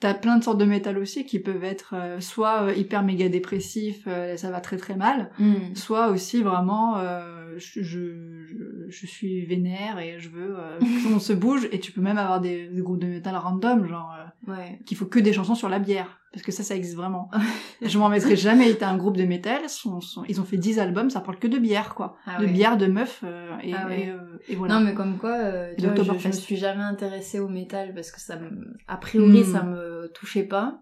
t'as 0.00 0.14
plein 0.14 0.36
de 0.38 0.44
sortes 0.44 0.58
de 0.58 0.64
métal 0.64 0.98
aussi 0.98 1.24
qui 1.26 1.38
peuvent 1.38 1.64
être 1.64 1.94
euh, 1.94 2.20
soit 2.20 2.72
hyper 2.76 3.02
méga 3.02 3.28
dépressifs, 3.28 4.06
ça 4.36 4.50
va 4.50 4.60
très 4.60 4.76
très 4.76 4.94
mal, 4.96 5.30
Hmm. 5.38 5.74
soit 5.74 6.08
aussi 6.08 6.42
vraiment 6.42 6.98
euh, 6.98 7.39
je, 7.60 8.86
je, 8.88 9.06
suis 9.06 9.44
vénère 9.46 9.98
et 9.98 10.18
je 10.18 10.28
veux 10.28 10.56
euh, 10.58 10.78
que 10.78 10.84
tout 10.84 11.04
le 11.04 11.10
monde 11.10 11.20
se 11.20 11.32
bouge 11.32 11.68
et 11.72 11.78
tu 11.80 11.92
peux 11.92 12.00
même 12.00 12.18
avoir 12.18 12.40
des, 12.40 12.68
des 12.68 12.80
groupes 12.82 12.98
de 13.00 13.06
métal 13.06 13.36
random 13.36 13.86
genre 13.86 14.12
euh, 14.18 14.24
Ouais. 14.50 14.80
qu'il 14.86 14.96
faut 14.96 15.04
que 15.04 15.18
des 15.18 15.34
chansons 15.34 15.54
sur 15.54 15.68
la 15.68 15.78
bière 15.78 16.18
parce 16.32 16.42
que 16.42 16.50
ça 16.50 16.62
ça 16.62 16.74
existe 16.74 16.96
vraiment 16.96 17.30
je 17.82 17.98
m'en 17.98 18.08
mettrai 18.08 18.34
jamais 18.36 18.72
t'as 18.74 18.88
un 18.88 18.96
groupe 18.96 19.18
de 19.18 19.24
métal 19.24 19.60
ils 20.28 20.40
ont 20.40 20.44
fait 20.44 20.56
10 20.56 20.78
albums 20.78 21.10
ça 21.10 21.20
parle 21.20 21.38
que 21.38 21.46
de 21.46 21.58
bière 21.58 21.94
quoi 21.94 22.16
Ah 22.24 22.40
de 22.40 22.46
ouais. 22.46 22.52
bière 22.52 22.78
de 22.78 22.86
meufs 22.86 23.20
euh, 23.22 23.50
et, 23.62 23.74
Ah 23.74 23.86
ouais. 23.86 24.04
et, 24.06 24.10
euh, 24.10 24.16
et 24.48 24.56
voilà 24.56 24.78
Non 24.78 24.86
mais 24.86 24.94
comme 24.94 25.18
quoi, 25.18 25.36
euh, 25.36 25.74
je, 25.78 25.82
je 26.02 26.26
me 26.28 26.32
suis 26.32 26.56
jamais 26.56 26.82
intéressée 26.82 27.38
au 27.38 27.48
métal 27.48 27.92
parce 27.94 28.10
que 28.10 28.20
ça. 28.20 28.38
A 28.88 28.96
priori 28.96 29.40
Hmm. 29.42 29.52
ça 29.52 29.62
me 29.62 30.10
touchait 30.14 30.44
pas. 30.44 30.80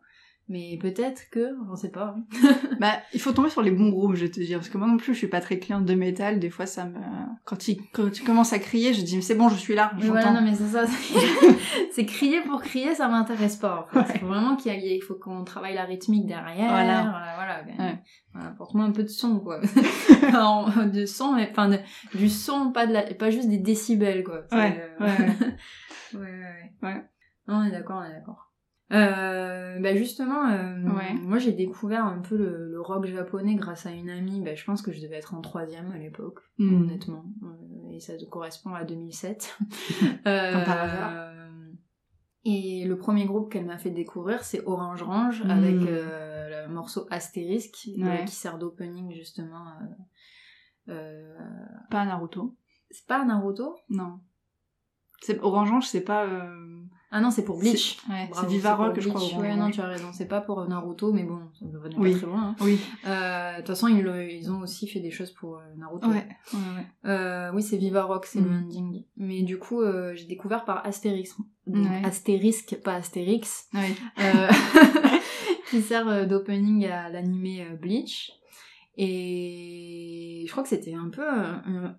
Mais 0.51 0.79
peut-être 0.81 1.29
que, 1.31 1.55
on 1.71 1.77
sait 1.77 1.91
pas. 1.91 2.15
hein. 2.17 2.25
Bah, 2.81 2.93
il 3.13 3.21
faut 3.21 3.33
tomber 3.33 3.51
sur 3.51 3.61
les 3.61 3.71
bons 3.71 3.91
groupes, 3.91 4.15
je 4.15 4.25
vais 4.25 4.31
te 4.31 4.41
dire. 4.41 4.59
Parce 4.59 4.69
que 4.71 4.79
moi 4.79 4.87
non 4.87 4.97
plus, 4.97 5.13
je 5.13 5.19
suis 5.19 5.27
pas 5.29 5.41
très 5.43 5.59
cliente 5.59 5.85
de 5.85 5.95
métal. 5.95 6.39
Des 6.41 6.49
fois, 6.49 6.65
ça 6.65 6.85
me... 6.87 6.95
Quand, 7.45 7.69
il... 7.69 7.81
Quand 7.93 8.11
tu 8.11 8.23
commences 8.25 8.53
à 8.55 8.59
crier, 8.59 8.95
je 8.95 9.03
dis, 9.03 9.17
mais 9.17 9.23
c'est 9.23 9.35
bon, 9.35 9.49
je 9.51 9.57
suis 9.57 9.75
là, 9.75 9.93
Mais 9.97 10.07
voilà, 10.07 10.33
non 10.33 10.41
mais 10.43 10.55
c'est 10.55 10.69
ça. 10.69 10.85
c'est- 11.93 12.07
crier 12.07 12.41
pour 12.43 12.63
crier, 12.63 12.95
ça 12.95 13.09
m'intéresse 13.09 13.57
pas. 13.57 13.81
En 13.81 13.85
fait. 13.93 13.99
Ouais. 13.99 14.15
Il 14.15 14.21
faut 14.21 14.27
vraiment 14.27 14.57
qu'il 14.57 14.73
y 14.73 14.77
ait, 14.77 14.97
il 14.97 15.03
faut 15.03 15.17
qu'on 15.17 15.45
travaille 15.45 15.75
la 15.75 15.85
rythmique 15.85 16.27
derrière. 16.27 16.71
Voilà. 16.71 17.01
euh, 17.01 17.35
voilà. 17.37 17.63
ben, 17.65 17.75
Ouais. 17.85 17.99
voilà, 18.33 18.49
Apporte-moi 18.49 18.85
un 18.87 18.93
peu 18.93 19.03
de 19.03 19.09
son, 19.09 19.41
quoi. 19.41 19.61
En- 20.35 20.87
de 20.87 21.05
son, 21.05 21.33
mais 21.35 21.49
enfin, 21.51 21.69
de- 21.69 21.79
du 22.17 22.29
son, 22.31 22.71
pas 22.73 22.87
de 22.87 22.93
la, 22.95 23.03
pas 23.03 23.31
juste 23.31 23.49
des 23.49 23.59
décibels, 23.59 24.25
quoi. 24.25 24.43
Ouais, 24.53 24.81
euh, 25.01 25.05
ouais, 25.05 25.35
ouais, 26.15 26.21
ouais. 26.21 26.73
Ouais. 26.83 27.03
Non, 27.49 27.57
on 27.57 27.65
est 27.65 27.71
d'accord, 27.71 28.03
on 28.03 28.09
est 28.09 28.13
d'accord. 28.15 28.48
Euh, 28.90 29.79
bah 29.81 29.94
justement, 29.94 30.48
euh, 30.48 30.83
Ouais. 30.96 31.12
moi 31.14 31.38
j'ai 31.38 31.53
découvert 31.53 32.07
un 32.07 32.20
peu 32.20 32.37
le, 32.38 32.70
le 32.70 32.81
rock 32.81 33.05
japonais 33.07 33.55
grâce 33.55 33.85
à 33.85 33.90
une 33.90 34.09
amie. 34.09 34.40
Bah, 34.40 34.55
je 34.55 34.64
pense 34.64 34.81
que 34.81 34.92
je 34.92 35.01
devais 35.03 35.16
être 35.16 35.35
en 35.35 35.40
troisième 35.42 35.90
à 35.92 35.98
l'époque, 35.98 36.40
Hmm. 36.59 36.83
honnêtement. 36.85 37.24
Euh, 37.42 37.90
et 37.94 38.01
ça 38.01 38.14
correspond 38.31 38.72
à 38.74 38.85
2007. 38.85 39.59
Euh, 40.27 40.64
par 40.64 40.79
hasard. 40.81 41.35
Et 42.44 42.87
le 42.87 42.96
premier 42.96 43.27
groupe 43.27 43.53
qu'elle 43.53 43.66
m'a 43.66 43.77
fait 43.79 43.90
découvrir, 43.90 44.42
c'est 44.42 44.64
Orange 44.66 45.03
Range, 45.03 45.44
Mm. 45.44 45.51
avec 45.51 45.74
euh, 45.87 46.66
le 46.66 46.72
morceau 46.72 47.07
Astérisque, 47.11 47.88
Ouais. 47.98 48.24
qui 48.24 48.35
sert 48.35 48.57
d'opening 48.59 49.12
justement. 49.12 49.64
Pas 50.87 52.05
Naruto. 52.07 52.57
C'est 52.90 53.07
pas 53.07 53.22
Naruto? 53.24 53.77
Non. 53.90 54.20
Orange, 55.42 55.87
c'est 55.87 56.01
pas... 56.01 56.27
euh, 57.11 57.16
Ah 57.16 57.21
non, 57.21 57.31
c'est 57.31 57.44
pour 57.44 57.59
Bleach. 57.59 57.97
c'est- 57.97 58.12
Ouais, 58.12 58.25
c'est 58.27 58.31
Bravo, 58.31 58.49
Viva 58.49 58.75
pour 58.77 58.85
Rock, 58.87 59.01
je 59.01 59.09
crois. 59.09 59.40
Ouais, 59.40 59.57
non, 59.57 59.71
tu 59.71 59.81
as 59.81 59.87
raison. 59.87 60.09
C'est 60.12 60.29
pas 60.29 60.40
pour 60.40 60.66
Naruto, 60.68 61.12
mais 61.12 61.25
bon, 61.25 61.40
ça 61.59 61.64
ne 61.66 61.79
venait 61.79 61.97
Oui. 61.99 62.12
pas 62.12 62.18
très 62.18 62.27
loin. 62.27 62.42
hein. 62.42 62.57
Oui. 62.61 62.79
Euh, 63.07 63.53
De 63.53 63.57
toute 63.59 63.66
façon, 63.68 63.88
ils, 63.88 64.03
le- 64.03 64.31
ils 64.31 64.51
ont 64.53 64.61
aussi 64.61 64.87
fait 64.87 65.01
des 65.01 65.11
choses 65.11 65.31
pour 65.33 65.57
euh, 65.59 65.62
Naruto. 65.79 66.09
Ouais. 66.09 66.27
ouais, 66.53 66.59
ouais. 66.77 67.11
Euh, 67.11 67.51
oui, 67.55 67.62
c'est 67.62 67.77
Viva 67.79 68.05
Rock, 68.05 68.27
c'est 68.27 68.40
le 68.40 68.51
Mm. 68.51 68.62
ending. 68.64 69.05
Mais 69.16 69.42
du 69.42 69.59
coup, 69.59 69.81
euh, 69.81 70.14
j'ai 70.14 70.27
découvert 70.27 70.64
par 70.64 70.87
Astérix. 70.87 71.35
Donc. 71.66 71.87
Astérisque, 72.05 72.77
pas 72.85 72.94
Astérix. 72.94 73.68
Ouais. 73.75 73.94
Euh, 74.21 74.49
qui 75.71 75.83
sert 75.83 76.09
euh, 76.09 76.25
d'opening 76.27 76.87
à 76.87 77.09
l'animé 77.11 77.62
euh, 77.71 77.75
Bleach. 77.77 78.33
Et 78.97 80.44
je 80.47 80.51
crois 80.51 80.62
que 80.62 80.68
c'était 80.68 80.94
un 80.94 81.09
peu... 81.09 81.27
un- 81.29 81.94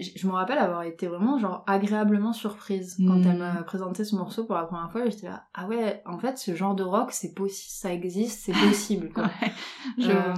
Je 0.00 0.26
me 0.26 0.32
rappelle 0.32 0.58
avoir 0.58 0.82
été 0.82 1.06
vraiment 1.06 1.38
genre 1.38 1.62
agréablement 1.66 2.32
surprise 2.32 2.96
quand 3.06 3.20
elle 3.22 3.38
m'a 3.38 3.62
présenté 3.62 4.04
ce 4.04 4.16
morceau 4.16 4.44
pour 4.44 4.54
la 4.56 4.64
première 4.64 4.90
fois. 4.90 5.08
J'étais 5.08 5.28
là, 5.28 5.44
ah 5.54 5.66
ouais, 5.68 6.02
en 6.06 6.18
fait, 6.18 6.36
ce 6.38 6.54
genre 6.54 6.74
de 6.74 6.82
rock, 6.82 7.12
c'est 7.12 7.34
possi- 7.36 7.70
ça 7.78 7.92
existe, 7.92 8.40
c'est 8.44 8.52
possible. 8.68 9.10
Quoi. 9.12 9.24
Ouais. 9.24 9.52
Je 9.98 10.10
Euh, 10.10 10.34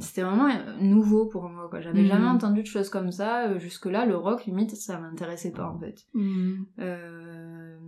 c'était 0.00 0.22
vraiment 0.22 0.48
euh, 0.48 0.76
nouveau 0.80 1.26
pour 1.26 1.48
moi. 1.48 1.68
quoi. 1.68 1.80
J'avais 1.80 2.06
jamais 2.06 2.26
entendu 2.26 2.62
de 2.62 2.66
choses 2.66 2.88
comme 2.88 3.12
ça. 3.12 3.48
Euh, 3.48 3.58
Jusque-là, 3.58 4.06
le 4.06 4.16
rock, 4.16 4.46
limite, 4.46 4.74
ça 4.74 4.98
m'intéressait 4.98 5.52
pas 5.52 5.66
en 5.68 5.78
fait. 5.78 6.06
Hmm. 6.14 6.62
Euh, 6.78 7.78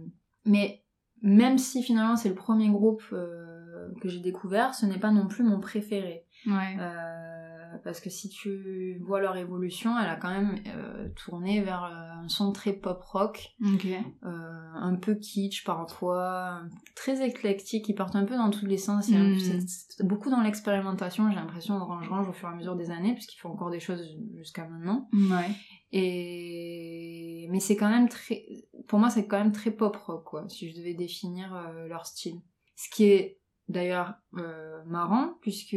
mais 0.44 0.82
même 1.22 1.58
si 1.58 1.82
finalement 1.82 2.16
c'est 2.16 2.28
le 2.28 2.34
premier 2.34 2.68
groupe 2.68 3.02
euh, 3.12 3.61
que 4.00 4.08
j'ai 4.08 4.20
découvert, 4.20 4.74
ce 4.74 4.86
n'est 4.86 4.98
pas 4.98 5.10
non 5.10 5.26
plus 5.26 5.44
mon 5.44 5.60
préféré. 5.60 6.24
Ouais. 6.46 6.76
Euh, 6.78 7.78
parce 7.84 8.00
que 8.00 8.10
si 8.10 8.28
tu 8.28 8.98
vois 9.02 9.20
leur 9.20 9.36
évolution, 9.36 9.98
elle 9.98 10.08
a 10.10 10.16
quand 10.16 10.30
même 10.30 10.56
euh, 10.66 11.08
tourné 11.16 11.62
vers 11.62 11.84
euh, 11.84 12.24
un 12.24 12.28
son 12.28 12.52
très 12.52 12.72
pop 12.74 13.00
rock, 13.02 13.54
un 14.22 14.94
peu 14.96 15.14
kitsch 15.14 15.64
parfois, 15.64 16.62
très 16.96 17.26
éclectique, 17.26 17.84
qui 17.86 17.94
porte 17.94 18.14
un 18.16 18.24
peu 18.24 18.36
dans 18.36 18.50
tous 18.50 18.66
les 18.66 18.76
sens. 18.76 19.08
Il 19.08 19.14
y 19.14 19.16
a 19.16 19.20
un- 19.20 19.34
Mm. 19.34 19.66
c'est 19.66 20.06
beaucoup 20.06 20.30
dans 20.30 20.40
l'expérimentation, 20.42 21.28
j'ai 21.30 21.36
l'impression, 21.36 21.76
Orange 21.76 22.08
Range 22.08 22.28
au 22.28 22.32
fur 22.32 22.48
et 22.48 22.52
à 22.52 22.54
mesure 22.56 22.76
des 22.76 22.90
années, 22.90 23.14
puisqu'ils 23.14 23.38
font 23.38 23.50
encore 23.50 23.70
des 23.70 23.80
choses 23.80 24.02
jusqu'à 24.36 24.66
maintenant. 24.66 25.08
Ouais. 25.12 25.48
Et 25.92 27.46
mais 27.50 27.60
c'est 27.60 27.76
quand 27.76 27.88
même 27.90 28.08
très, 28.08 28.44
pour 28.88 28.98
moi 28.98 29.10
c'est 29.10 29.26
quand 29.26 29.38
même 29.38 29.52
très 29.52 29.70
pop 29.70 29.94
rock 29.96 30.24
quoi, 30.24 30.48
si 30.48 30.70
je 30.70 30.76
devais 30.76 30.94
définir 30.94 31.54
euh, 31.54 31.86
leur 31.86 32.06
style. 32.06 32.40
Ce 32.76 32.88
qui 32.90 33.04
est 33.04 33.38
d'ailleurs 33.72 34.14
euh, 34.36 34.82
marrant 34.86 35.34
puisque 35.40 35.76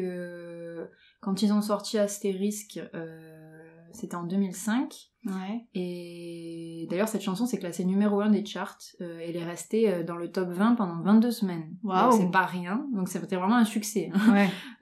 quand 1.21 1.41
ils 1.41 1.51
ont 1.51 1.62
sorti 1.62 1.97
Asterisk, 1.97 2.79
euh, 2.93 3.63
c'était 3.91 4.15
en 4.15 4.23
2005 4.23 4.93
Ouais. 5.25 5.65
et 5.73 6.86
d'ailleurs 6.91 7.08
cette 7.08 7.23
chanson 7.23 7.47
s'est 7.47 7.58
classée 7.58 7.84
numéro 7.84 8.21
1 8.21 8.29
des 8.29 8.45
charts. 8.45 8.77
Euh, 9.01 9.19
elle 9.23 9.36
est 9.36 9.43
restée 9.43 10.03
dans 10.03 10.17
le 10.17 10.31
top 10.31 10.49
20 10.49 10.75
pendant 10.75 11.01
22 11.01 11.31
semaines. 11.31 11.75
Donc 12.12 12.21
c'est 12.21 12.31
pas 12.31 12.45
rien, 12.45 12.86
donc 12.93 13.10
c'était 13.10 13.36
vraiment 13.36 13.55
un 13.55 13.65
succès. 13.65 14.12
hein 14.13 14.34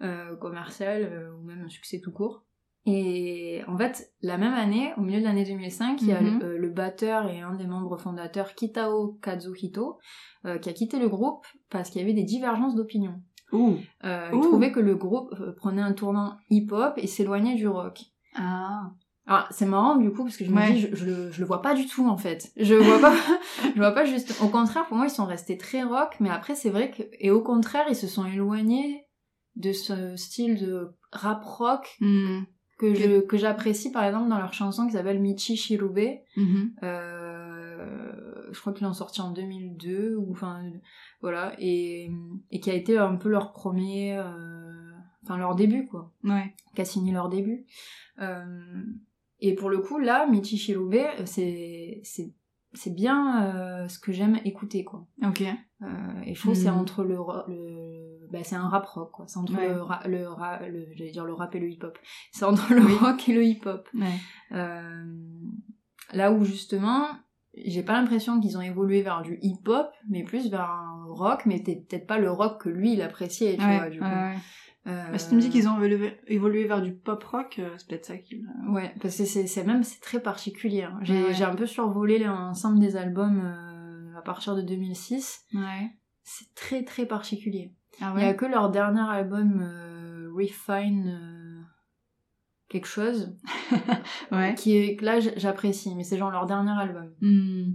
Ouais. 0.02 0.36
commercial 0.42 1.32
ou 1.40 1.46
même 1.46 1.62
un 1.62 1.70
succès 1.70 2.02
tout 2.04 2.12
court. 2.12 2.44
Et 2.86 3.62
en 3.68 3.78
fait, 3.78 4.12
la 4.22 4.38
même 4.38 4.54
année, 4.54 4.92
au 4.98 5.02
milieu 5.02 5.20
de 5.20 5.24
l'année 5.26 5.46
2005, 5.46 6.02
il 6.02 6.08
y 6.10 6.12
a 6.12 6.22
Mhm. 6.22 6.40
le, 6.40 6.46
euh, 6.46 6.58
le 6.58 6.70
batteur 6.70 7.30
et 7.30 7.40
un 7.42 7.56
des 7.56 7.66
membres 7.66 7.98
fondateurs, 7.98 8.56
Kitao 8.56 9.14
Kazuhito, 9.22 10.00
euh, 10.46 10.58
qui 10.58 10.70
a 10.70 10.74
quitté 10.74 11.00
le 11.00 11.08
groupe 11.08 11.46
parce 11.70 11.90
qu'il 11.90 12.02
y 12.02 12.04
avait 12.04 12.14
des 12.14 12.24
divergences 12.24 12.76
d'opinion. 12.76 13.22
Ouh. 13.54 13.78
Euh, 14.04 14.32
il 14.34 14.42
trouvait 14.42 14.72
que 14.72 14.80
le 14.82 14.96
groupe 14.96 15.32
euh, 15.40 15.54
prenait 15.56 15.82
un 15.82 15.94
tournant 15.94 16.38
hip-hop 16.50 16.94
et 16.98 17.08
s'éloignait 17.08 17.56
du 17.56 17.68
rock. 17.68 18.02
Ah. 18.36 18.92
Alors 19.26 19.48
c'est 19.52 19.66
marrant 19.66 19.96
du 19.96 20.12
coup 20.12 20.24
parce 20.26 20.36
que 20.36 20.44
je 20.44 20.52
me 20.52 20.58
Ouais. 20.58 20.74
dis 20.74 20.82
je, 20.82 20.94
je, 20.96 21.06
le, 21.06 21.32
je 21.32 21.40
le 21.40 21.46
vois 21.48 21.62
pas 21.62 21.74
du 21.76 21.86
tout 21.88 22.10
en 22.10 22.18
fait. 22.18 22.52
Je 22.58 22.74
vois 22.76 23.00
pas 23.00 23.14
je 23.74 23.78
vois 23.80 23.92
pas 23.94 24.04
juste 24.04 24.36
au 24.44 24.50
contraire 24.50 24.86
pour 24.88 24.98
moi 24.98 25.06
ils 25.06 25.10
sont 25.12 25.24
restés 25.26 25.58
très 25.58 25.84
rock 25.84 26.18
mais 26.20 26.30
après 26.30 26.56
c'est 26.56 26.70
vrai 26.70 26.92
que 26.92 27.04
et 27.20 27.32
au 27.32 27.42
contraire 27.42 27.86
ils 27.88 27.96
se 27.96 28.08
sont 28.08 28.26
éloignés 28.26 29.06
de 29.56 29.72
ce 29.72 30.18
style 30.18 30.60
de 30.60 30.90
rap 31.14 31.42
rock 31.46 31.96
Hmm. 32.02 32.42
Que 32.84 32.94
je 32.94 33.22
que 33.22 33.38
j'apprécie 33.38 33.92
par 33.92 34.04
exemple 34.04 34.30
dans 34.30 34.38
leur 34.40 34.54
chanson 34.54 34.86
qui 34.88 34.94
s'appelle 34.94 35.22
Michi 35.22 35.56
Shirube. 35.56 36.20
Mhm. 36.36 36.74
Euh, 36.84 38.50
je 38.52 38.60
crois 38.60 38.74
qu'ils 38.74 38.86
l'ont 38.86 38.94
sorti 38.94 39.22
en 39.22 39.32
2002 39.32 40.16
ou 40.18 40.32
enfin 40.32 40.62
voilà 41.22 41.54
et 41.60 42.12
et 42.52 42.60
qui 42.60 42.70
a 42.70 42.74
été 42.74 42.98
un 42.98 43.16
peu 43.16 43.30
leur 43.30 43.52
premier 43.54 44.18
euh, 44.18 44.92
enfin 45.24 45.38
leur 45.38 45.56
début 45.56 45.88
quoi 45.88 46.12
Ouais. 46.24 46.54
qui 46.76 46.82
a 46.82 46.86
signé 46.86 47.12
leur 47.14 47.30
début. 47.30 47.66
Euh, 48.22 48.84
et 49.40 49.56
pour 49.56 49.70
le 49.70 49.80
coup, 49.80 50.00
là, 50.00 50.26
Michi 50.28 50.58
Shirube, 50.58 50.96
c'est 51.26 52.02
c'est 52.04 52.94
bien 52.96 53.88
ce 53.88 54.00
que 54.00 54.12
j'aime 54.12 54.40
écouter 54.46 54.84
quoi. 54.84 55.06
Ok. 55.26 55.42
Et 55.42 56.34
je 56.34 56.40
trouve 56.40 56.54
c'est 56.54 56.72
Mhm. 56.72 56.78
entre 56.80 57.04
le 57.04 57.18
bah, 58.32 58.40
c'est 58.44 58.56
un 58.56 58.68
rap 58.70 58.86
rock 58.86 59.12
quoi. 59.12 59.26
C'est 59.28 59.38
entre 59.40 59.54
Ouais. 59.56 59.68
le, 59.70 59.82
ra- 59.82 60.08
le, 60.08 60.28
ra- 60.28 60.60
le 60.68 60.86
j'allais 60.96 61.12
dire 61.12 61.26
le 61.26 61.34
rap 61.34 61.54
et 61.56 61.60
le 61.60 61.70
hip 61.70 61.80
hop. 61.84 61.98
C'est 62.32 62.46
entre 62.46 62.74
le 62.74 62.82
Oui. 62.86 62.94
rock 62.96 63.28
et 63.30 63.34
le 63.34 63.44
hip 63.44 63.62
hop. 63.66 63.88
Ouais. 63.94 64.20
Euh, 64.52 65.06
là 66.14 66.32
où 66.32 66.44
justement, 66.44 67.08
j'ai 67.66 67.84
pas 67.84 67.94
l'impression 67.94 68.40
qu'ils 68.40 68.58
ont 68.58 68.62
évolué 68.62 69.02
vers 69.02 69.22
du 69.22 69.38
hip 69.42 69.68
hop, 69.68 69.92
mais 70.10 70.24
plus 70.24 70.50
vers 70.50 70.70
un 70.70 71.06
rock, 71.10 71.46
mais 71.46 71.60
peut- 71.62 71.74
peut-être 71.88 72.08
pas 72.08 72.18
le 72.20 72.32
rock 72.32 72.62
que 72.62 72.70
lui 72.70 72.94
il 72.94 73.02
appréciait, 73.02 73.58
tu 73.58 73.64
Ouais, 73.66 73.78
vois 73.78 73.90
du 73.90 74.00
coup. 74.00 74.06
Euh, 74.86 75.12
Bah, 75.12 75.18
si 75.18 75.30
tu 75.30 75.36
me 75.36 75.40
dis 75.40 75.50
qu'ils 75.50 75.70
ont 75.70 75.78
évolué, 75.78 76.18
évolué 76.28 76.66
vers 76.68 76.82
du 76.82 76.94
pop 76.94 77.24
rock, 77.24 77.56
euh, 77.60 77.70
c'est 77.78 77.88
peut-être 77.88 78.06
ça 78.06 78.18
qu'ils. 78.18 78.46
Ouais, 78.68 78.94
parce 79.02 79.18
que 79.18 79.24
c'est 79.26 79.48
c'est 79.48 79.64
même 79.64 79.84
c'est 79.84 80.02
très 80.02 80.20
particulier. 80.20 80.84
hein. 80.84 81.00
J'ai 81.04 81.24
Ouais. 81.24 81.34
j'ai 81.34 81.46
un 81.46 81.56
peu 81.56 81.66
survolé 81.66 82.20
l'ensemble 82.20 82.80
des 82.80 82.98
albums 82.98 83.42
euh, 83.46 84.18
à 84.18 84.22
partir 84.22 84.56
de 84.58 84.62
2006. 84.62 85.46
Ouais. 85.54 85.90
C'est 86.24 86.54
très 86.56 86.84
très 86.84 87.06
particulier. 87.06 87.72
Ah 88.02 88.14
Il 88.18 88.24
y 88.24 88.26
a 88.28 88.34
que 88.34 88.46
leur 88.46 88.70
dernier 88.70 89.02
album 89.02 89.62
euh, 89.62 90.30
Refine 90.36 91.08
euh, 91.10 91.62
quelque 92.70 92.88
chose 92.88 93.36
Ouais. 94.32 94.56
qui 94.56 94.76
est 94.78 95.02
là 95.02 95.20
j'apprécie, 95.20 95.94
mais 95.96 96.04
c'est 96.04 96.18
genre 96.18 96.32
leur 96.32 96.46
dernier 96.46 96.72
album. 96.72 97.12
Hmm. 97.22 97.74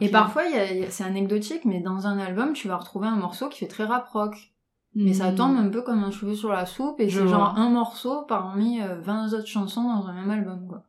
Et 0.00 0.06
Ok. 0.06 0.10
parfois 0.12 0.42
c'est 0.88 1.04
anecdotique, 1.04 1.64
mais 1.66 1.80
dans 1.80 2.06
un 2.06 2.18
album 2.18 2.54
tu 2.54 2.66
vas 2.68 2.76
retrouver 2.78 3.08
un 3.08 3.16
morceau 3.16 3.48
qui 3.48 3.58
fait 3.58 3.68
très 3.68 3.84
rap 3.84 4.08
rock. 4.08 4.34
Mais 4.94 5.14
ça 5.14 5.32
Hmm. 5.32 5.36
tombe 5.36 5.56
un 5.56 5.68
peu 5.68 5.80
comme 5.82 6.04
un 6.04 6.10
cheveu 6.10 6.34
sur 6.34 6.50
la 6.50 6.66
soupe 6.66 7.00
et 7.00 7.08
c'est 7.08 7.26
genre 7.28 7.58
un 7.58 7.70
morceau 7.70 8.22
parmi 8.28 8.80
euh, 8.82 9.00
20 9.00 9.32
autres 9.34 9.46
chansons 9.46 9.82
dans 9.84 10.06
un 10.06 10.12
même 10.14 10.30
album 10.30 10.66
quoi. 10.68 10.84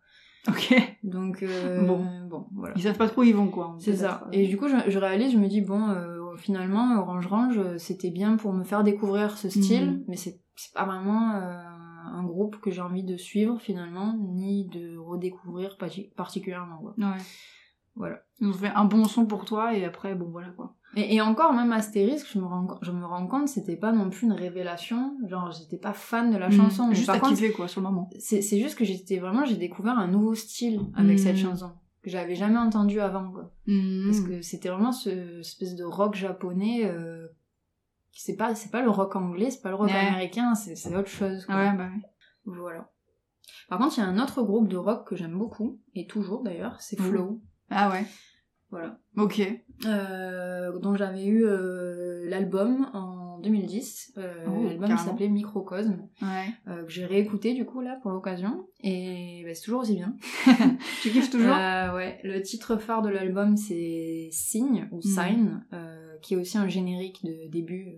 Ok. 0.50 0.74
Donc 1.04 1.42
euh, 1.42 1.86
Bon. 1.86 2.04
bon 2.30 2.48
voilà. 2.54 2.74
Ils 2.78 2.84
savent 2.84 2.98
pas 2.98 3.08
trop 3.08 3.22
où 3.22 3.24
ils 3.24 3.34
vont, 3.36 3.48
quoi. 3.48 3.78
C'est 3.80 3.96
ça. 3.96 4.28
Et 4.34 4.46
du 4.48 4.58
coup, 4.58 4.68
je, 4.68 4.76
je 4.92 5.00
réalise, 5.00 5.32
je 5.32 5.38
me 5.38 5.48
dis, 5.48 5.62
bon, 5.62 5.88
euh, 5.88 6.13
finalement, 6.38 7.00
Orange 7.00 7.28
Range, 7.28 7.58
euh, 7.58 7.78
c'était 7.78 8.10
bien 8.12 8.38
pour 8.38 8.54
me 8.54 8.64
faire 8.64 8.84
découvrir 8.84 9.38
ce 9.38 9.50
style, 9.50 9.92
Mhm. 9.92 10.04
mais 10.08 10.16
c'est 10.18 10.40
pas 10.74 10.86
vraiment 10.86 11.32
euh, 11.36 11.58
un 12.16 12.24
groupe 12.24 12.58
que 12.62 12.70
j'ai 12.72 12.82
envie 12.82 13.04
de 13.04 13.18
suivre, 13.18 13.60
finalement, 13.60 14.16
ni 14.20 14.66
de 14.70 14.98
redécouvrir 14.98 15.78
parti- 15.78 16.12
particulièrement, 16.16 16.78
quoi. 16.78 16.94
Ouais. 16.98 17.18
Voilà. 17.96 18.20
Ont 18.42 18.52
fait 18.54 18.72
un 18.74 18.86
bon 18.86 19.06
son 19.06 19.26
pour 19.28 19.46
toi 19.46 19.76
et 19.76 19.86
après, 19.86 20.16
bon, 20.16 20.30
voilà, 20.32 20.50
quoi. 20.50 20.76
Et, 20.96 21.16
et 21.16 21.22
encore, 21.22 21.54
même 21.54 21.72
Astérisque, 21.72 22.28
je 22.34 22.40
me 22.40 22.46
rends, 22.46 22.68
je 22.82 22.92
me 22.92 23.06
rends 23.06 23.26
compte, 23.28 23.48
c'était 23.48 23.76
pas 23.76 23.92
non 23.92 24.10
plus 24.10 24.26
une 24.28 24.34
révélation, 24.34 25.16
genre, 25.28 25.52
j'étais 25.52 25.78
pas 25.78 25.94
fan 25.94 26.32
de 26.32 26.38
la 26.38 26.50
chanson, 26.52 26.86
Hmm. 26.86 26.90
mais 26.90 26.96
Juste 26.96 27.08
par 27.08 27.20
contre, 27.20 27.48
quoi, 27.56 27.68
sur 27.68 27.82
le 27.82 27.88
moment. 27.88 28.10
c'est 28.20 28.42
c'est 28.42 28.60
juste 28.60 28.78
que 28.78 28.86
j'étais 28.86 29.18
vraiment, 29.20 29.46
j'ai 29.46 29.58
découvert 29.58 29.98
un 29.98 30.08
nouveau 30.08 30.34
style 30.36 30.82
avec 30.96 31.14
Mhm. 31.14 31.24
cette 31.24 31.38
chanson, 31.38 31.72
que 32.04 32.10
j'avais 32.10 32.36
jamais 32.36 32.58
entendu 32.60 33.00
avant, 33.00 33.32
quoi. 33.32 33.52
Hmm. 33.66 34.06
parce 34.06 34.20
que 34.22 34.42
c'était 34.42 34.70
vraiment 34.70 34.92
ce 34.92 35.40
espèce 35.40 35.76
de 35.76 35.84
rock 35.86 36.16
japonais 36.16 36.86
euh, 36.86 37.28
c'est 38.12 38.36
pas 38.36 38.54
c'est 38.56 38.70
pas 38.72 38.82
le 38.84 38.90
rock 38.90 39.16
anglais 39.16 39.50
c'est 39.50 39.62
pas 39.62 39.70
le 39.70 39.76
rock 39.76 39.88
Ouais. 39.88 39.96
américain 39.96 40.54
c'est 40.56 40.96
autre 40.96 41.08
chose 41.10 41.46
quoi. 41.46 41.56
Ouais, 41.56 41.78
bah 41.78 41.88
ouais. 41.88 42.02
voilà 42.46 42.92
par 43.70 43.80
contre 43.80 43.98
il 43.98 44.02
y 44.02 44.04
a 44.04 44.08
un 44.08 44.20
autre 44.22 44.44
groupe 44.44 44.68
de 44.68 44.78
rock 44.78 45.08
que 45.08 45.16
j'aime 45.16 45.38
beaucoup 45.38 45.80
et 45.96 46.06
toujours 46.06 46.44
d'ailleurs 46.44 46.80
c'est 46.82 47.00
Mhm. 47.00 47.06
Flow 47.10 47.42
Ah 47.70 47.90
ouais. 47.90 48.06
voilà 48.70 49.00
Ok. 49.18 49.42
euh, 49.86 50.78
dont 50.80 50.96
j'avais 50.96 51.26
eu 51.26 51.46
euh, 51.46 52.30
l'album 52.30 52.90
en 52.94 53.23
2010 53.44 54.14
euh, 54.18 54.46
Oh, 54.48 54.64
l'album 54.66 54.98
s'appelait 54.98 55.30
Microcosme 55.30 56.08
Ouais. 56.22 56.48
euh, 56.68 56.84
que 56.84 56.92
j'ai 56.92 57.06
réécouté 57.06 57.54
du 57.54 57.66
coup 57.66 57.82
là 57.82 58.00
pour 58.02 58.12
l'occasion 58.12 58.68
et 58.82 59.44
bah, 59.46 59.54
c'est 59.54 59.64
toujours 59.64 59.82
aussi 59.82 59.96
bien 59.96 60.16
Tu 61.02 61.12
kiffes 61.12 61.30
toujours? 61.30 61.56
Euh, 61.56 61.94
ouais, 61.96 62.20
le 62.24 62.42
titre 62.42 62.78
phare 62.78 63.02
de 63.02 63.10
l'album 63.10 63.56
c'est 63.58 64.30
Signe 64.32 64.88
ou 64.92 65.02
Sign, 65.02 65.64
euh, 65.74 66.18
qui 66.22 66.34
est 66.34 66.38
aussi 66.38 66.58
un 66.58 66.68
générique 66.68 67.24
de 67.24 67.50
début 67.50 67.98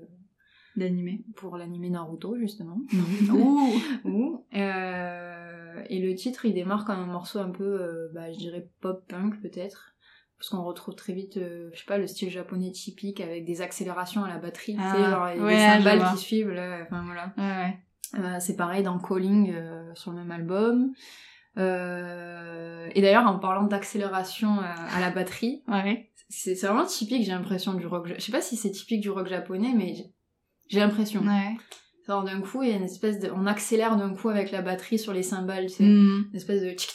D'animé. 0.75 1.23
pour 1.37 1.55
l'anime 1.57 1.89
Naruto 1.89 2.37
justement. 2.37 2.77
Ouh 3.31 3.71
Ouh. 4.03 4.45
Et 4.51 5.99
le 5.99 6.13
titre 6.15 6.45
il 6.45 6.53
démarre 6.53 6.83
comme 6.85 6.97
un 6.99 7.05
morceau 7.05 7.39
un 7.39 7.49
peu, 7.51 8.09
bah, 8.13 8.31
je 8.31 8.37
dirais 8.37 8.69
pop 8.81 9.05
punk 9.07 9.41
peut-être. 9.41 9.94
Parce 10.37 10.49
qu'on 10.49 10.63
retrouve 10.63 10.95
très 10.95 11.13
vite, 11.13 11.37
euh, 11.37 11.69
je 11.73 11.79
sais 11.79 11.85
pas, 11.85 11.97
le 11.97 12.07
style 12.07 12.29
japonais 12.29 12.71
typique 12.71 13.21
avec 13.21 13.45
des 13.45 13.61
accélérations 13.61 14.23
à 14.23 14.27
la 14.29 14.37
batterie, 14.37 14.73
tu 14.75 14.81
sais, 14.81 14.87
Ah, 14.91 15.09
genre 15.11 15.23
a 15.23 15.35
ouais, 15.35 15.53
des 15.55 15.59
cymbales 15.61 16.11
qui 16.11 16.17
suivent 16.21 16.51
là, 16.51 16.79
enfin 16.83 17.03
voilà. 17.05 17.33
Ouais, 17.37 17.43
ouais. 17.43 17.79
Euh, 18.19 18.37
c'est 18.39 18.55
pareil 18.55 18.83
dans 18.83 18.99
Calling 18.99 19.53
euh, 19.53 19.91
sur 19.95 20.11
le 20.11 20.17
même 20.17 20.31
album. 20.31 20.91
Euh, 21.57 22.89
et 22.93 23.01
d'ailleurs, 23.01 23.25
en 23.27 23.39
parlant 23.39 23.63
d'accélération 23.63 24.59
à, 24.59 24.71
à 24.73 24.99
la 24.99 25.09
batterie, 25.09 25.63
c'est 26.29 26.53
vraiment 26.61 26.85
typique, 26.85 27.23
j'ai 27.23 27.31
l'impression, 27.31 27.73
du 27.73 27.85
rock. 27.87 28.11
Je 28.17 28.21
sais 28.21 28.31
pas 28.31 28.41
si 28.41 28.55
c'est 28.57 28.71
typique 28.71 29.01
du 29.01 29.09
rock 29.09 29.27
japonais, 29.27 29.73
mais 29.75 29.93
j'ai- 30.67 30.79
l'impression. 30.79 31.21
Ouais. 31.21 31.55
D'un 32.07 32.39
coup, 32.41 32.61
il 32.61 32.69
y 32.69 32.71
a 32.71 32.75
une 32.75 32.83
espèce 32.83 33.19
de. 33.19 33.31
On 33.35 33.47
accélère 33.47 33.95
d'un 33.97 34.13
coup 34.13 34.29
avec 34.29 34.51
la 34.51 34.61
batterie 34.61 34.99
sur 34.99 35.11
les 35.11 35.23
cymbales, 35.23 35.65
tu 35.67 35.73
sais. 35.75 35.83
Hmm. 35.83 36.25
Une 36.29 36.35
espèce 36.35 36.61
de. 36.61 36.69
tchic, 36.69 36.91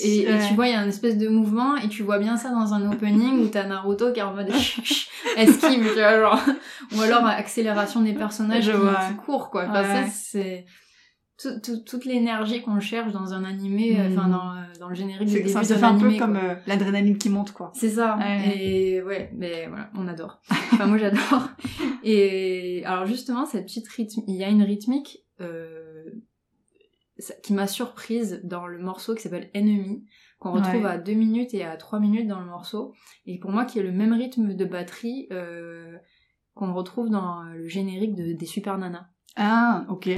Et, 0.00 0.26
tu 0.48 0.54
vois, 0.54 0.68
il 0.68 0.72
y 0.72 0.74
a 0.74 0.80
un 0.80 0.88
espèce 0.88 1.16
de 1.18 1.28
mouvement, 1.28 1.76
et 1.76 1.88
tu 1.88 2.02
vois 2.02 2.18
bien 2.18 2.36
ça 2.36 2.50
dans 2.50 2.72
un 2.74 2.90
opening 2.92 3.40
où 3.44 3.48
t'as 3.48 3.66
Naruto 3.66 4.12
qui 4.12 4.20
est 4.20 4.22
en 4.22 4.34
mode 4.34 4.48
esquive, 5.36 5.88
tu 5.88 5.94
vois, 5.94 6.20
genre. 6.20 6.40
Ou 6.96 7.00
alors 7.00 7.24
accélération 7.26 8.00
des 8.00 8.12
personnages 8.12 8.64
Je 8.64 8.70
qui, 8.72 8.76
vois. 8.78 8.98
qui 9.08 9.14
courent, 9.16 9.50
quoi. 9.50 9.64
Enfin, 9.68 9.82
Ouais. 9.82 10.04
ça, 10.06 10.10
c'est. 10.12 10.66
tout- 11.40 11.58
tout- 11.60 11.80
toute 11.84 12.04
l'énergie 12.04 12.62
qu'on 12.62 12.78
cherche 12.78 13.10
dans 13.10 13.32
un 13.34 13.42
animé, 13.42 13.94
Mm. 13.98 14.12
enfin 14.12 14.28
dans, 14.28 14.50
euh, 14.52 14.62
dans 14.78 14.88
le 14.88 14.94
générique 14.94 15.28
C'est- 15.28 15.38
début 15.38 15.48
Ça, 15.48 15.64
fait 15.64 15.82
un 15.82 15.98
peu 15.98 16.12
comme 16.16 16.36
euh, 16.36 16.54
l'adrénaline 16.68 17.18
qui 17.18 17.30
monte, 17.30 17.50
quoi. 17.52 17.72
C'est 17.74 17.88
ça. 17.88 18.16
Ouais. 18.16 18.56
Et 18.58 19.02
ouais, 19.02 19.30
mais 19.34 19.66
voilà, 19.66 19.90
on 19.96 20.06
adore. 20.06 20.40
Enfin, 20.72 20.86
moi 20.86 20.98
j'adore. 20.98 21.48
Et 22.04 22.82
alors 22.84 23.06
justement, 23.06 23.44
cette 23.46 23.64
petite 23.64 23.88
rythme, 23.88 24.20
il 24.28 24.36
y 24.36 24.44
a 24.44 24.48
une 24.50 24.62
rythmique 24.62 25.18
euh, 25.40 25.91
qui 27.42 27.52
m'a 27.52 27.66
surprise 27.66 28.40
dans 28.44 28.66
le 28.66 28.78
morceau 28.78 29.14
qui 29.14 29.22
s'appelle 29.22 29.50
Ennemi, 29.54 30.06
qu'on 30.38 30.52
retrouve 30.52 30.82
Ouais. 30.84 30.90
à 30.90 30.98
2 30.98 31.12
minutes 31.12 31.54
et 31.54 31.64
à 31.64 31.76
3 31.76 32.00
minutes 32.00 32.26
dans 32.28 32.40
le 32.40 32.46
morceau. 32.46 32.94
Et 33.26 33.38
pour 33.38 33.50
moi, 33.50 33.64
qui 33.64 33.78
est 33.78 33.82
le 33.82 33.92
même 33.92 34.12
rythme 34.12 34.54
de 34.54 34.64
batterie 34.64 35.28
euh, 35.32 35.96
qu'on 36.54 36.72
retrouve 36.74 37.10
dans 37.10 37.42
le 37.44 37.68
générique 37.68 38.14
de, 38.14 38.32
des 38.32 38.46
Super 38.46 38.76
Nanas. 38.78 39.06
Ah, 39.36 39.84
ok. 39.88 40.08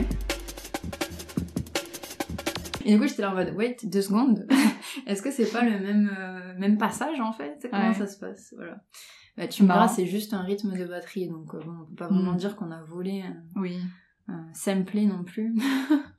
Et 2.86 2.92
du 2.92 3.00
coup, 3.00 3.06
j'étais 3.06 3.22
là 3.22 3.30
en 3.30 3.34
mode, 3.34 3.54
wait, 3.56 3.76
deux 3.84 4.02
secondes. 4.02 4.46
Est-ce 5.06 5.22
que 5.22 5.30
c'est 5.30 5.50
pas 5.50 5.62
le 5.64 5.78
même, 5.80 6.10
euh, 6.18 6.54
même 6.58 6.76
passage, 6.78 7.18
en 7.20 7.32
fait? 7.32 7.66
Comment 7.70 7.88
Ouais. 7.88 7.94
ça 7.94 8.06
se 8.06 8.18
passe? 8.18 8.52
Voilà. 8.56 8.76
Bah, 9.36 9.48
tu 9.48 9.62
me 9.62 9.68
diras, 9.68 9.88
c'est 9.88 10.06
juste 10.06 10.32
un 10.34 10.42
rythme 10.42 10.76
de 10.78 10.84
batterie, 10.84 11.28
donc 11.28 11.54
euh, 11.54 11.58
bon, 11.64 11.72
on 11.82 11.86
peut 11.86 11.94
pas 11.96 12.08
vraiment 12.08 12.32
Mm. 12.34 12.36
dire 12.36 12.56
qu'on 12.56 12.70
a 12.70 12.82
volé 12.82 13.22
un, 13.22 13.42
Oui. 13.60 13.78
samplé 14.52 15.06
non 15.06 15.24
plus. 15.24 15.54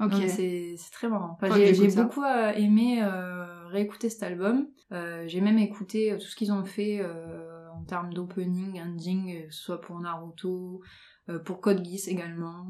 Ok. 0.00 0.14
C'est 0.28 0.76
très 0.92 1.08
marrant. 1.08 1.36
Enfin, 1.40 1.48
j'ai 1.56 1.88
beaucoup 2.02 2.22
euh, 2.22 2.52
aimé 2.52 3.02
euh, 3.02 3.66
réécouter 3.68 4.08
cet 4.10 4.22
album. 4.22 4.68
Euh, 4.92 5.24
j'ai 5.26 5.40
même 5.40 5.58
écouté 5.58 6.12
euh, 6.12 6.16
tout 6.18 6.26
ce 6.26 6.36
qu'ils 6.36 6.52
ont 6.52 6.64
fait 6.64 7.00
euh, 7.00 7.68
en 7.74 7.84
termes 7.84 8.12
d'opening, 8.14 8.80
ending, 8.80 9.36
euh, 9.36 9.46
que 9.48 9.54
ce 9.54 9.62
soit 9.62 9.80
pour 9.80 9.98
Naruto, 10.00 10.80
euh, 11.28 11.38
pour 11.40 11.60
Code 11.60 11.84
Geass 11.84 12.06
également. 12.08 12.66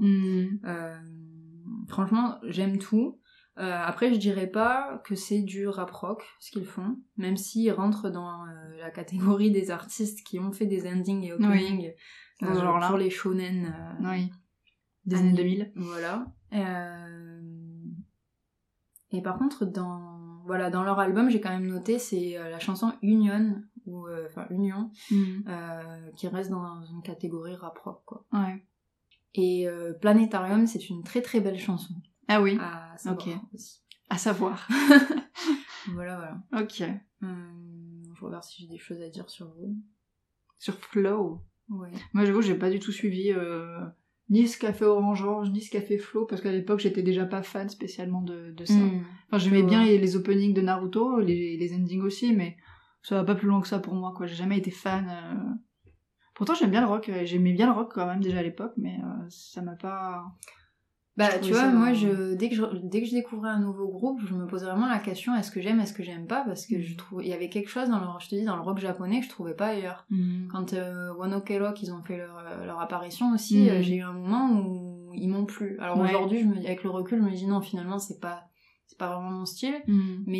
Euh, 0.64 0.96
franchement, 1.88 2.38
j'aime 2.44 2.78
tout. 2.78 3.20
Euh, 3.58 3.72
après, 3.84 4.12
je 4.14 4.18
dirais 4.18 4.46
pas 4.46 5.02
que 5.04 5.14
c'est 5.16 5.42
du 5.42 5.66
rap 5.68 5.90
rock 5.90 6.22
ce 6.38 6.50
qu'ils 6.52 6.64
font, 6.64 6.96
même 7.16 7.36
s'ils 7.36 7.72
rentrent 7.72 8.08
dans 8.08 8.44
euh, 8.46 8.78
la 8.80 8.90
catégorie 8.90 9.50
des 9.50 9.70
artistes 9.70 10.24
qui 10.26 10.38
ont 10.38 10.52
fait 10.52 10.66
des 10.66 10.86
endings 10.88 11.24
et 11.24 11.32
openings 11.32 11.92
Dans 12.40 12.54
ce 12.54 12.60
genre-là. 12.60 12.88
pour 12.88 12.98
les 12.98 13.10
shonen. 13.10 13.74
euh, 14.00 14.10
Oui. 14.12 14.30
Des 15.04 15.16
années 15.16 15.32
2000. 15.32 15.72
Voilà. 15.74 16.26
Et 19.10 19.22
par 19.22 19.38
contre, 19.38 19.64
dans 19.64 20.42
voilà, 20.44 20.70
dans 20.70 20.82
leur 20.82 20.98
album, 20.98 21.28
j'ai 21.30 21.40
quand 21.40 21.50
même 21.50 21.66
noté 21.66 21.98
c'est 21.98 22.38
euh, 22.38 22.50
la 22.50 22.58
chanson 22.58 22.92
Union 23.02 23.62
ou 23.86 24.06
euh, 24.06 24.26
enfin 24.26 24.46
Union 24.50 24.90
Hmm. 25.10 25.42
euh, 25.48 26.10
qui 26.16 26.26
reste 26.28 26.50
dans 26.50 26.82
une 26.84 27.02
catégorie 27.02 27.54
rap 27.54 27.78
rock 27.78 28.02
quoi. 28.04 28.24
Ouais. 28.32 28.64
Et 29.34 29.66
Planétarium, 30.00 30.66
c'est 30.66 30.88
une 30.90 31.04
très 31.04 31.22
très 31.22 31.40
belle 31.40 31.58
chanson 31.58 31.94
Ah 32.28 32.40
oui. 32.42 32.58
à 32.60 32.96
savoir 32.96 33.26
Ok. 33.28 33.34
aussi. 33.54 33.82
À 34.10 34.18
savoir. 34.18 34.66
Voilà 35.92 36.16
voilà. 36.50 36.64
ok. 36.64 36.82
Hum, 37.22 38.02
je 38.14 38.24
regarde 38.24 38.42
si 38.44 38.62
j'ai 38.62 38.68
des 38.68 38.78
choses 38.78 39.00
à 39.00 39.08
dire 39.08 39.28
sur 39.30 39.46
vous. 39.54 39.76
Sur 40.58 40.74
Flow. 40.74 41.40
Ouais. 41.70 41.90
Moi, 42.12 42.24
j'avoue, 42.24 42.42
j'ai 42.42 42.56
pas 42.56 42.68
du 42.70 42.78
tout 42.78 42.92
suivi 42.92 43.30
euh, 43.32 43.80
ni 44.30 44.46
ce 44.46 44.58
qu'a 44.58 44.72
fait 44.72 44.84
Orange 44.84 45.22
Orange, 45.22 45.50
ni 45.50 45.60
ce 45.62 45.70
qu'a 45.70 45.80
fait 45.80 45.98
Flow, 45.98 46.26
parce 46.26 46.40
qu'à 46.42 46.52
l'époque, 46.52 46.80
j'étais 46.80 47.02
déjà 47.02 47.24
pas 47.24 47.42
fan 47.42 47.68
spécialement 47.68 48.20
de, 48.22 48.50
de 48.52 48.64
ça. 48.64 48.74
Hum. 48.74 49.02
Enfin, 49.28 49.38
j'aimais 49.38 49.62
bien 49.62 49.84
les, 49.84 49.98
les 49.98 50.16
openings 50.16 50.54
de 50.54 50.60
Naruto, 50.60 51.18
les, 51.20 51.56
les 51.56 51.74
endings 51.74 52.02
aussi, 52.02 52.34
mais 52.34 52.56
ça 53.02 53.14
va 53.14 53.24
pas 53.24 53.34
plus 53.34 53.48
loin 53.48 53.60
que 53.60 53.68
ça 53.68 53.78
pour 53.78 53.94
moi, 53.94 54.12
quoi. 54.16 54.26
J'ai 54.26 54.34
jamais 54.36 54.58
été 54.58 54.70
fan. 54.70 55.08
euh. 55.08 55.90
Pourtant, 56.34 56.54
j'aime 56.54 56.70
bien 56.70 56.82
le 56.82 56.86
rock. 56.86 57.08
euh, 57.08 57.24
J'aimais 57.24 57.52
bien 57.52 57.66
le 57.66 57.72
rock 57.72 57.90
quand 57.94 58.06
même 58.06 58.20
déjà 58.20 58.38
à 58.38 58.42
l'époque, 58.42 58.72
mais 58.76 58.96
euh, 59.02 59.26
ça 59.28 59.62
m'a 59.62 59.76
pas. 59.76 60.24
Bah, 61.18 61.38
tu 61.40 61.50
vois, 61.50 61.62
ça- 61.62 61.72
moi, 61.72 61.92
je, 61.92 62.34
dès, 62.34 62.48
que 62.48 62.54
je, 62.54 62.62
dès 62.84 63.00
que 63.02 63.06
je 63.08 63.12
découvrais 63.12 63.50
un 63.50 63.58
nouveau 63.60 63.88
groupe, 63.88 64.20
je 64.24 64.32
me 64.34 64.46
posais 64.46 64.64
vraiment 64.66 64.86
la 64.88 65.00
question 65.00 65.34
est-ce 65.36 65.50
que 65.50 65.60
j'aime, 65.60 65.80
est-ce 65.80 65.92
que 65.92 66.02
j'aime 66.04 66.26
pas? 66.26 66.44
Parce 66.46 66.64
que 66.64 66.80
je 66.80 66.94
trouve 66.96 67.22
il 67.24 67.28
y 67.28 67.32
avait 67.32 67.48
quelque 67.48 67.68
chose 67.68 67.88
dans 67.90 67.98
le, 67.98 68.06
je 68.20 68.28
te 68.28 68.34
dis, 68.36 68.44
dans 68.44 68.54
le 68.56 68.62
rock 68.62 68.78
japonais 68.78 69.18
que 69.18 69.24
je 69.26 69.30
trouvais 69.30 69.54
pas 69.54 69.66
ailleurs. 69.68 70.06
Quand 70.50 70.72
euh, 70.74 71.12
One 71.18 71.34
Ok 71.34 71.52
Rock, 71.60 71.82
ils 71.82 71.92
ont 71.92 72.02
fait 72.02 72.16
leur, 72.18 72.38
euh, 72.38 72.64
leur 72.64 72.80
apparition 72.80 73.32
aussi, 73.32 73.58
Mhm. 73.64 73.68
euh, 73.68 73.82
j'ai 73.82 73.96
eu 73.96 74.02
un 74.02 74.12
moment 74.12 74.48
où 74.60 75.12
ils 75.14 75.28
m'ont 75.28 75.44
plu. 75.44 75.76
Alors 75.80 75.98
Ouais. 75.98 76.08
aujourd'hui, 76.10 76.40
je 76.40 76.46
me, 76.46 76.56
avec 76.58 76.84
le 76.84 76.90
recul, 76.90 77.18
je 77.18 77.24
me 77.28 77.32
dis 77.34 77.46
non, 77.46 77.60
finalement, 77.60 77.98
c'est 77.98 78.20
pas, 78.20 78.44
c'est 78.86 78.96
pas 78.98 79.08
vraiment 79.08 79.30
mon 79.32 79.44
style. 79.44 79.74
Hmm. 79.88 80.22
Mais 80.26 80.38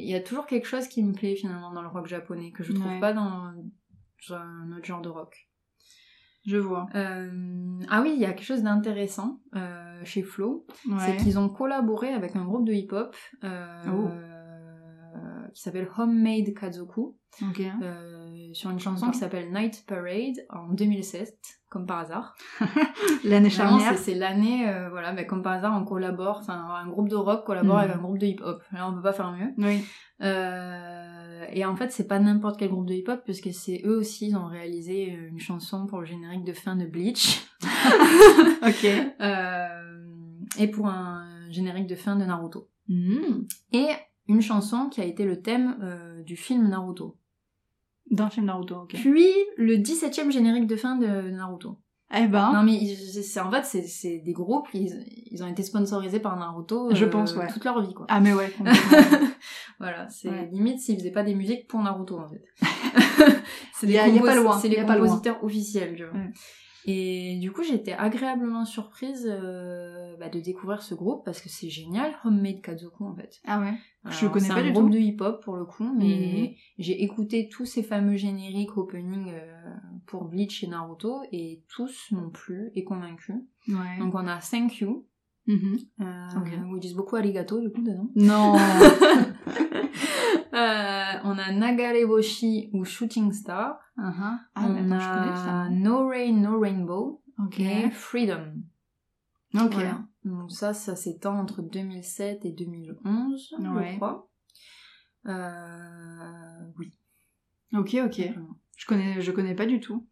il 0.00 0.08
y 0.08 0.14
a 0.14 0.20
toujours 0.20 0.46
quelque 0.46 0.66
chose 0.68 0.86
qui 0.86 1.02
me 1.02 1.12
plaît 1.12 1.34
finalement 1.34 1.72
dans 1.72 1.82
le 1.82 1.88
rock 1.88 2.06
japonais 2.06 2.52
que 2.52 2.62
je 2.62 2.72
trouve 2.72 2.86
Ouais. 2.86 3.00
pas 3.00 3.12
dans, 3.12 3.52
dans 4.28 4.34
un 4.36 4.72
autre 4.76 4.84
genre 4.84 5.02
de 5.02 5.08
rock. 5.08 5.49
Je 6.46 6.56
vois. 6.56 6.86
Euh, 6.94 7.30
ah 7.90 8.00
oui, 8.02 8.12
il 8.14 8.20
y 8.20 8.24
a 8.24 8.32
quelque 8.32 8.46
chose 8.46 8.62
d'intéressant 8.62 9.40
euh, 9.54 10.00
chez 10.04 10.22
Ouais. 10.88 10.96
c'est 11.00 11.16
qu'ils 11.18 11.38
ont 11.38 11.48
collaboré 11.48 12.12
avec 12.14 12.34
un 12.36 12.44
groupe 12.44 12.66
de 12.66 12.72
hip-hop 12.72 13.14
euh, 13.44 13.66
Oh. 13.88 14.08
qui 15.52 15.60
s'appelle 15.62 15.88
Homemade 15.98 16.54
Kazoku 16.54 17.16
Ok. 17.42 17.60
Euh, 18.50 18.54
sur 18.54 18.70
une 18.70 18.78
chanson 18.80 19.06
D'accord. 19.06 19.12
qui 19.12 19.18
s'appelle 19.20 19.52
Night 19.52 19.84
Parade 19.86 20.44
en 20.50 20.68
2007, 20.72 21.36
comme 21.68 21.86
par 21.86 21.98
hasard. 22.00 22.34
L'année 23.24 23.50
charnière. 23.50 23.96
c'est 23.98 24.14
l'année, 24.14 24.68
euh, 24.68 24.88
voilà, 24.90 25.12
mais 25.12 25.26
comme 25.26 25.42
par 25.42 25.52
hasard, 25.52 25.80
on 25.80 25.84
collabore, 25.84 26.38
enfin 26.40 26.54
un 26.54 26.86
groupe 26.88 27.08
de 27.08 27.16
rock 27.16 27.44
collabore 27.46 27.76
Mhm. 27.76 27.82
avec 27.84 27.96
un 27.96 27.98
groupe 28.00 28.18
de 28.18 28.26
hip-hop. 28.26 28.62
Là, 28.72 28.88
on 28.88 28.94
peut 28.94 29.02
pas 29.02 29.12
faire 29.12 29.32
mieux. 29.32 29.52
Oui. 29.58 29.84
Euh, 30.22 31.44
et 31.52 31.64
en 31.64 31.74
fait, 31.76 31.90
c'est 31.92 32.06
pas 32.06 32.18
n'importe 32.18 32.58
quel 32.58 32.70
groupe 32.70 32.86
de 32.86 32.94
hip-hop, 32.94 33.22
puisque 33.24 33.52
c'est 33.52 33.82
eux 33.84 33.96
aussi, 33.96 34.28
ils 34.28 34.36
ont 34.36 34.46
réalisé 34.46 35.04
une 35.06 35.40
chanson 35.40 35.86
pour 35.86 36.00
le 36.00 36.06
générique 36.06 36.44
de 36.44 36.52
fin 36.52 36.76
de 36.76 36.86
Bleach. 36.86 37.46
Ok. 38.62 38.84
Euh, 39.20 40.04
et 40.58 40.68
pour 40.68 40.86
un 40.88 41.26
générique 41.50 41.86
de 41.86 41.94
fin 41.94 42.16
de 42.16 42.24
Naruto. 42.24 42.68
Hmm. 42.88 43.44
Et 43.72 43.88
une 44.28 44.42
chanson 44.42 44.88
qui 44.90 45.00
a 45.00 45.04
été 45.04 45.24
le 45.24 45.40
thème 45.40 45.76
euh, 45.82 46.22
du 46.22 46.36
film 46.36 46.68
Naruto. 46.68 47.16
D'un 48.10 48.30
film 48.30 48.46
Naruto, 48.46 48.74
ok. 48.82 48.94
Puis 48.94 49.28
le 49.56 49.76
17e 49.76 50.30
générique 50.30 50.66
de 50.66 50.76
fin 50.76 50.96
de 50.96 51.06
Naruto. 51.30 51.78
Eh 52.12 52.26
ben. 52.26 52.52
Non 52.52 52.64
mais 52.64 52.96
c'est 52.96 53.38
en 53.40 53.50
fait 53.52 53.64
c'est 53.64 53.82
c'est 53.86 54.18
des 54.18 54.32
groupes 54.32 54.66
ils, 54.74 55.04
ils 55.30 55.44
ont 55.44 55.46
été 55.46 55.62
sponsorisés 55.62 56.18
par 56.18 56.36
Naruto 56.36 56.92
Je 56.92 57.04
euh, 57.04 57.08
pense, 57.08 57.36
ouais. 57.36 57.46
toute 57.46 57.64
leur 57.64 57.80
vie 57.80 57.94
quoi. 57.94 58.06
Ah, 58.08 58.18
mais 58.18 58.32
ouais. 58.32 58.52
Voilà, 59.78 60.08
c'est 60.08 60.28
Ouais. 60.28 60.48
limite 60.52 60.80
s'ils 60.80 60.96
faisaient 60.98 61.12
pas 61.12 61.22
des 61.22 61.34
musiques 61.34 61.68
pour 61.68 61.80
Naruto 61.80 62.18
en 62.18 62.28
fait. 62.28 62.42
c'est 63.74 63.86
Y 63.86 63.96
a- 63.98 64.08
y 64.08 64.18
a 64.18 64.22
pas 64.22 64.34
loin, 64.34 64.58
C'est 64.58 64.68
les 64.68 64.84
compositeurs 64.84 65.42
officiels, 65.44 65.94
tu 65.96 66.04
vois. 66.04 66.14
Ouais. 66.14 66.30
Et 66.86 67.38
du 67.40 67.52
coup, 67.52 67.62
j'étais 67.62 67.92
agréablement 67.92 68.64
surprise 68.64 69.26
euh, 69.30 70.16
bah, 70.18 70.28
de 70.28 70.40
découvrir 70.40 70.82
ce 70.82 70.94
groupe 70.94 71.24
parce 71.24 71.40
que 71.40 71.48
c'est 71.48 71.68
génial, 71.68 72.12
Homemade 72.24 72.62
Kazoku 72.62 73.04
en 73.04 73.14
fait. 73.14 73.40
ah 73.46 73.60
ouais. 73.60 73.74
Je 74.08 74.20
Alors, 74.20 74.32
connais 74.32 74.46
c'est 74.46 74.54
pas 74.54 74.60
un 74.60 74.64
du 74.64 74.72
groupe 74.72 74.86
tout. 74.86 74.92
de 74.94 74.98
hip-hop 74.98 75.44
pour 75.44 75.56
le 75.56 75.66
coup, 75.66 75.84
mais 75.94 76.04
Mhm. 76.48 76.54
j'ai 76.78 77.02
écouté 77.02 77.48
tous 77.50 77.66
ces 77.66 77.82
fameux 77.82 78.16
génériques 78.16 78.76
opening 78.78 79.30
euh, 79.34 79.74
pour 80.06 80.24
Bleach 80.24 80.64
et 80.64 80.68
Naruto 80.68 81.20
et 81.32 81.62
tous 81.68 82.08
m'ont 82.12 82.30
plu 82.30 82.70
et 82.74 82.82
convaincu. 82.84 83.34
Ouais. 83.68 83.98
Donc 83.98 84.14
on 84.14 84.26
a 84.26 84.38
Thank 84.38 84.78
You, 84.80 85.06
Mhm. 85.46 85.78
euh, 86.00 86.04
Ok. 86.38 86.48
où 86.70 86.76
ils 86.76 86.80
disent 86.80 86.94
beaucoup 86.94 87.16
arigato 87.16 87.60
du 87.60 87.70
coup 87.70 87.82
dedans. 87.82 88.08
Non. 88.14 88.54
Euh, 90.52 91.12
on 91.24 91.38
a 91.38 91.52
Nagareboshi 91.52 92.70
ou 92.72 92.84
Shooting 92.84 93.32
Star. 93.32 93.78
Uh-huh. 94.00 94.38
Ah, 94.54 94.66
on 94.66 94.76
je 94.76 94.82
connais 94.82 94.94
a 94.96 95.36
ça. 95.36 95.68
No 95.70 96.08
Rain, 96.08 96.32
No 96.40 96.58
Rainbow 96.58 97.22
Ok. 97.38 97.60
et 97.60 97.90
Freedom. 97.90 98.54
Ok. 99.54 99.72
Voilà. 99.74 100.04
Donc 100.24 100.50
ça, 100.50 100.72
ça 100.74 100.96
s'étend 100.96 101.38
entre 101.38 101.62
2007 101.62 102.44
et 102.44 102.52
2011, 102.52 103.54
Ouais. 103.58 103.92
je 103.92 103.96
crois. 103.96 104.30
Euh, 105.26 106.72
oui. 106.78 106.92
Ok, 107.74 107.96
ok. 108.04 108.30
Je 108.76 108.86
connais, 108.86 109.20
je 109.20 109.30
connais 109.32 109.54
pas 109.54 109.66
du 109.66 109.80
tout. 109.80 110.06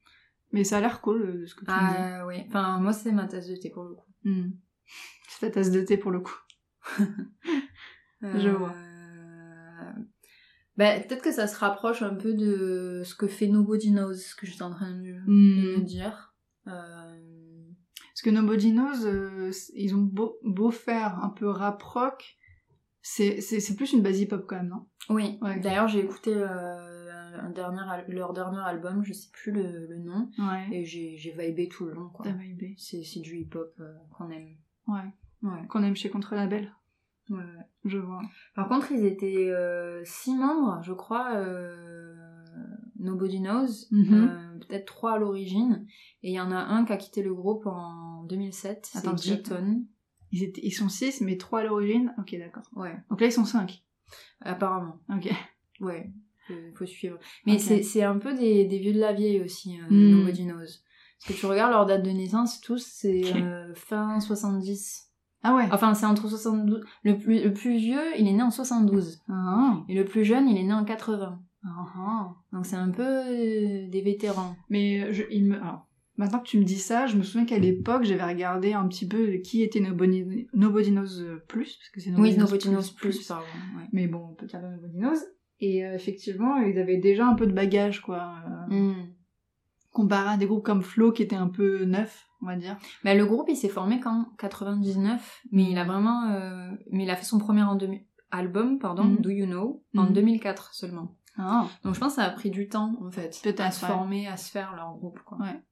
Mais 0.53 0.65
ça 0.65 0.79
a 0.79 0.81
l'air 0.81 1.01
cool 1.01 1.23
euh, 1.23 1.41
de 1.41 1.47
ce 1.47 1.55
que 1.55 1.65
tu 1.65 1.71
me 1.71 1.77
Ah 1.77 2.27
oui. 2.27 2.43
Enfin, 2.47 2.79
moi, 2.81 2.93
c'est 2.93 3.13
ma 3.13 3.27
tasse 3.27 3.49
de 3.49 3.57
thé 3.57 3.71
pour 3.71 3.85
le 3.85 3.95
coup. 3.95 4.07
dis. 4.25 4.31
Hmm. 4.31 4.53
C'est 5.29 5.47
ta 5.47 5.51
tasse 5.61 5.71
de 5.71 5.83
thé 5.83 5.97
pour 5.99 6.11
le 6.11 6.21
coup. 6.21 6.39
Je 8.23 8.49
Euh, 8.49 8.53
vois. 8.55 8.75
Bah, 10.79 10.99
peut-être 11.01 11.23
que 11.23 11.33
ça 11.33 11.47
se 11.47 11.59
rapproche 11.59 12.01
un 12.03 12.15
peu 12.15 12.33
de 12.35 13.03
ce 13.05 13.15
que 13.15 13.27
fait 13.27 13.49
Nobody 13.49 13.91
Knows, 13.91 14.15
ce 14.15 14.35
que 14.35 14.47
j'étais 14.47 14.63
en 14.63 14.71
train 14.71 14.93
de, 14.93 15.13
de 15.27 15.77
Hmm. 15.81 15.85
dire. 15.85 16.33
Euh, 16.69 17.17
Parce 18.15 18.23
que 18.23 18.31
Nobody 18.31 18.73
Knows, 18.73 19.05
euh, 19.05 19.51
ils 19.75 19.95
ont 19.95 20.03
beau, 20.03 20.39
beau 20.43 20.71
faire 20.71 21.23
un 21.23 21.29
peu 21.31 21.49
rap 21.49 21.83
rock, 21.83 22.37
c'est 23.03 23.41
c'est- 23.41 23.61
c'est 23.61 23.77
plus 23.77 23.93
une 23.93 24.03
base 24.03 24.21
hip-hop 24.21 24.45
quand 24.47 24.57
même, 24.57 24.69
non? 24.69 24.87
Oui, 25.09 25.39
Ouais. 25.41 25.61
d'ailleurs 25.61 25.87
j'ai 25.89 26.01
écouté 26.01 26.33
euh, 26.35 27.41
un 27.41 27.51
dernier, 27.51 27.81
leur 28.09 28.33
dernier 28.33 28.59
album, 28.59 29.05
je 29.05 29.13
sais 29.13 29.29
plus 29.33 29.53
le, 29.53 29.87
le 29.87 29.99
nom, 29.99 30.31
Ouais. 30.39 30.67
et 30.73 30.85
j'ai 30.85 31.17
j'ai 31.17 31.31
vibé 31.33 31.69
tout 31.69 31.87
le 31.87 31.93
long. 31.95 32.09
quoi. 32.09 32.25
T'as 32.25 32.33
vibé. 32.33 32.75
C'est 32.77 33.03
c'est 33.05 33.21
du 33.21 33.37
hip-hop 33.39 33.73
qu'on 34.17 34.31
aime. 34.31 34.57
Ouais. 34.89 35.13
Ouais. 35.43 35.67
Qu'on 35.69 35.83
aime 35.85 35.95
chez 35.97 36.11
Contre 36.11 36.35
Label. 36.35 36.73
Ouais. 37.31 37.39
Je 37.85 37.99
vois. 37.99 38.21
Par 38.55 38.69
contre, 38.69 38.93
ils 38.93 39.05
étaient 39.07 39.49
euh, 39.51 40.03
six 40.05 40.35
membres, 40.35 40.81
je 40.83 40.93
crois, 40.93 41.35
euh, 41.37 42.15
Nobody 42.99 43.41
Knows, 43.41 43.87
Mhm. 43.91 44.15
euh, 44.15 44.59
peut-être 44.67 44.87
trois 44.87 45.13
à 45.13 45.19
l'origine, 45.19 45.87
et 46.23 46.31
il 46.31 46.35
y 46.35 46.41
en 46.41 46.51
a 46.51 46.57
un 46.57 46.85
qui 46.85 46.93
a 46.93 46.97
quitté 46.97 47.23
le 47.23 47.35
groupe 47.35 47.67
en 47.67 48.25
2007, 48.25 48.91
Attends, 48.95 49.17
G-Tone. 49.17 49.85
Ils, 50.33 50.43
étaient, 50.43 50.61
ils 50.63 50.73
sont 50.73 50.89
6, 50.89 51.21
mais 51.23 51.37
3 51.39 51.61
à 51.61 51.65
l'origine? 51.65 52.13
Ok, 52.19 52.37
d'accord. 52.39 52.65
Ouais, 52.77 52.95
Donc 53.11 53.21
là, 53.21 53.29
ils 53.29 53.33
sont 53.33 53.45
5. 53.47 53.83
apparemment. 54.41 55.01
Ok. 55.11 55.31
Ouais, 55.81 56.11
faut, 56.47 56.55
faut 56.75 56.87
suivre. 56.87 57.19
Mais 57.47 57.55
Ok. 57.55 57.83
c'est 57.85 58.03
un 58.03 58.19
peu 58.19 58.35
des, 58.35 58.65
des 58.67 58.79
vieux 58.79 58.93
de 58.93 58.99
la 59.01 59.13
vieille 59.13 59.41
aussi, 59.41 59.79
euh, 59.81 59.85
Hmm. 59.89 60.11
Nobody 60.11 60.45
Knows. 60.45 60.59
Parce 60.61 61.35
que 61.35 61.41
tu 61.41 61.47
regardes 61.47 61.73
leur 61.73 61.87
date 61.87 62.03
de 62.05 62.11
naissance, 62.11 62.61
tous, 62.61 62.85
c'est 62.85 63.31
Ok. 63.33 63.37
euh, 63.41 63.75
fin 63.75 64.21
70. 64.21 65.08
Ah 65.43 65.55
ouais. 65.57 65.69
Enfin, 65.71 65.95
c'est 65.95 66.07
entre 66.07 66.29
72... 66.29 66.83
Le 67.05 67.19
plus, 67.19 67.43
le 67.45 67.53
plus 67.53 67.77
vieux, 67.77 68.01
il 68.19 68.27
est 68.29 68.33
né 68.33 68.43
en 68.43 68.51
72. 68.51 69.21
Ah. 69.29 69.81
Et 69.89 69.95
le 69.95 70.05
plus 70.05 70.25
jeune, 70.25 70.49
il 70.49 70.57
est 70.59 70.65
né 70.65 70.73
en 70.73 70.85
80. 70.85 71.41
Ah. 71.65 72.35
Donc 72.53 72.67
c'est 72.67 72.77
un 72.77 72.91
peu 72.91 73.03
euh, 73.05 73.89
des 73.89 74.01
vétérans. 74.03 74.57
Mais 74.69 75.13
je, 75.13 75.23
il 75.31 75.47
me... 75.47 75.57
alors, 75.57 75.87
Maintenant 76.17 76.41
que 76.41 76.49
tu 76.49 76.59
me 76.59 76.65
dis 76.65 76.79
ça, 76.79 77.07
je 77.07 77.17
me 77.17 77.23
souviens 77.23 77.45
qu'à 77.47 77.61
l'époque, 77.61 78.03
j'avais 78.03 78.25
regardé 78.25 78.73
un 78.73 78.89
petit 78.89 79.07
peu 79.07 79.35
qui 79.45 79.63
était 79.63 79.79
Nobody, 79.79 80.49
Nobody 80.53 80.91
Knows 80.91 81.39
Plus, 81.47 81.77
parce 81.79 81.91
que 81.95 82.01
c'est 82.01 82.11
Oui, 82.21 82.37
Nobody 82.37 82.69
Knows 82.71 82.93
Plus, 82.97 83.25
pardon. 83.29 83.45
ouais. 83.77 83.85
Mais 83.93 84.09
bon, 84.09 84.27
on 84.33 84.35
peut 84.35 84.47
dire 84.47 84.61
Nobody 84.61 84.99
Knows. 84.99 85.21
Et 85.61 85.87
euh, 85.87 85.95
effectivement, 85.95 86.57
ils 86.57 86.77
avaient 86.79 86.97
déjà 86.99 87.25
un 87.27 87.35
peu 87.35 87.47
de 87.47 87.53
bagage, 87.53 88.01
quoi. 88.03 88.33
euh, 88.71 88.75
Hmm. 88.75 88.95
Comparé 89.93 90.31
à 90.35 90.37
des 90.37 90.47
groupes 90.47 90.65
comme 90.65 90.83
Flo, 90.83 91.13
qui 91.13 91.23
étaient 91.23 91.37
un 91.37 91.49
peu 91.49 91.85
neufs, 91.85 92.27
on 92.43 92.47
va 92.47 92.57
dire. 92.57 92.77
Bah, 93.05 93.15
le 93.15 93.25
groupe, 93.27 93.47
il 93.49 93.57
s'est 93.57 93.69
formé 93.69 94.01
qu'en 94.01 94.27
99, 94.39 95.43
mais 95.51 95.65
il 95.71 95.79
a 95.79 95.85
vraiment... 95.85 96.31
euh, 96.31 96.71
Mais 96.91 97.05
il 97.05 97.11
a 97.11 97.17
fait 97.17 97.25
son 97.25 97.39
premier 97.39 97.63
en 97.63 97.75
demi- 97.77 98.07
album, 98.31 98.79
pardon, 98.79 99.05
Mhm. 99.05 99.17
Do 99.21 99.31
You 99.31 99.47
Know, 99.47 99.83
en 99.97 100.05
Mhm. 100.05 100.13
2004 100.13 100.75
seulement. 100.75 101.15
Ah, 101.39 101.67
Donc 101.85 101.95
je 101.95 102.01
pense 102.01 102.17
que 102.17 102.23
ça 102.23 102.25
a 102.27 102.31
pris 102.31 102.51
du 102.51 102.69
temps, 102.69 102.95
en 103.05 103.11
fait, 103.11 103.39
Peut-être, 103.43 103.61
à 103.61 103.71
se 103.71 103.85
ouais. 103.87 103.91
former, 103.91 104.27
à 104.29 104.37
se 104.37 104.51
faire 104.51 104.75
leur 104.77 104.95
groupe, 104.97 105.21
quoi. 105.25 105.39
Ouais. 105.39 105.63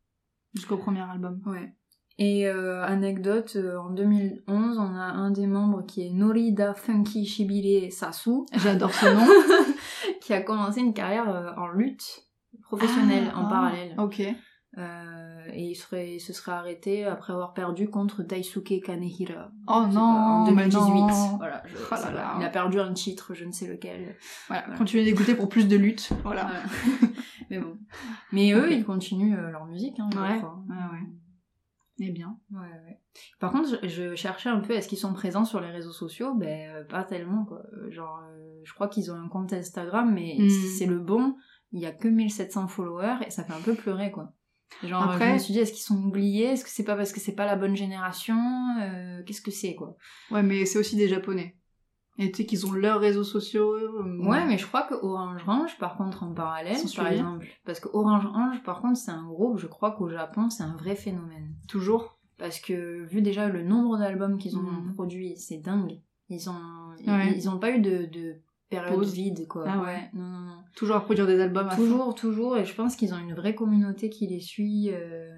jusqu'au 0.55 0.79
premier 0.79 1.01
album. 1.03 1.43
Ouais. 1.45 1.75
Et 2.19 2.47
euh, 2.49 2.83
anecdote, 2.83 3.53
euh, 3.57 3.77
en 3.77 3.91
2011, 3.91 4.79
on 4.79 4.95
a 4.95 5.03
un 5.03 5.31
des 5.31 5.47
membres 5.47 5.85
qui 5.85 6.07
est 6.07 6.11
Norida 6.11 6.73
Funky 6.73 7.27
Shibire 7.27 7.93
Sasu, 7.93 8.31
J'adore 8.55 8.95
ce 8.95 9.05
nom. 9.07 9.27
qui 10.23 10.33
a 10.33 10.41
commencé 10.41 10.81
une 10.81 10.95
carrière 10.95 11.29
euh, 11.29 11.53
en 11.59 11.69
lutte 11.69 12.26
professionnelle 12.67 13.31
Ah, 13.35 13.39
en 13.39 13.47
ah, 13.47 13.51
parallèle. 13.51 13.95
Ok. 13.99 14.23
Euh, 14.79 15.43
et 15.55 15.63
il, 15.71 15.75
serait, 15.75 16.17
il 16.17 16.21
se 16.21 16.35
serait 16.35 16.53
arrêté 16.53 17.05
après 17.07 17.33
avoir 17.33 17.55
perdu 17.55 17.89
contre 17.89 18.23
Daisuke 18.23 18.83
Kanehira. 18.85 19.51
Oh 19.69 19.85
non, 19.87 19.95
pas, 19.95 20.01
en 20.01 20.45
mais 20.51 20.69
2018. 20.69 20.79
non. 21.01 21.37
Voilà, 21.39 21.63
je- 21.67 21.77
Oh 21.91 21.95
là 21.95 22.13
là. 22.13 22.35
Il 22.39 22.45
a 22.45 22.51
perdu 22.51 22.79
un 22.79 22.93
titre, 22.93 23.33
je 23.33 23.45
ne 23.47 23.53
sais 23.53 23.67
lequel. 23.67 24.17
Voilà, 24.49 24.63
Voilà. 24.65 24.79
continuez 24.79 25.05
d'écouter 25.05 25.35
pour 25.35 25.49
plus 25.49 25.67
de 25.67 25.77
lutte. 25.77 26.11
Voilà. 26.25 26.51
Mais 27.51 27.59
bon. 27.59 27.79
Mais 28.33 28.53
eux, 28.53 28.71
ils 28.71 28.85
continuent 28.85 29.39
euh, 29.39 29.51
leur 29.51 29.65
musique, 29.67 29.99
hein, 29.99 30.11
Ouais, 30.15 30.39
crois. 30.39 30.63
ouais, 30.69 30.75
ouais. 30.99 31.07
Eh 32.01 32.11
bien. 32.11 32.37
Ouais, 32.53 32.59
ouais. 32.61 33.01
Par 33.41 33.53
contre, 33.53 33.69
je, 33.83 33.87
je 33.89 34.15
cherchais 34.15 34.51
un 34.51 34.61
peu, 34.61 34.75
est-ce 34.75 34.89
qu'ils 34.89 34.99
sont 34.99 35.15
présents 35.15 35.47
sur 35.47 35.61
les 35.61 35.71
réseaux 35.71 35.93
sociaux? 35.93 36.35
Ben, 36.35 36.69
euh, 36.75 36.85
pas 36.85 37.05
tellement, 37.05 37.47
quoi. 37.47 37.63
Genre, 37.89 38.21
euh, 38.31 38.61
je 38.65 38.75
crois 38.75 38.89
qu'ils 38.89 39.11
ont 39.11 39.15
un 39.15 39.29
compte 39.29 39.55
Instagram, 39.55 40.13
mais 40.13 40.37
si 40.51 40.69
c'est 40.77 40.85
le 40.87 40.99
bon, 40.99 41.37
il 41.77 41.83
y 41.83 41.87
a 41.87 41.93
que 41.93 42.09
1700 42.09 42.67
followers, 42.69 43.19
et 43.27 43.31
ça 43.31 43.45
fait 43.45 43.53
un 43.53 43.61
peu 43.61 43.75
pleurer, 43.75 44.11
quoi. 44.11 44.33
Genre, 44.83 45.03
Après- 45.05 45.29
je 45.29 45.33
me 45.35 45.39
suis 45.39 45.53
dit, 45.53 45.61
est-ce 45.61 45.73
qu'ils 45.73 45.85
sont 45.85 46.03
oubliés? 46.03 46.47
Est-ce 46.47 46.65
que 46.65 46.71
c'est 46.71 46.83
pas 46.85 46.97
parce 46.97 47.13
que 47.13 47.21
c'est 47.21 47.35
pas 47.37 47.47
la 47.47 47.55
bonne 47.57 47.77
génération? 47.77 48.37
Euh, 48.83 49.23
Qu'est-ce 49.25 49.41
que 49.43 49.53
c'est, 49.53 49.75
quoi? 49.77 49.97
Ouais, 50.33 50.43
mais 50.43 50.65
c'est 50.67 50.79
aussi 50.79 50.97
des 50.97 51.07
japonais. 51.09 51.57
Et 52.19 52.31
tu 52.33 52.39
sais 52.39 52.47
qu'ils 52.47 52.67
ont 52.67 52.73
leurs 52.73 52.99
réseaux 52.99 53.25
sociaux. 53.25 53.75
euh, 53.75 54.27
Ouais, 54.27 54.45
mais 54.47 54.57
je 54.59 54.67
crois 54.67 54.83
que 54.83 54.95
Orange 54.95 55.43
Range, 55.45 55.79
par 55.79 55.97
contre, 55.97 56.23
en 56.25 56.33
parallèle, 56.33 56.81
par 56.81 56.89
suivis 56.89 57.09
exemple, 57.13 57.47
parce 57.65 57.79
que 57.79 57.89
Orange 57.93 58.27
Range, 58.27 58.63
par 58.65 58.81
contre, 58.81 58.97
c'est 58.97 59.11
un 59.11 59.25
groupe, 59.27 59.59
je 59.59 59.67
crois 59.67 59.93
qu'au 59.93 60.09
Japon, 60.09 60.49
c'est 60.51 60.63
un 60.63 60.77
vrai 60.77 60.97
phénomène. 60.97 61.55
Toujours. 61.69 62.19
Parce 62.39 62.59
que 62.59 63.05
vu 63.05 63.23
déjà 63.23 63.49
le 63.49 63.63
nombre 63.63 63.99
d'albums 63.99 64.39
qu'ils 64.39 64.57
ont 64.59 64.63
Mhm. 64.63 64.95
produits, 64.95 65.37
c'est 65.37 65.59
dingue. 65.59 66.01
Ils 66.29 66.49
ont, 66.51 66.55
Ouais. 67.07 67.29
ils, 67.33 67.37
ils 67.37 67.49
ont 67.51 67.59
pas 67.59 67.71
eu 67.71 67.81
de, 67.81 68.07
de 68.07 68.37
période 68.69 68.95
Pause. 68.95 69.13
vide, 69.13 69.47
quoi. 69.49 69.65
Ah 69.67 69.83
ouais. 69.83 70.11
Non, 70.15 70.25
non, 70.25 70.41
non. 70.41 70.53
Toujours 70.75 70.97
à 70.97 71.01
produire 71.05 71.27
des 71.27 71.41
albums 71.41 71.69
à 71.69 71.71
fond. 71.71 71.77
Toujours, 71.83 72.15
toujours, 72.15 72.57
et 72.59 72.65
je 72.65 72.75
pense 72.75 72.97
qu'ils 72.97 73.15
ont 73.15 73.19
une 73.19 73.35
vraie 73.35 73.55
communauté 73.55 74.11
qui 74.11 74.27
les 74.27 74.41
suit. 74.41 74.91
euh, 74.93 75.33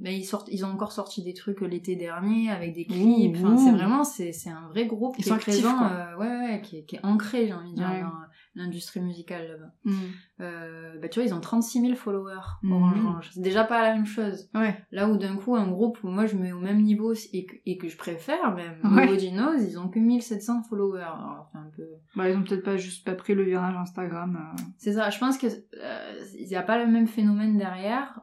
Mais 0.00 0.16
ils 0.16 0.24
sortent, 0.24 0.48
ils 0.52 0.64
ont 0.64 0.68
encore 0.68 0.92
sorti 0.92 1.22
des 1.24 1.34
trucs 1.34 1.60
l'été 1.62 1.96
dernier 1.96 2.50
avec 2.50 2.74
des 2.74 2.84
clips. 2.86 3.36
Ouh, 3.36 3.46
Enfin, 3.46 3.56
c'est 3.56 3.72
vraiment, 3.72 4.04
c'est, 4.04 4.32
c'est 4.32 4.50
un 4.50 4.68
vrai 4.68 4.86
groupe 4.86 5.14
Ils 5.18 5.22
qui 5.24 5.28
sont 5.30 5.34
est 5.34 5.38
actifs, 5.38 5.62
présent, 5.62 5.82
euh, 5.84 6.16
ouais, 6.18 6.26
ouais, 6.28 6.60
qui 6.62 6.78
est, 6.78 6.84
qui 6.84 6.96
est 6.96 7.04
ancré, 7.04 7.46
j'ai 7.48 7.54
envie 7.54 7.70
de 7.72 7.76
dire, 7.76 7.88
Ouais. 7.88 8.00
dans 8.02 8.12
l'industrie 8.58 9.00
musicale 9.00 9.48
là-bas. 9.48 9.72
Mm. 9.84 9.92
Euh, 10.40 10.98
bah, 11.00 11.08
tu 11.08 11.20
vois, 11.20 11.28
ils 11.28 11.34
ont 11.34 11.40
36 11.40 11.80
000 11.80 11.94
followers. 11.94 12.34
Orange 12.70 13.00
Range. 13.04 13.30
C'est 13.32 13.40
déjà 13.40 13.64
pas 13.64 13.82
la 13.82 13.94
même 13.94 14.06
chose. 14.06 14.50
Ouais. 14.54 14.76
Là 14.92 15.08
où 15.08 15.16
d'un 15.16 15.36
coup, 15.36 15.56
un 15.56 15.66
groupe 15.68 15.98
où 16.04 16.08
moi 16.08 16.26
je 16.26 16.36
mets 16.36 16.52
au 16.52 16.58
même 16.60 16.82
niveau 16.82 17.12
et 17.32 17.46
que, 17.46 17.56
et 17.66 17.78
que 17.78 17.88
je 17.88 17.96
préfère, 17.96 18.54
même, 18.54 18.78
Ouais. 18.84 19.06
Nobody 19.06 19.30
Knows, 19.32 19.58
ils 19.58 19.78
ont 19.78 19.88
que 19.88 19.98
1700 19.98 20.62
followers. 20.64 21.00
Alors, 21.02 21.50
un 21.54 21.70
peu... 21.76 21.86
Bah, 22.16 22.28
ils 22.28 22.36
ont 22.36 22.42
peut-être 22.42 22.64
pas 22.64 22.76
juste 22.76 23.04
pas 23.06 23.14
pris 23.14 23.34
le 23.34 23.44
virage 23.44 23.74
Instagram. 23.76 24.36
euh. 24.36 24.62
C'est 24.76 24.92
ça, 24.92 25.10
je 25.10 25.18
pense 25.18 25.38
que 25.38 25.46
euh, 25.46 26.24
il 26.38 26.46
n'y 26.46 26.56
a 26.56 26.62
pas 26.62 26.78
le 26.84 26.90
même 26.90 27.06
phénomène 27.06 27.56
derrière. 27.56 28.20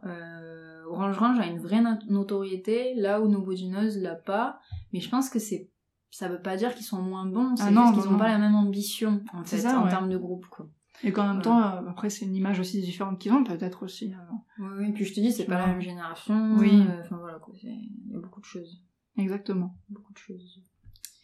Orange 0.88 1.18
Range 1.18 1.40
a 1.40 1.48
une 1.48 1.60
vraie 1.60 1.82
no- 1.82 1.98
notoriété, 2.10 2.94
là 2.96 3.20
où 3.20 3.28
Nobody 3.28 3.70
Knows 3.70 4.00
l'a 4.02 4.16
pas. 4.16 4.60
Mais 4.94 5.00
je 5.00 5.10
pense 5.10 5.30
que 5.30 5.40
c'est 5.40 5.70
ça 6.18 6.30
veut 6.30 6.42
pas 6.42 6.56
dire 6.56 6.74
qu'ils 6.74 6.86
sont 6.86 7.02
moins 7.02 7.26
bons, 7.26 7.56
c'est 7.58 7.64
Ah 7.64 7.68
juste 7.72 7.94
qu'ils 7.94 8.02
non, 8.04 8.08
ont 8.08 8.12
non. 8.12 8.18
pas 8.18 8.30
la 8.30 8.38
même 8.38 8.56
ambition 8.56 9.22
en 9.34 9.44
C'est 9.44 9.58
fait 9.58 9.64
ça, 9.64 9.80
en 9.80 9.84
ouais. 9.84 9.90
termes 9.90 10.10
de 10.10 10.18
groupe 10.18 10.46
quoi. 10.48 10.68
Et 11.04 11.12
qu'en 11.12 11.28
même 11.34 11.42
temps, 11.42 11.60
euh, 11.62 11.90
après, 11.90 12.10
c'est 12.10 12.24
une 12.24 12.36
image 12.38 12.58
aussi 12.62 12.80
différente 12.82 13.20
qu'ils 13.20 13.34
ont, 13.34 13.44
peut-être 13.44 13.84
aussi. 13.84 14.14
euh. 14.14 14.34
Oui, 14.60 14.68
oui, 14.80 14.92
puis 14.94 15.04
je 15.04 15.14
te 15.14 15.20
dis, 15.20 15.34
c'est 15.34 15.44
pas 15.44 15.58
la 15.58 15.68
même 15.68 15.82
génération. 15.82 16.56
Oui. 16.58 16.72
euh, 16.90 17.02
Enfin 17.04 17.18
voilà 17.18 17.38
quoi, 17.40 17.54
il 17.62 18.12
y 18.12 18.16
a 18.16 18.20
beaucoup 18.20 18.40
de 18.40 18.46
choses, 18.46 18.82
Exactement. 19.18 19.76
beaucoup 19.90 20.14
de 20.14 20.18
choses. 20.18 20.64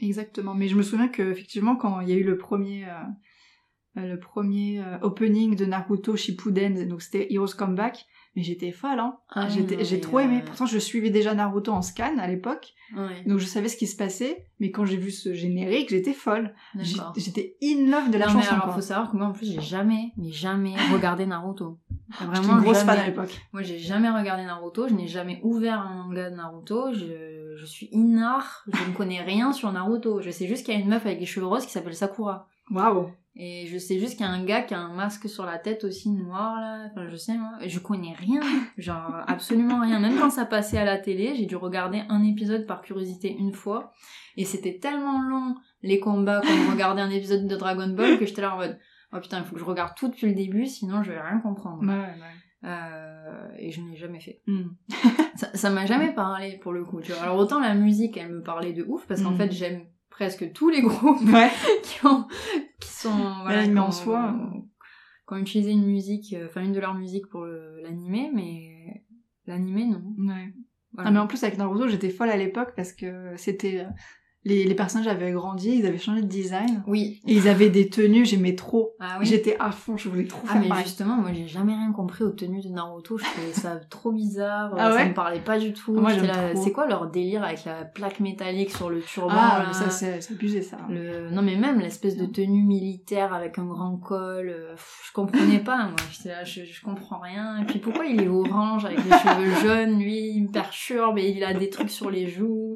Exactement. 0.01 0.53
Mais 0.55 0.67
je 0.67 0.75
me 0.75 0.81
souviens 0.83 1.07
que 1.07 1.21
effectivement, 1.21 1.77
quand 1.77 2.01
il 2.01 2.09
y 2.09 2.11
a 2.11 2.15
eu 2.17 2.23
le 2.25 2.37
premier, 2.37 2.85
le 3.95 4.17
premier 4.17 4.83
opening 5.03 5.55
de 5.55 5.65
Naruto 5.65 6.17
Shippuden, 6.17 6.87
donc 6.89 7.01
c'était 7.01 7.31
Heroes 7.33 7.55
Come 7.57 7.75
Back, 7.75 8.05
mais 8.35 8.43
j'étais 8.43 8.71
folle, 8.71 8.99
hein. 8.99 9.17
Ah, 9.29 9.47
J'ai 9.49 9.63
mais, 9.63 9.99
trop 9.99 10.19
aimé. 10.19 10.39
euh, 10.41 10.45
Pourtant, 10.45 10.65
je 10.65 10.77
suivais 10.79 11.09
déjà 11.09 11.33
Naruto 11.33 11.71
en 11.71 11.81
scan 11.81 12.17
à 12.19 12.27
l'époque, 12.27 12.73
ouais, 12.95 13.23
donc 13.25 13.39
je 13.39 13.45
savais 13.45 13.67
ce 13.67 13.75
qui 13.77 13.87
se 13.87 13.95
passait. 13.97 14.45
Mais 14.59 14.71
quand 14.71 14.85
j'ai 14.85 14.97
vu 14.97 15.11
ce 15.11 15.33
générique, 15.33 15.89
j'étais 15.89 16.13
folle. 16.13 16.53
J'étais 17.15 17.55
in 17.63 17.89
love 17.89 18.09
de 18.11 18.17
la 18.17 18.27
non, 18.27 18.33
mais 18.35 18.41
chanson. 18.41 18.53
alors, 18.53 18.65
quoi. 18.65 18.73
faut 18.75 18.81
savoir 18.81 19.11
que 19.11 19.17
moi, 19.17 19.27
en 19.27 19.31
plus, 19.33 19.51
j'ai 19.51 19.61
jamais, 19.61 20.11
mais 20.17 20.31
jamais 20.31 20.75
regardé 20.93 21.25
Naruto. 21.25 21.79
Vraiment, 22.21 22.57
une 22.57 22.61
grosse 22.63 22.77
jamais. 22.79 22.91
fan 22.91 22.99
à 22.99 23.05
l'époque. 23.07 23.41
Moi, 23.53 23.61
j'ai 23.63 23.79
jamais 23.79 24.09
regardé 24.09 24.43
Naruto, 24.43 24.87
je 24.87 24.93
n'ai 24.93 25.07
jamais 25.07 25.39
ouvert 25.43 25.79
un 25.79 26.03
manga 26.03 26.29
de 26.29 26.35
Naruto, 26.35 26.93
je, 26.93 27.55
je 27.57 27.65
suis 27.65 27.87
inar, 27.91 28.63
je 28.71 28.89
ne 28.89 28.93
connais 28.95 29.21
rien 29.21 29.51
sur 29.53 29.71
Naruto. 29.71 30.21
Je 30.21 30.29
sais 30.29 30.47
juste 30.47 30.65
qu'il 30.65 30.73
y 30.73 30.77
a 30.77 30.79
une 30.79 30.89
meuf 30.89 31.05
avec 31.05 31.19
les 31.19 31.25
cheveux 31.25 31.45
roses 31.47 31.65
qui 31.65 31.71
s'appelle 31.71 31.95
Sakura. 31.95 32.47
Waouh. 32.69 33.11
Et 33.35 33.65
je 33.67 33.77
sais 33.77 33.97
juste 33.97 34.17
qu'il 34.17 34.25
y 34.25 34.29
a 34.29 34.31
un 34.31 34.43
gars 34.43 34.61
qui 34.61 34.73
a 34.73 34.79
un 34.79 34.93
masque 34.93 35.29
sur 35.29 35.45
la 35.45 35.57
tête 35.57 35.83
aussi 35.85 36.09
noir, 36.11 36.59
là. 36.59 36.87
Enfin, 36.91 37.07
je 37.07 37.15
sais, 37.15 37.37
moi. 37.37 37.51
Je 37.65 37.79
connais 37.79 38.13
rien. 38.13 38.41
Genre, 38.77 39.15
absolument 39.25 39.79
rien. 39.81 39.99
Même 39.99 40.17
quand 40.19 40.29
ça 40.29 40.45
passait 40.45 40.77
à 40.77 40.83
la 40.85 40.97
télé, 40.97 41.33
j'ai 41.35 41.45
dû 41.45 41.55
regarder 41.55 42.01
un 42.09 42.23
épisode 42.23 42.65
par 42.67 42.81
curiosité 42.81 43.33
une 43.33 43.53
fois. 43.53 43.93
Et 44.37 44.43
c'était 44.43 44.79
tellement 44.79 45.21
long, 45.21 45.55
les 45.81 45.99
combats, 45.99 46.41
comme 46.41 46.71
regarder 46.73 47.01
un 47.01 47.09
épisode 47.09 47.47
de 47.47 47.55
Dragon 47.55 47.87
Ball, 47.87 48.19
que 48.19 48.25
j'étais 48.25 48.41
là 48.41 48.53
en 48.53 48.57
mode, 48.57 48.77
oh 49.13 49.19
putain, 49.21 49.39
il 49.39 49.45
faut 49.45 49.53
que 49.55 49.59
je 49.61 49.65
regarde 49.65 49.95
tout 49.95 50.09
depuis 50.09 50.27
le 50.27 50.33
début, 50.35 50.65
sinon 50.65 51.01
je 51.03 51.11
vais 51.11 51.21
rien 51.21 51.39
comprendre. 51.39 51.81
Ouais, 51.83 51.87
ouais. 51.89 52.69
Euh, 52.69 53.47
et 53.57 53.71
je 53.71 53.81
n'ai 53.81 53.95
jamais 53.95 54.19
fait. 54.19 54.41
Hmm. 54.47 54.69
Ça, 55.35 55.49
ça 55.55 55.69
m'a 55.69 55.85
jamais 55.85 56.13
parlé 56.13 56.59
pour 56.61 56.71
le 56.73 56.83
coup, 56.85 57.01
tu 57.01 57.11
vois. 57.13 57.21
Alors 57.23 57.37
autant 57.37 57.59
la 57.59 57.73
musique, 57.73 58.17
elle 58.17 58.29
me 58.31 58.43
parlait 58.43 58.73
de 58.73 58.83
ouf, 58.83 59.07
parce 59.07 59.21
qu'en 59.23 59.31
Mm. 59.31 59.37
fait 59.37 59.51
j'aime 59.51 59.85
presque 60.21 60.53
tous 60.53 60.69
les 60.69 60.81
groupes 60.87 61.19
Ouais. 61.33 61.49
qui, 61.81 62.05
ont, 62.05 62.27
qui 62.79 62.89
sont... 62.89 63.09
Voilà, 63.41 63.61
l'anime 63.61 63.73
qui 63.73 63.79
en 63.79 63.91
soi. 63.91 64.35
Qui 65.27 65.33
ont 65.33 65.37
utilisé 65.37 65.71
une 65.71 65.87
musique, 65.87 66.33
euh, 66.33 66.45
enfin 66.45 66.61
une 66.61 66.73
de 66.73 66.79
leurs 66.79 66.93
musiques 66.93 67.27
pour 67.27 67.43
l'animé, 67.45 68.29
mais 68.31 69.03
l'animé 69.47 69.85
non. 69.85 70.03
Ouais. 70.19 70.53
Voilà. 70.93 71.09
Ah, 71.09 71.11
mais 71.11 71.19
en 71.19 71.25
plus, 71.25 71.43
avec 71.43 71.57
Naruto, 71.57 71.87
j'étais 71.87 72.11
folle 72.11 72.29
à 72.29 72.37
l'époque 72.37 72.73
parce 72.75 72.93
que 72.93 73.33
c'était. 73.35 73.85
Les, 74.43 74.63
les 74.63 74.73
personnages 74.73 75.07
avaient 75.07 75.31
grandi, 75.31 75.69
ils 75.77 75.85
avaient 75.85 75.99
changé 75.99 76.21
de 76.21 76.27
design. 76.27 76.81
Oui. 76.87 77.19
Et 77.27 77.33
ils 77.35 77.47
avaient 77.47 77.69
des 77.69 77.89
tenues, 77.89 78.25
j'aimais 78.25 78.55
trop. 78.55 78.93
Ah 78.99 79.17
oui. 79.19 79.25
J'étais 79.27 79.55
à 79.59 79.71
fond, 79.71 79.97
je 79.97 80.09
voulais 80.09 80.25
trop 80.25 80.41
Ah 80.47 80.53
faire 80.53 80.61
mais 80.61 80.67
pareil. 80.67 80.83
justement, 80.85 81.15
moi 81.17 81.31
j'ai 81.31 81.47
jamais 81.47 81.73
rien 81.75 81.91
compris 81.91 82.23
aux 82.23 82.31
tenues 82.31 82.61
de 82.61 82.69
Naruto, 82.69 83.19
je 83.19 83.23
trouvais 83.23 83.53
ça 83.53 83.75
trop 83.91 84.11
bizarre, 84.11 84.73
Ah 84.77 84.89
ça 84.91 84.95
ouais 84.97 85.09
me 85.09 85.13
parlait 85.13 85.39
pas 85.41 85.59
du 85.59 85.73
tout. 85.73 85.93
Moi, 85.93 86.13
là. 86.13 86.55
C'est 86.55 86.71
quoi 86.71 86.87
leur 86.87 87.07
délire 87.11 87.43
avec 87.43 87.65
la 87.65 87.85
plaque 87.85 88.19
métallique 88.19 88.71
sur 88.71 88.89
le 88.89 89.01
turban 89.01 89.33
Ah, 89.35 89.59
là 89.59 89.65
mais 89.67 89.73
ça, 89.73 89.89
c'est 89.91 90.19
abusé, 90.31 90.63
ça. 90.63 90.77
Le... 90.89 91.29
Non 91.29 91.43
mais 91.43 91.55
même 91.55 91.79
l'espèce 91.79 92.17
de 92.17 92.25
tenue 92.25 92.63
militaire 92.63 93.33
avec 93.35 93.59
un 93.59 93.65
grand 93.65 93.97
col, 93.97 94.49
euh, 94.49 94.73
je 95.07 95.11
comprenais 95.13 95.59
pas 95.59 95.77
moi, 95.83 95.95
J'étais 96.11 96.29
là, 96.29 96.43
je, 96.43 96.63
je 96.63 96.81
comprends 96.81 97.19
rien. 97.19 97.61
Et 97.61 97.65
puis 97.65 97.77
pourquoi 97.77 98.05
il 98.05 98.19
est 98.21 98.27
orange 98.27 98.85
avec 98.85 98.97
les 99.03 99.11
cheveux 99.11 99.67
jaunes, 99.67 99.99
lui 99.99 100.31
il 100.35 100.43
me 100.45 100.51
perturbe 100.51 101.19
et 101.19 101.29
il 101.29 101.43
a 101.43 101.53
des 101.53 101.69
trucs 101.69 101.91
sur 101.91 102.09
les 102.09 102.27
joues. 102.27 102.75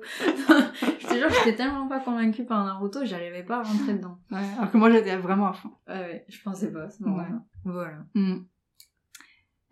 Te 1.16 1.20
jure, 1.20 1.30
j'étais 1.44 1.56
tellement 1.56 1.88
pas 1.88 2.00
convaincue 2.00 2.46
par 2.46 2.64
Naruto, 2.66 3.06
j'arrivais 3.06 3.44
pas 3.44 3.60
à 3.60 3.64
rentrer 3.64 3.94
dedans. 3.94 4.20
Ouais, 4.32 4.40
alors 4.58 4.72
que 4.72 4.78
moi, 4.78 4.92
j'étais 4.92 5.16
vraiment 5.18 5.48
à 5.48 5.54
fond. 5.54 5.72
Ouais, 5.88 5.96
ouais, 5.96 6.26
je 6.28 6.42
pensais 6.42 6.72
pas, 6.72 6.90
c'est. 6.90 7.04
Ouais. 7.04 7.26
Voilà. 7.64 7.98
Hmm. 8.14 8.44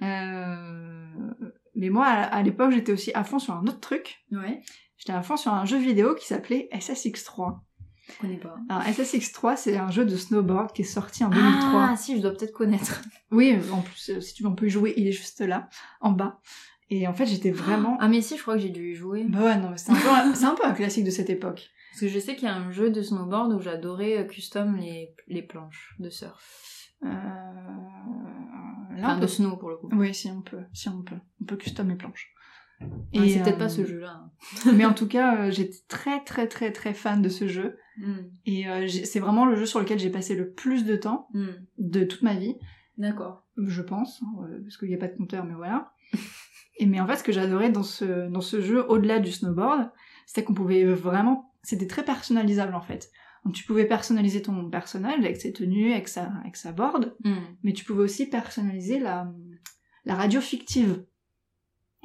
Euh, 0.02 1.32
Mais 1.76 1.90
moi, 1.90 2.06
à, 2.06 2.42
l'époque, 2.44 2.72
j'étais 2.72 2.92
aussi 2.92 3.12
à 3.14 3.24
fond 3.24 3.40
sur 3.40 3.54
un 3.54 3.64
autre 3.64 3.80
truc. 3.80 4.24
Ouais, 4.32 4.62
J'étais 4.98 5.14
à 5.14 5.22
fond 5.22 5.38
sur 5.38 5.54
un 5.54 5.66
jeu 5.66 5.78
vidéo 5.78 6.16
qui 6.16 6.26
s'appelait 6.26 6.70
SSX3. 6.72 7.60
je 8.08 8.20
connais 8.20 8.38
pas. 8.38 8.56
Alors, 8.70 8.84
SSX3, 8.84 9.58
c'est 9.58 9.78
un 9.78 9.92
jeu 9.92 10.06
de 10.06 10.16
snowboard 10.16 10.74
qui 10.74 10.84
est 10.84 10.86
sorti 10.86 11.24
en 11.24 11.30
2003. 11.30 11.88
Ah 11.90 11.96
si, 11.96 12.18
je 12.18 12.22
dois 12.22 12.32
peut-être 12.32 12.54
connaître. 12.54 13.02
Oui, 13.32 13.58
en 13.72 13.82
plus, 13.82 14.12
euh, 14.12 14.22
si 14.22 14.34
tu 14.34 14.44
veux, 14.44 14.50
on 14.50 14.56
peut 14.56 14.68
y 14.68 14.70
jouer, 14.70 14.94
il 14.98 15.08
est 15.08 15.12
juste 15.12 15.42
là, 15.42 15.70
en 16.02 16.12
bas. 16.12 16.40
Et 16.90 17.08
en 17.08 17.14
fait, 17.14 17.26
j'étais 17.26 17.52
vraiment... 17.52 17.98
Ah 18.00 18.08
mais 18.08 18.22
si, 18.22 18.38
je 18.38 18.42
crois 18.42 18.56
que 18.56 18.62
j'ai 18.62 18.70
dû 18.70 18.92
y 18.92 18.96
jouer. 18.96 19.24
Bah 19.28 19.42
ouais, 19.44 19.58
non, 19.58 19.70
mais 19.72 19.78
c'est 19.78 19.92
un, 19.92 19.96
peu 19.96 20.10
un- 20.10 20.56
peu 20.56 20.66
un 20.66 20.74
classique 20.74 21.06
de 21.06 21.10
cette 21.12 21.30
époque. 21.30 21.70
Parce 21.92 22.02
que 22.02 22.08
je 22.08 22.20
sais 22.20 22.36
qu'il 22.36 22.48
y 22.48 22.52
a 22.52 22.56
un 22.56 22.72
jeu 22.72 22.90
de 22.92 23.02
snowboard 23.02 23.54
où 23.54 23.60
j'adorais 23.60 24.18
euh, 24.20 24.24
custom 24.26 24.76
les, 24.78 25.16
les 25.28 25.42
planches 25.44 25.96
de 26.00 26.10
surf. 26.10 26.92
Euh... 27.04 27.08
Là, 28.96 29.00
Enfin, 29.00 29.18
on 29.18 29.20
de 29.22 29.28
snow 29.28 29.58
pour 29.58 29.70
le 29.70 29.78
coup. 29.78 29.90
Oui, 29.94 30.14
si 30.14 30.30
on 30.30 30.42
peut, 30.42 30.62
si 30.72 30.88
on 30.90 31.02
peut. 31.02 31.16
On 31.42 31.46
peut 31.46 31.58
custom 31.58 31.90
les 31.90 31.96
planches. 31.96 32.30
Et 33.12 33.20
Ah, 33.20 33.22
c'est 33.28 33.42
peut-être 33.44 33.56
euh, 33.56 33.60
pas 33.60 33.70
ce 33.70 33.86
jeu-là. 33.86 34.30
mais 34.74 34.86
en 34.86 34.94
tout 34.94 35.08
cas, 35.08 35.38
euh, 35.48 35.52
j'étais 35.52 35.78
très 35.88 36.24
très 36.24 36.48
très 36.48 36.72
très 36.72 36.94
fan 36.94 37.22
de 37.22 37.30
ce 37.30 37.48
jeu. 37.48 37.78
Hmm. 37.98 38.18
Et 38.46 38.68
euh, 38.70 38.88
c'est 38.88 39.20
vraiment 39.20 39.46
le 39.46 39.56
jeu 39.56 39.66
sur 39.66 39.80
lequel 39.80 40.00
j'ai 40.00 40.10
passé 40.10 40.36
le 40.36 40.52
plus 40.52 40.86
de 40.86 40.96
temps 40.96 41.28
Hmm. 41.34 41.48
de 41.78 42.04
toute 42.04 42.22
ma 42.24 42.36
vie, 42.36 42.56
D'accord. 42.98 43.44
je 43.58 43.82
pense, 43.82 44.22
hein, 44.24 44.44
euh, 44.50 44.62
parce 44.64 44.78
qu'il 44.78 44.90
n'y 44.90 44.96
a 44.96 45.00
pas 45.00 45.08
de 45.08 45.16
compteur, 45.18 45.46
mais 45.46 45.54
voilà. 45.56 45.92
Et 46.78 46.86
mais 46.86 47.00
en 47.00 47.08
fait, 47.08 47.18
ce 47.18 47.24
que 47.24 47.32
j'adorais 47.32 47.70
dans 47.70 47.84
ce, 47.84 48.28
dans 48.30 48.42
ce 48.42 48.62
jeu, 48.62 48.84
au-delà 48.90 49.20
du 49.20 49.32
snowboard, 49.32 49.92
c'était 50.26 50.44
qu'on 50.44 50.54
pouvait 50.54 50.86
vraiment... 50.86 51.54
C'était 51.64 51.88
très 51.88 52.04
personnalisable 52.04 52.74
en 52.76 52.82
fait. 52.82 53.10
Donc 53.46 53.54
tu 53.54 53.64
pouvais 53.66 53.86
personnaliser 53.86 54.42
ton 54.42 54.70
personnage 54.70 55.20
avec 55.20 55.38
ses 55.38 55.52
tenues, 55.54 55.92
avec 55.94 56.08
sa, 56.08 56.32
avec 56.42 56.56
sa 56.56 56.72
board, 56.72 57.16
Hmm. 57.24 57.36
mais 57.64 57.74
tu 57.74 57.84
pouvais 57.86 58.04
aussi 58.04 58.26
personnaliser 58.30 59.00
la, 59.00 59.32
la 60.06 60.16
radio 60.16 60.40
fictive 60.42 61.06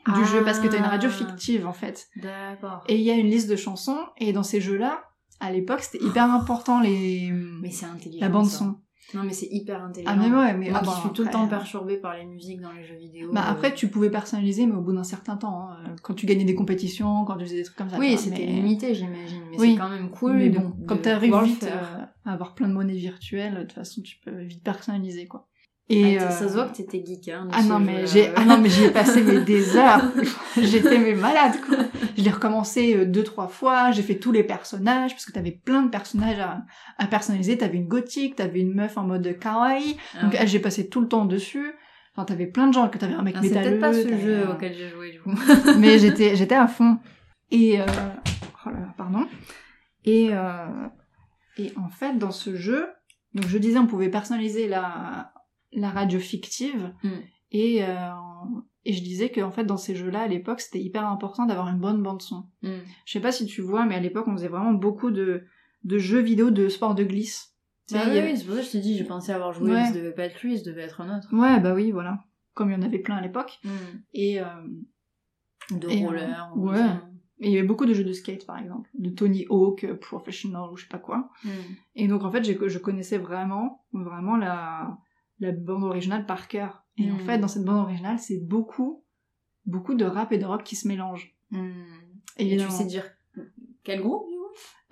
du 0.06 0.12
Ah. 0.22 0.24
jeu, 0.24 0.44
parce 0.44 0.58
que 0.58 0.68
t'as 0.68 0.78
une 0.78 0.84
radio 0.84 1.10
fictive 1.10 1.66
en 1.66 1.72
fait. 1.72 2.08
D'accord. 2.16 2.84
Et 2.88 2.96
il 2.96 3.02
y 3.02 3.10
a 3.10 3.14
une 3.14 3.28
liste 3.28 3.48
de 3.50 3.56
chansons, 3.56 3.98
et 4.16 4.32
dans 4.32 4.42
ces 4.42 4.60
jeux-là, 4.60 5.04
à 5.40 5.52
l'époque, 5.52 5.80
c'était 5.80 6.04
hyper 6.04 6.24
important 6.32 6.80
les... 6.80 7.30
Mais 7.32 7.70
c'est 7.70 7.86
intelligent. 7.86 8.20
la 8.24 8.28
bande 8.28 8.46
son. 8.48 8.80
Non, 9.14 9.22
mais 9.24 9.32
c'est 9.32 9.48
hyper 9.50 9.82
intelligent. 9.82 10.12
Ah 10.14 10.16
mais 10.16 10.28
ouais, 10.34 10.54
mais 10.54 10.68
Moi 10.70 10.80
ah, 10.82 10.84
qui 10.84 10.90
bon, 10.90 11.00
suis 11.00 11.08
tout 11.14 11.24
le 11.24 11.30
temps 11.30 11.46
euh, 11.46 11.48
perturbée 11.48 11.96
par 11.96 12.14
les 12.14 12.26
musiques 12.26 12.60
dans 12.60 12.72
les 12.72 12.84
jeux 12.84 12.96
vidéo. 12.96 13.30
Bah 13.32 13.44
euh, 13.46 13.52
après 13.52 13.74
tu 13.74 13.88
pouvais 13.88 14.10
personnaliser 14.10 14.66
mais 14.66 14.74
au 14.74 14.82
bout 14.82 14.92
d'un 14.92 15.02
certain 15.04 15.36
temps 15.36 15.70
hein, 15.70 15.94
quand 16.02 16.12
tu 16.14 16.26
gagnais 16.26 16.44
des 16.44 16.54
compétitions 16.54 17.24
quand 17.24 17.36
tu 17.36 17.44
faisais 17.44 17.56
des 17.56 17.62
trucs 17.64 17.76
comme 17.78 17.88
ça 17.88 17.98
Oui, 17.98 18.18
c'était 18.18 18.44
mais- 18.46 18.52
limité, 18.52 18.94
j'imagine. 18.94 19.40
Mais 19.50 19.58
Oui. 19.58 19.72
c'est 19.72 19.78
quand 19.80 19.88
même 19.88 20.10
cool. 20.10 20.34
mais 20.34 20.50
bon 20.50 20.74
de 20.76 20.86
comme 20.86 21.00
t'arrives 21.00 21.34
vite 21.42 21.64
euh, 21.64 22.02
à 22.26 22.32
avoir 22.34 22.54
plein 22.54 22.68
de 22.68 22.74
monnaies 22.74 22.94
virtuelles 22.96 23.54
de 23.54 23.60
toute 23.62 23.72
façon 23.72 24.02
tu 24.02 24.18
peux 24.24 24.42
vite 24.42 24.62
personnaliser 24.62 25.26
quoi 25.26 25.48
et 25.90 26.20
euh, 26.20 26.28
Ça 26.30 26.48
se 26.48 26.52
voit 26.52 26.66
que 26.66 26.76
t'étais 26.76 27.02
geek, 27.04 27.28
hein. 27.28 27.46
de 27.46 27.50
ah 27.54 27.62
ce 27.62 27.68
non 27.68 27.78
mais 27.78 28.06
j'ai 28.06 28.30
ah 28.36 28.44
non 28.44 28.58
mais 28.58 28.68
j'y 28.74 28.84
ai 28.84 28.90
passé 28.90 29.22
des 29.40 29.76
heures. 29.76 30.02
J'étais 30.60 30.98
mais 30.98 31.14
malade 31.14 31.54
quoi. 31.66 31.78
Je 32.16 32.22
l'ai 32.22 32.30
recommencé 32.30 32.94
euh, 32.94 33.04
deux 33.06 33.24
trois 33.24 33.48
fois. 33.48 33.90
J'ai 33.92 34.02
fait 34.02 34.16
tous 34.18 34.30
les 34.32 34.42
personnages 34.44 35.12
parce 35.12 35.24
que 35.24 35.32
t'avais 35.32 35.52
plein 35.52 35.82
de 35.82 35.88
personnages 35.88 36.38
à, 36.40 36.62
à 36.98 37.06
personnaliser. 37.06 37.56
T'avais 37.56 37.78
une 37.78 37.88
gothique 37.88 38.36
t'avais 38.36 38.60
une 38.60 38.74
meuf 38.74 38.98
en 38.98 39.04
mode 39.04 39.38
kawaii. 39.38 39.96
Ah 40.14 40.24
donc 40.24 40.32
ouais. 40.32 40.38
ah, 40.42 40.46
j'ai 40.46 40.58
passé 40.58 40.88
tout 40.88 41.00
le 41.00 41.08
temps 41.08 41.24
dessus. 41.24 41.72
Enfin 42.14 42.26
t'avais 42.26 42.46
plein 42.46 42.66
de 42.66 42.74
gens 42.74 42.88
que 42.88 42.98
t'avais 42.98 43.14
un 43.14 43.22
mec 43.22 43.34
Ah, 43.38 43.40
c'est 43.42 43.48
métalleux 43.48 43.78
peut-être 43.78 43.80
pas 43.80 43.92
ce 43.94 44.08
jeu 44.18 44.46
un- 44.46 44.50
auquel 44.54 44.74
j'ai 44.74 44.88
joué 44.90 45.12
du 45.12 45.20
coup. 45.22 45.32
mais 45.78 45.98
j'étais 45.98 46.36
j'étais 46.36 46.54
à 46.56 46.66
fond. 46.66 46.98
Et 47.50 47.80
euh, 47.80 47.86
oh 48.66 48.70
là 48.70 48.80
là, 48.80 48.94
pardon. 48.98 49.26
Et 50.04 50.28
euh, 50.32 50.66
et 51.56 51.72
en 51.76 51.88
fait 51.88 52.18
dans 52.18 52.30
ce 52.30 52.54
jeu 52.56 52.88
donc 53.34 53.46
je 53.46 53.56
disais 53.58 53.78
on 53.78 53.86
pouvait 53.86 54.08
personnaliser 54.10 54.68
la 54.68 55.32
la 55.72 55.90
radio 55.90 56.18
fictive 56.18 56.92
Mm. 57.02 57.08
et 57.52 57.84
euh, 57.84 58.10
et 58.84 58.92
je 58.92 59.02
disais 59.02 59.30
que 59.30 59.40
en 59.40 59.50
fait 59.50 59.64
dans 59.64 59.76
ces 59.76 59.94
jeux 59.94 60.10
là 60.10 60.20
à 60.22 60.28
l'époque 60.28 60.60
c'était 60.60 60.80
hyper 60.80 61.06
important 61.06 61.44
d'avoir 61.46 61.68
une 61.68 61.78
bonne 61.80 62.02
bande 62.02 62.22
son 62.22 62.44
Hmm. 62.62 62.78
je 63.04 63.12
sais 63.12 63.20
pas 63.20 63.32
si 63.32 63.46
tu 63.46 63.60
vois 63.60 63.84
mais 63.84 63.94
à 63.94 64.00
l'époque 64.00 64.26
on 64.28 64.32
faisait 64.32 64.48
vraiment 64.48 64.72
beaucoup 64.72 65.10
de 65.10 65.44
de 65.84 65.98
jeux 65.98 66.20
vidéo 66.20 66.50
de 66.50 66.68
sport 66.68 66.94
de 66.94 67.04
glisse 67.04 67.54
Bah 67.92 68.04
y 68.04 68.10
oui, 68.10 68.18
avait- 68.18 68.30
oui, 68.32 68.36
c'est 68.38 68.44
pour 68.44 68.54
ça 68.54 68.60
que 68.60 68.66
je 68.66 68.72
t'ai 68.72 68.80
dit, 68.80 68.96
j'ai 68.98 69.04
pensé 69.04 69.32
avoir 69.32 69.52
joué, 69.52 69.70
Ouais. 69.70 69.80
mais 69.82 69.86
ça 69.88 69.94
devait 69.94 70.12
pas 70.12 70.24
être 70.24 70.40
lui, 70.42 70.58
ça 70.58 70.64
devait 70.64 70.82
être 70.82 71.00
un 71.00 71.16
autre. 71.18 71.28
ouais 71.32 71.60
bah 71.60 71.74
oui 71.74 71.90
voilà 71.90 72.24
comme 72.54 72.70
il 72.70 72.74
y 72.74 72.76
en 72.76 72.82
avait 72.82 72.98
plein 72.98 73.16
à 73.16 73.20
l'époque 73.22 73.58
Hmm. 73.64 73.98
et 74.14 74.40
euh, 74.40 74.44
De 75.70 75.88
Et, 75.90 76.02
euh, 76.02 76.06
roller. 76.06 76.50
ou 76.56 76.70
ouais. 76.70 76.80
et 77.40 77.48
il 77.48 77.52
y 77.52 77.58
avait 77.58 77.66
beaucoup 77.66 77.84
de 77.86 77.92
jeux 77.94 78.04
de 78.04 78.12
skate 78.12 78.46
par 78.46 78.58
exemple 78.58 78.88
de 78.94 79.10
Tony 79.10 79.44
Hawk 79.50 79.86
Professional 80.00 80.70
ou 80.72 80.76
je 80.76 80.82
sais 80.84 80.88
pas 80.88 80.98
quoi. 80.98 81.28
Et 81.94 82.08
donc 82.08 82.24
en 82.24 82.30
fait, 82.32 82.42
je 82.44 82.78
connaissais 82.78 83.18
vraiment, 83.18 83.84
vraiment 83.92 84.36
la, 84.36 84.98
la 85.40 85.52
bande 85.52 85.84
originale 85.84 86.26
par 86.26 86.48
cœur. 86.48 86.84
Et 86.96 87.10
en 87.10 87.16
Mm. 87.16 87.20
fait, 87.20 87.38
dans 87.38 87.48
cette 87.48 87.64
bande 87.64 87.78
originale, 87.84 88.18
c'est 88.18 88.38
beaucoup, 88.44 89.04
beaucoup 89.66 89.94
de 89.94 90.04
rap 90.04 90.32
et 90.32 90.38
de 90.38 90.44
rock 90.44 90.64
qui 90.64 90.76
se 90.76 90.88
mélangent. 90.88 91.34
Hmm. 91.50 91.70
Et 92.36 92.56
tu 92.56 92.70
sais 92.70 92.84
dire 92.84 93.04
quel 93.84 94.00
groupe 94.00 94.26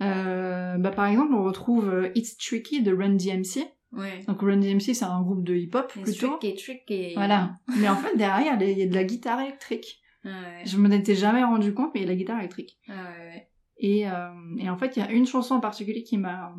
Euh, 0.02 0.76
bah, 0.78 0.90
par 0.90 1.06
exemple, 1.06 1.32
on 1.34 1.42
retrouve 1.42 1.88
euh, 1.88 2.10
It's 2.14 2.36
Tricky 2.36 2.82
de 2.82 2.94
Run 2.94 3.14
DMC. 3.14 3.64
Ouais. 3.92 4.22
Donc 4.26 4.40
Run 4.42 4.58
DMC, 4.58 4.94
c'est 4.94 5.04
un 5.04 5.22
groupe 5.22 5.42
de 5.42 5.54
hip-hop 5.54 5.90
plutôt. 5.90 6.36
Tricky, 6.36 6.54
tricky. 6.54 7.14
Voilà. 7.14 7.54
Mais 7.78 7.88
en 7.88 7.96
fait, 7.96 8.14
derrière, 8.16 8.60
il 8.60 8.78
y 8.78 8.82
a 8.82 8.86
de 8.86 8.94
la 8.94 9.04
guitare 9.04 9.40
électrique. 9.40 10.02
Ouais. 10.24 10.62
Je 10.64 10.76
m'en 10.76 10.90
étais 10.90 11.14
jamais 11.14 11.42
rendu 11.44 11.72
compte, 11.72 11.92
mais 11.94 12.00
il 12.00 12.02
y 12.02 12.04
a 12.04 12.08
de 12.08 12.12
la 12.12 12.16
guitare 12.18 12.38
électrique. 12.40 12.78
Ah 12.88 12.92
ouais. 13.18 13.48
Et, 13.78 14.08
euh, 14.08 14.28
et 14.58 14.68
en 14.68 14.76
fait, 14.76 14.96
il 14.96 15.00
y 15.00 15.02
a 15.02 15.10
une 15.10 15.26
chanson 15.26 15.54
en 15.54 15.60
particulier 15.60 16.02
qui 16.02 16.18
m'a 16.18 16.54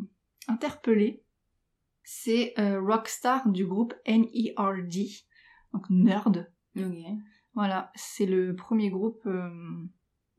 interpellée. 0.47 1.23
C'est 2.10 2.53
euh, 2.58 2.80
Rockstar 2.80 3.49
du 3.49 3.66
groupe 3.66 3.93
NERD, 4.08 4.93
donc 5.74 5.89
Nerd. 5.89 6.49
Ok. 6.78 6.84
Voilà, 7.53 7.91
c'est 7.95 8.26
le 8.26 8.55
premier 8.55 8.89
groupe 8.89 9.20
euh, 9.26 9.49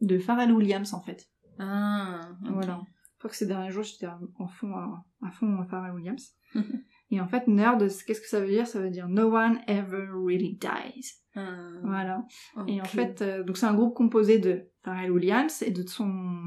de 0.00 0.18
Pharrell 0.18 0.50
Williams 0.52 0.94
en 0.94 1.02
fait. 1.02 1.28
Ah. 1.58 2.20
Voilà. 2.40 2.80
Je 3.12 3.18
crois 3.18 3.30
que 3.30 3.36
ces 3.36 3.46
derniers 3.46 3.70
jours, 3.70 3.82
j'étais 3.82 4.06
à- 4.06 4.18
en 4.38 4.48
fond 4.48 4.74
à, 4.76 5.04
à 5.22 5.30
fond 5.30 5.60
à 5.60 5.66
Pharrell 5.66 5.92
Williams. 5.92 6.34
et 7.10 7.20
en 7.20 7.28
fait, 7.28 7.46
Nerd, 7.48 7.80
qu'est-ce 8.06 8.20
que 8.22 8.28
ça 8.28 8.40
veut 8.40 8.46
dire? 8.48 8.66
Ça 8.66 8.80
veut 8.80 8.88
dire 8.90 9.06
No 9.08 9.34
one 9.36 9.60
ever 9.66 10.06
really 10.10 10.54
dies. 10.58 11.18
Ah, 11.34 11.54
Voilà. 11.84 12.24
Et 12.66 12.80
en 12.80 12.84
fait, 12.84 13.20
euh, 13.20 13.42
donc 13.44 13.58
c'est 13.58 13.66
un 13.66 13.74
groupe 13.74 13.94
composé 13.94 14.38
de 14.38 14.70
Pharrell 14.84 15.12
Williams 15.12 15.60
et 15.60 15.70
de 15.70 15.86
son 15.86 16.44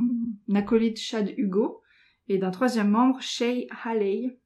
acolyte 0.56 0.98
Chad 0.98 1.32
Hugo 1.38 1.84
et 2.28 2.40
d'un 2.40 2.50
troisième 2.52 2.90
membre, 2.90 3.22
Shay 3.22 3.68
Haley. 3.84 4.40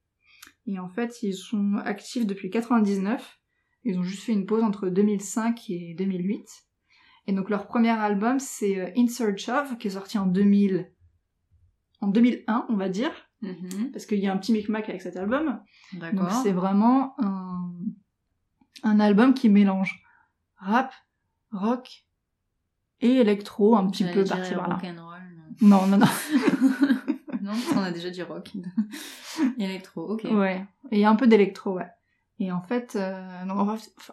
Et 0.68 0.80
en 0.80 0.90
fait, 0.90 1.22
ils 1.24 1.34
sont 1.36 1.76
actifs 1.84 2.26
depuis 2.26 2.50
99. 2.50 3.40
Ils 3.84 4.00
ont 4.00 4.04
juste 4.04 4.24
fait 4.24 4.32
une 4.34 4.46
pause 4.46 4.64
entre 4.64 4.90
2005 4.90 5.70
et 5.70 5.94
2008. 5.98 6.48
Et 7.28 7.34
donc 7.34 7.50
leur 7.50 7.68
premier 7.68 7.90
album, 7.90 8.40
c'est 8.40 8.80
euh, 8.80 8.90
In 8.98 9.08
Search 9.08 9.50
of, 9.50 9.78
qui 9.78 9.88
est 9.88 9.92
sorti 9.92 10.18
en 10.18 10.26
2000, 10.28 10.92
en 12.02 12.08
2001, 12.08 12.66
on 12.70 12.76
va 12.76 12.90
dire, 12.90 13.12
Mhm. 13.42 13.92
parce 13.92 14.06
qu'il 14.08 14.20
y 14.20 14.28
a 14.28 14.34
un 14.34 14.38
petit 14.38 14.54
micmac 14.54 14.90
avec 14.90 15.02
cet 15.02 15.18
album. 15.18 15.62
Donc 16.14 16.30
c'est 16.44 16.52
vraiment 16.52 17.14
un, 17.20 17.72
un 18.84 19.00
album 19.00 19.34
qui 19.36 19.50
mélange 19.50 20.02
rap, 20.58 20.92
rock 21.52 22.06
et 23.02 23.10
électro 23.18 23.76
un 23.76 23.88
petit 23.90 24.04
peu 24.14 24.22
rock'n'roll, 24.22 25.22
non. 25.62 25.78
Non, 25.80 25.86
non, 25.88 25.98
non. 25.98 26.06
non, 26.62 26.70
on 27.76 27.80
a 27.80 27.92
déjà 27.92 28.10
dit 28.10 28.22
rock. 28.24 28.52
Électro, 29.60 30.02
ok. 30.14 30.24
Ouais. 30.32 30.66
Et 30.92 31.06
un 31.06 31.16
peu 31.16 31.28
d'électro, 31.28 31.74
ouais. 31.76 31.88
Et 32.38 32.52
en 32.52 32.60
fait, 32.62 32.98
euh, 32.98 33.46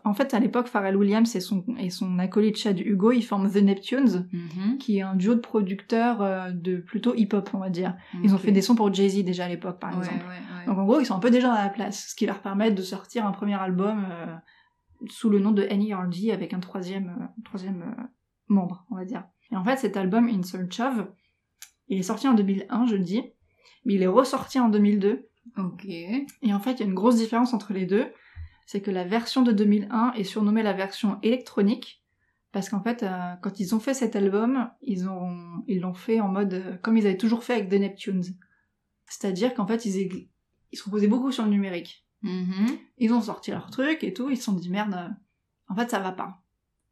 en 0.04 0.14
fait- 0.14 0.32
à 0.32 0.38
l'époque, 0.38 0.68
Pharrell 0.68 0.96
Williams 0.96 1.34
et 1.34 1.40
son, 1.40 1.64
et 1.78 1.90
son 1.90 2.20
acolyte 2.20 2.56
Chad 2.56 2.78
Hugo, 2.78 3.10
ils 3.10 3.22
forment 3.22 3.50
The 3.50 3.56
Neptunes, 3.56 4.28
Mhm. 4.32 4.78
qui 4.78 4.98
est 4.98 5.02
un 5.02 5.16
duo 5.16 5.34
de 5.34 5.40
producteurs 5.40 6.22
euh, 6.22 6.50
de 6.52 6.76
plutôt 6.76 7.14
hip-hop, 7.16 7.50
on 7.52 7.58
va 7.58 7.68
dire. 7.68 7.96
Ils 8.22 8.32
ont 8.32 8.38
fait 8.38 8.52
des 8.52 8.62
sons 8.62 8.76
pour 8.76 8.94
Jay-Z 8.94 9.24
déjà 9.24 9.46
à 9.46 9.48
l'époque, 9.48 9.80
par 9.80 9.90
Ouais, 9.90 9.98
exemple. 9.98 10.24
ouais, 10.24 10.58
ouais. 10.60 10.66
Donc 10.66 10.78
en 10.78 10.84
gros, 10.84 11.00
ils 11.00 11.06
sont 11.06 11.16
un 11.16 11.20
peu 11.20 11.30
déjà 11.32 11.52
à 11.52 11.64
la 11.64 11.68
place, 11.70 12.10
ce 12.10 12.14
qui 12.14 12.26
leur 12.26 12.38
permet 12.40 12.70
de 12.70 12.82
sortir 12.82 13.26
un 13.26 13.32
premier 13.32 13.54
album 13.60 14.06
euh, 14.08 14.26
sous 15.08 15.28
le 15.28 15.40
nom 15.40 15.50
de 15.50 15.64
NERD 15.64 16.30
avec 16.32 16.54
un 16.54 16.60
troisième, 16.60 17.28
troisième 17.44 17.96
membre, 18.46 18.86
on 18.92 18.94
va 18.94 19.04
dire. 19.04 19.24
Et 19.50 19.56
en 19.56 19.64
fait, 19.64 19.78
cet 19.78 19.96
album 19.96 20.28
In 20.28 20.44
Search 20.44 20.78
of, 20.78 21.08
il 21.88 21.98
est 21.98 22.02
sorti 22.02 22.28
en 22.28 22.34
2001, 22.34 22.86
je 22.86 22.96
le 22.96 23.04
dis, 23.04 23.22
mais 23.84 23.94
il 23.94 24.02
est 24.02 24.06
ressorti 24.08 24.58
en 24.58 24.68
2002. 24.68 25.28
Ok. 25.58 25.84
Et 25.84 26.54
en 26.54 26.60
fait, 26.60 26.72
il 26.72 26.80
y 26.80 26.82
a 26.82 26.86
une 26.86 26.94
grosse 26.94 27.16
différence 27.16 27.52
entre 27.52 27.72
les 27.72 27.86
deux, 27.86 28.06
c'est 28.66 28.80
que 28.80 28.90
la 28.90 29.04
version 29.04 29.42
de 29.42 29.52
2001 29.52 30.12
est 30.12 30.24
surnommée 30.24 30.62
la 30.62 30.72
version 30.72 31.18
électronique, 31.22 32.02
parce 32.52 32.68
qu'en 32.68 32.82
fait, 32.82 33.02
euh, 33.02 33.34
quand 33.42 33.60
ils 33.60 33.74
ont 33.74 33.80
fait 33.80 33.94
cet 33.94 34.14
album, 34.14 34.70
ils 34.82 35.08
ont, 35.08 35.62
ils 35.66 35.80
l'ont 35.80 35.94
fait 35.94 36.20
en 36.20 36.28
mode 36.28 36.54
euh, 36.54 36.76
comme 36.82 36.96
ils 36.96 37.06
avaient 37.06 37.16
toujours 37.16 37.44
fait 37.44 37.54
avec 37.54 37.70
The 37.70 37.74
Neptunes. 37.74 38.36
C'est-à-dire 39.06 39.54
qu'en 39.54 39.66
fait, 39.66 39.84
ils, 39.86 40.28
ils 40.70 40.78
se 40.78 40.84
reposaient 40.84 41.08
beaucoup 41.08 41.32
sur 41.32 41.44
le 41.44 41.50
numérique. 41.50 42.06
Mhm. 42.22 42.78
Ils 42.98 43.12
ont 43.12 43.20
sorti 43.20 43.50
leur 43.50 43.70
truc 43.70 44.04
et 44.04 44.12
tout, 44.12 44.30
ils 44.30 44.36
se 44.36 44.44
sont 44.44 44.52
dit 44.52 44.70
merde, 44.70 44.94
euh, 44.94 45.08
en 45.68 45.74
fait, 45.74 45.90
ça 45.90 45.98
va 45.98 46.12
pas. 46.12 46.42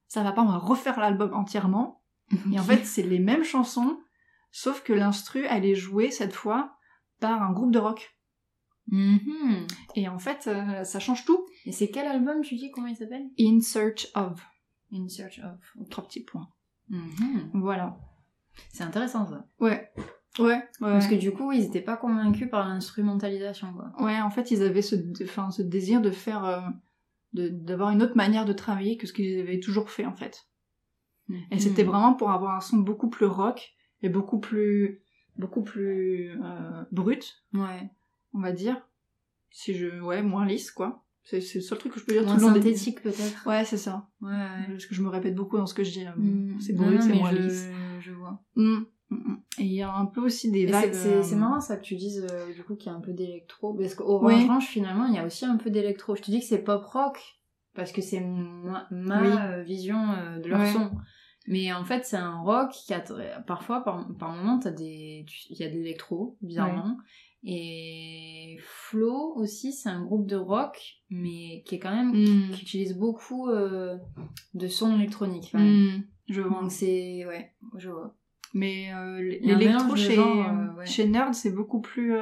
Ça 0.09 0.23
va 0.23 0.33
pas, 0.33 0.43
on 0.43 0.47
va 0.47 0.59
refaire 0.59 0.99
l'album 0.99 1.33
entièrement. 1.35 2.03
Et 2.53 2.59
en 2.59 2.63
fait, 2.65 2.85
c'est 2.85 3.03
les 3.03 3.19
mêmes 3.21 3.45
chansons, 3.45 4.01
sauf 4.53 4.83
que 4.83 4.93
l'instru, 4.93 5.45
elle 5.49 5.65
est 5.65 5.75
jouée 5.75 6.11
cette 6.11 6.33
fois 6.35 6.75
par 7.21 7.43
un 7.43 7.53
groupe 7.53 7.73
de 7.73 7.79
rock. 7.79 8.17
Mhm. 8.89 9.67
Et 9.95 10.09
en 10.09 10.19
fait, 10.19 10.47
euh, 10.49 10.85
ça 10.85 10.99
change 10.99 11.25
tout. 11.25 11.47
Et 11.67 11.73
c'est 11.73 11.91
quel 11.91 12.07
album, 12.07 12.41
tu 12.43 12.57
dis 12.57 12.71
Comment 12.71 12.89
il 12.89 12.97
s'appelle? 12.97 13.27
In 13.39 13.61
Search 13.61 14.09
of. 14.15 14.45
In 14.93 15.09
Search 15.09 15.39
of. 15.41 15.89
Trois 15.91 16.05
petits 16.07 16.25
points. 16.25 16.49
Mhm. 16.89 17.51
Voilà. 17.55 17.97
C'est 18.73 18.83
intéressant 18.83 19.27
ça. 19.29 19.47
Ouais. 19.61 19.91
Ouais. 20.39 20.47
ouais. 20.47 20.63
Parce 20.81 21.07
que 21.07 21.15
du 21.15 21.33
coup, 21.33 21.53
ils 21.53 21.65
étaient 21.65 21.81
pas 21.81 21.97
convaincus 21.97 22.51
par 22.51 22.69
l'instrumentalisation, 22.69 23.73
quoi. 23.73 23.93
Ouais, 24.05 24.21
en 24.21 24.31
fait, 24.31 24.51
ils 24.51 24.63
avaient 24.63 24.83
ce, 24.83 24.97
enfin, 25.23 25.51
ce 25.51 25.63
désir 25.63 26.01
de 26.01 26.11
faire, 26.11 26.45
euh, 26.45 26.61
de- 27.33 27.49
d'avoir 27.49 27.91
une 27.91 28.03
autre 28.03 28.17
manière 28.17 28.45
de 28.45 28.53
travailler 28.53 28.97
que 28.97 29.07
ce 29.07 29.13
qu'ils 29.13 29.41
avaient 29.41 29.61
toujours 29.61 29.91
fait, 29.91 30.07
en 30.07 30.15
fait. 30.15 30.47
Et 31.53 31.61
c'était 31.61 31.85
vraiment 31.85 32.15
pour 32.15 32.33
avoir 32.33 32.57
un 32.57 32.61
son 32.61 32.79
beaucoup 32.79 33.09
plus 33.09 33.27
rock 33.27 33.73
et 34.03 34.09
beaucoup 34.09 34.39
plus, 34.39 35.03
beaucoup 35.37 35.63
plus 35.63 36.31
euh, 36.43 36.83
brut, 36.93 37.45
Ouais. 37.55 37.91
on 38.35 38.41
va 38.41 38.53
dire. 38.53 38.81
Si 39.51 39.75
je, 39.75 40.01
ouais, 40.01 40.23
moins 40.23 40.47
lisse, 40.47 40.71
quoi. 40.71 41.05
C'est 41.23 41.41
c'est 41.41 41.59
le 41.59 41.63
seul 41.65 41.79
truc 41.79 41.93
que 41.93 42.01
je 42.01 42.05
peux 42.07 42.13
dire 42.13 42.23
Moins 42.25 42.35
tout 42.37 42.41
le 42.41 42.47
long 42.49 42.53
des- 42.55 42.61
synthétique 42.63 43.03
peut-être. 43.03 43.47
Ouais, 43.47 43.65
c'est 43.65 43.77
ça. 43.77 44.09
Ouais, 44.23 44.31
ouais. 44.31 44.67
Parce 44.69 44.87
que 44.87 44.95
je 44.95 45.03
me 45.03 45.09
répète 45.09 45.35
beaucoup 45.35 45.59
dans 45.59 45.67
ce 45.67 45.75
que 45.75 45.85
je 45.85 45.91
dis. 45.93 46.05
Mm. 46.17 46.59
C'est 46.61 46.73
brut, 46.73 46.95
non, 46.95 47.01
c'est 47.01 47.15
moins 47.15 47.31
je, 47.33 47.37
lisse. 47.37 47.69
Je 48.01 48.13
vois. 48.13 48.43
Mm, 48.57 48.79
mm. 49.11 49.37
Et 49.59 49.65
il 49.65 49.73
y 49.75 49.83
a 49.83 49.93
un 49.95 50.07
peu 50.07 50.23
aussi 50.23 50.51
des 50.51 50.65
vagues. 50.67 50.93
c'est- 50.95 50.99
C'est 51.21 51.23
c'est 51.23 51.35
euh, 51.35 51.39
marrant 51.39 51.61
ça 51.61 51.77
que 51.77 51.83
tu 51.83 51.97
dises 51.97 52.27
euh, 52.31 52.55
du 52.55 52.63
coup 52.65 52.75
qu'il 52.75 52.91
y 52.91 52.95
a 52.95 52.97
un 52.97 53.01
peu 53.01 53.13
d'électro. 53.13 53.75
Parce 53.75 53.95
qu'Orange 53.95 54.33
Oui. 54.33 54.65
Finalement 54.67 55.05
il 55.07 55.15
y 55.15 55.19
a 55.19 55.27
aussi 55.27 55.45
un 55.45 55.57
peu 55.59 55.69
d'électro. 55.71 56.17
Je 56.17 56.23
te 56.23 56.31
dis 56.31 56.41
que 56.41 56.47
c'est 56.47 56.63
pop 56.65 56.83
rock 56.87 57.19
parce 57.75 57.93
que 57.93 58.01
c'est 58.01 58.21
ma, 58.21 58.87
ma, 58.91 59.59
Oui. 59.59 59.65
vision 59.67 60.01
euh, 60.13 60.39
de 60.39 60.49
leur 60.49 60.61
Ouais. 60.61 60.73
son. 60.73 60.91
Mais 61.47 61.73
en 61.73 61.85
fait 61.85 62.05
c'est 62.05 62.17
un 62.17 62.41
rock 62.41 62.71
qui 62.71 62.93
a 62.93 63.01
parfois 63.47 63.83
par, 63.83 64.07
par 64.19 64.33
moment 64.33 64.61
il 64.79 65.25
y 65.51 65.65
a 65.65 65.69
de 65.69 65.75
l'électro 65.75 66.37
bizarrement. 66.43 66.97
Et 67.43 68.59
Flo 68.63 69.33
aussi 69.37 69.73
c'est 69.73 69.89
un 69.89 70.03
groupe 70.03 70.27
de 70.27 70.37
rock 70.37 70.79
mais 71.09 71.63
qui 71.65 71.77
est 71.77 71.79
quand 71.79 71.95
même 71.95 72.13
mm, 72.13 72.51
qui 72.51 72.63
utilise 72.63 72.95
beaucoup 72.97 73.49
euh, 73.49 73.97
de 74.53 74.69
sons 74.69 74.95
électroniques. 74.95 75.49
quand 75.53 75.59
même. 75.59 75.97
mm, 75.97 76.05
Je 76.29 76.43
vois. 76.43 76.61
Donc 76.61 76.71
c'est 76.71 77.25
ouais 77.27 77.55
je 77.79 77.89
vois. 77.89 78.15
Mais 78.53 78.93
euh, 78.93 79.21
l'électro 79.41 79.97
chez, 79.97 80.19
euh, 80.19 80.75
ouais. 80.77 80.85
chez 80.87 81.07
Nerd, 81.07 81.35
c'est 81.35 81.53
beaucoup 81.53 81.81
plus. 81.81 82.15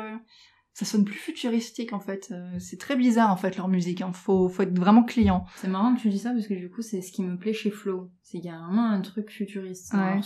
Ça 0.78 0.84
sonne 0.84 1.04
plus 1.04 1.18
futuristique 1.18 1.92
en 1.92 1.98
fait. 1.98 2.28
Euh, 2.30 2.56
c'est 2.60 2.78
très 2.78 2.94
bizarre 2.94 3.32
en 3.32 3.36
fait 3.36 3.56
leur 3.56 3.66
musique. 3.66 4.00
Hein. 4.00 4.12
Faut, 4.12 4.48
faut 4.48 4.62
être 4.62 4.78
vraiment 4.78 5.02
client. 5.02 5.44
C'est 5.56 5.66
marrant 5.66 5.92
que 5.96 6.00
tu 6.00 6.08
dis 6.08 6.20
ça 6.20 6.30
parce 6.30 6.46
que 6.46 6.54
du 6.54 6.70
coup, 6.70 6.82
c'est 6.82 7.00
ce 7.00 7.10
qui 7.10 7.24
me 7.24 7.36
plaît 7.36 7.52
chez 7.52 7.70
Flo. 7.72 8.12
C'est 8.22 8.38
qu'il 8.38 8.46
y 8.48 8.52
a 8.52 8.58
vraiment 8.60 8.88
un 8.88 9.00
truc 9.00 9.28
futuriste 9.28 9.92
dans 9.92 9.98
Ouais. 9.98 10.20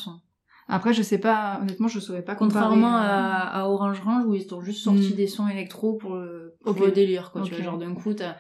Après, 0.68 0.92
je 0.92 1.00
sais 1.02 1.16
pas. 1.16 1.58
Honnêtement, 1.62 1.88
je 1.88 1.98
saurais 2.00 2.20
pas. 2.22 2.34
Contrairement 2.34 2.96
euh, 2.96 3.00
à, 3.00 3.62
à 3.62 3.66
Orange 3.66 4.00
Range 4.02 4.26
où 4.26 4.34
ils 4.34 4.54
ont 4.54 4.60
juste 4.60 4.82
sorti 4.84 5.12
Mm. 5.12 5.16
des 5.16 5.26
sons 5.26 5.48
électro 5.48 5.94
pour 5.94 6.16
le, 6.16 6.54
pour 6.62 6.74
le 6.78 6.92
délire, 6.92 7.30
quoi. 7.32 7.40
Tu 7.42 7.54
vois, 7.54 7.64
genre 7.64 7.78
d'un 7.78 7.94
coup, 7.94 8.12
t'as, 8.12 8.36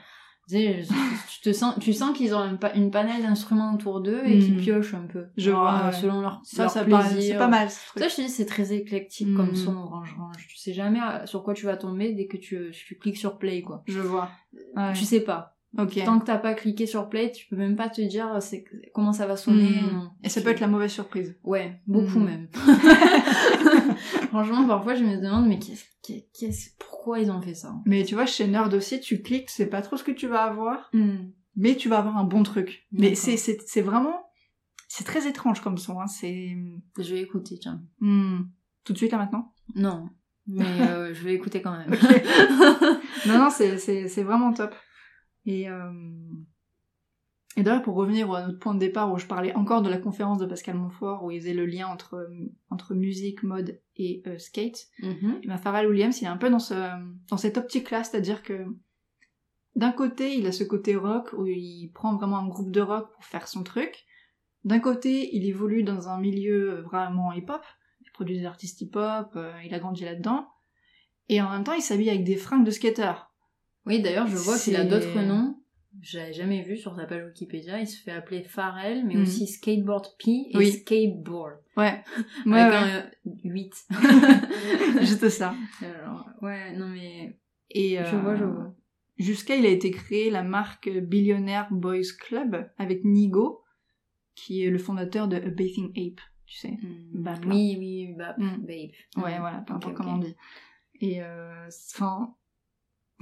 tu 0.48 0.54
sais, 0.56 0.82
tu 1.30 1.40
te 1.40 1.52
sens, 1.52 1.74
tu 1.80 1.92
sens 1.92 2.16
qu'ils 2.16 2.34
ont 2.34 2.38
un 2.38 2.56
pa- 2.56 2.72
une 2.74 2.90
panel 2.90 3.22
d'instruments 3.22 3.74
autour 3.74 4.00
d'eux 4.00 4.20
et 4.24 4.38
qu'ils 4.38 4.54
Mm. 4.56 4.60
piochent 4.60 4.94
un 4.94 5.06
peu. 5.06 5.26
Je 5.36 5.50
Genre, 5.50 5.60
vois, 5.62 5.80
euh, 5.80 5.86
ouais. 5.86 5.92
selon 5.92 6.20
leur, 6.20 6.40
Ça, 6.44 6.62
leur 6.64 6.70
ça 6.72 6.84
c'est 6.84 7.36
pas 7.38 7.48
mal. 7.48 7.70
Ce 7.70 7.86
truc. 7.88 8.02
Ça, 8.02 8.08
je 8.08 8.16
te 8.16 8.20
dis, 8.22 8.28
c'est 8.28 8.46
très 8.46 8.72
éclectique 8.72 9.28
Mm. 9.28 9.36
comme 9.36 9.54
son 9.54 9.76
Orange 9.76 10.14
Range. 10.18 10.46
Tu 10.48 10.56
sais 10.58 10.72
jamais 10.74 11.00
euh, 11.00 11.26
sur 11.26 11.42
quoi 11.42 11.54
tu 11.54 11.64
vas 11.66 11.76
tomber 11.76 12.12
dès 12.12 12.26
que 12.26 12.36
tu, 12.36 12.70
tu 12.72 12.96
cliques 12.98 13.16
sur 13.18 13.38
play, 13.38 13.62
quoi. 13.62 13.82
Je 13.86 14.00
vois. 14.00 14.28
Ouais. 14.76 14.92
Tu 14.94 15.04
sais 15.04 15.20
pas. 15.20 15.56
Ok. 15.78 15.98
Tant 16.04 16.18
que 16.18 16.26
t'as 16.26 16.36
pas 16.36 16.52
cliqué 16.52 16.84
sur 16.84 17.08
play, 17.08 17.32
tu 17.32 17.46
peux 17.48 17.56
même 17.56 17.76
pas 17.76 17.88
te 17.88 18.02
dire 18.02 18.36
c'est, 18.40 18.62
comment 18.92 19.14
ça 19.14 19.26
va 19.26 19.36
sonner. 19.36 19.70
Mm. 19.70 19.92
non. 19.94 20.10
Et 20.22 20.28
ça 20.28 20.42
peut 20.42 20.50
être 20.50 20.60
la 20.60 20.66
mauvaise 20.66 20.90
surprise. 20.92 21.34
Ouais, 21.44 21.80
beaucoup 21.86 22.18
Mm. 22.18 22.24
même. 22.24 22.48
Franchement, 24.28 24.66
parfois 24.66 24.94
je 24.94 25.04
me 25.04 25.16
demande, 25.20 25.46
mais 25.46 25.58
qu'est-ce, 25.58 25.84
qu'est- 26.02 26.26
qu'est-ce, 26.38 26.70
pourquoi 27.02 27.18
ils 27.18 27.32
ont 27.32 27.42
fait 27.42 27.54
ça 27.54 27.74
Mais 27.84 28.04
tu 28.04 28.14
vois, 28.14 28.26
chez 28.26 28.46
Nerd 28.46 28.72
aussi, 28.74 29.00
tu 29.00 29.22
cliques, 29.22 29.50
c'est 29.50 29.66
pas 29.66 29.82
trop 29.82 29.96
ce 29.96 30.04
que 30.04 30.12
tu 30.12 30.28
vas 30.28 30.44
avoir, 30.44 30.88
Hmm. 30.92 31.30
mais 31.56 31.74
tu 31.74 31.88
vas 31.88 31.98
avoir 31.98 32.16
un 32.16 32.22
bon 32.22 32.44
truc. 32.44 32.86
Mais 32.92 33.16
c'est, 33.16 33.36
c'est, 33.36 33.58
c'est 33.66 33.82
vraiment, 33.82 34.30
c'est 34.86 35.02
très 35.02 35.26
étrange 35.26 35.60
comme 35.62 35.78
son. 35.78 36.00
Hein. 36.00 36.06
C'est 36.06 36.56
Je 36.96 37.14
vais 37.14 37.20
écouter, 37.20 37.58
tiens. 37.58 37.82
Hmm. 37.98 38.42
tout 38.84 38.92
de 38.92 38.98
suite 38.98 39.10
là 39.10 39.18
maintenant? 39.18 39.52
Non, 39.74 40.10
mais 40.46 40.64
euh, 40.90 41.12
je 41.12 41.24
vais 41.24 41.34
écouter 41.34 41.60
quand 41.60 41.76
même. 41.76 41.90
non, 43.26 43.38
non, 43.38 43.50
c'est, 43.50 43.78
c'est, 43.78 44.06
c'est 44.06 44.22
vraiment 44.22 44.52
top. 44.52 44.72
Et, 45.44 45.68
euh... 45.68 45.90
et 47.56 47.62
d'ailleurs, 47.62 47.82
pour 47.82 47.94
revenir 47.96 48.32
à 48.32 48.46
notre 48.46 48.58
point 48.58 48.74
de 48.74 48.78
départ 48.78 49.12
où 49.12 49.18
je 49.18 49.26
parlais 49.26 49.54
encore 49.54 49.82
de 49.82 49.90
la 49.90 49.98
conférence 49.98 50.38
de 50.38 50.46
Pascal 50.46 50.74
Montfort, 50.76 51.22
où 51.24 51.30
il 51.30 51.40
faisait 51.40 51.52
le 51.54 51.66
lien 51.66 51.86
entre, 51.86 52.28
entre 52.70 52.94
musique, 52.94 53.42
mode 53.42 53.78
et 53.96 54.22
euh, 54.26 54.38
skate, 54.38 54.88
Mhm. 55.00 55.40
et 55.42 55.46
ben 55.48 55.58
Pharrell 55.58 55.86
Williams, 55.86 56.18
il 56.20 56.24
est 56.24 56.28
un 56.28 56.38
peu 56.38 56.48
dans, 56.48 56.58
ce, 56.58 56.74
dans 57.28 57.36
cette 57.36 57.58
optique-là, 57.58 58.04
c'est-à-dire 58.04 58.42
que 58.42 58.64
d'un 59.76 59.92
côté, 59.92 60.36
il 60.36 60.46
a 60.46 60.52
ce 60.52 60.64
côté 60.64 60.96
rock 60.96 61.32
où 61.36 61.46
il 61.46 61.90
prend 61.94 62.16
vraiment 62.16 62.38
un 62.38 62.48
groupe 62.48 62.70
de 62.70 62.80
rock 62.80 63.10
pour 63.12 63.24
faire 63.24 63.48
son 63.48 63.62
truc. 63.62 64.04
D'un 64.64 64.80
côté, 64.80 65.34
il 65.34 65.44
évolue 65.46 65.82
dans 65.82 66.08
un 66.08 66.18
milieu 66.20 66.82
vraiment 66.82 67.32
hip-hop, 67.32 67.62
il 68.04 68.10
produit 68.12 68.38
des 68.38 68.44
artistes 68.46 68.80
hip-hop, 68.80 69.30
euh, 69.36 69.52
il 69.64 69.74
a 69.74 69.78
grandi 69.78 70.04
là-dedans. 70.04 70.46
Et 71.28 71.40
en 71.40 71.50
même 71.50 71.64
temps, 71.64 71.72
il 71.72 71.82
s'habille 71.82 72.10
avec 72.10 72.24
des 72.24 72.36
fringues 72.36 72.64
de 72.64 72.70
skater. 72.70 73.12
Oui, 73.86 74.00
d'ailleurs, 74.00 74.26
je 74.26 74.36
vois 74.36 74.58
qu'il 74.58 74.76
a 74.76 74.84
d'autres 74.84 75.18
noms. 75.20 75.61
J'avais 76.00 76.32
jamais 76.32 76.62
vu 76.62 76.76
sur 76.76 76.96
sa 76.96 77.04
page 77.06 77.24
Wikipédia. 77.26 77.78
Il 77.78 77.86
se 77.86 78.02
fait 78.02 78.12
appeler 78.12 78.42
Pharrell, 78.42 79.04
mais 79.06 79.14
Mhm. 79.14 79.22
aussi 79.22 79.46
Skateboard 79.46 80.06
P 80.18 80.46
et 80.50 80.56
Oui. 80.56 80.72
Skateboard. 80.72 81.58
Ouais. 81.76 82.02
Ouais, 82.46 82.60
avec 82.60 82.80
ouais. 82.82 82.92
un 82.92 83.50
8. 83.50 83.74
Juste 85.00 85.28
ça. 85.28 85.54
Alors, 85.82 86.26
ouais, 86.40 86.76
non 86.76 86.88
mais... 86.88 87.38
Et, 87.70 87.96
Je 87.96 88.16
euh, 88.16 88.20
vois, 88.20 88.36
je 88.36 88.44
vois. 88.44 88.74
Jusqu'à, 89.18 89.56
il 89.56 89.66
a 89.66 89.70
été 89.70 89.90
créé 89.90 90.30
la 90.30 90.42
marque 90.42 90.88
Billionaire 90.88 91.68
Boys 91.70 92.12
Club 92.18 92.70
avec 92.78 93.04
Nigo, 93.04 93.62
qui 94.34 94.64
est 94.64 94.70
le 94.70 94.78
fondateur 94.78 95.28
de 95.28 95.36
A 95.36 95.40
Bathing 95.50 95.90
Ape, 95.90 96.20
tu 96.46 96.56
sais. 96.58 96.78
Hmm. 96.82 97.22
Bap, 97.22 97.38
oui, 97.46 97.76
oui, 97.78 98.14
Bap, 98.16 98.36
Mm. 98.38 98.56
Babe. 98.62 98.90
Ouais, 99.24 99.36
Hmm. 99.36 99.40
voilà, 99.40 99.64
peu 99.66 99.74
importe 99.74 99.94
comment 99.94 100.14
on 100.14 100.18
dit. 100.18 100.34
Et 101.00 101.22
euh, 101.22 101.66
enfin, 101.68 102.34
c'est 102.34 102.41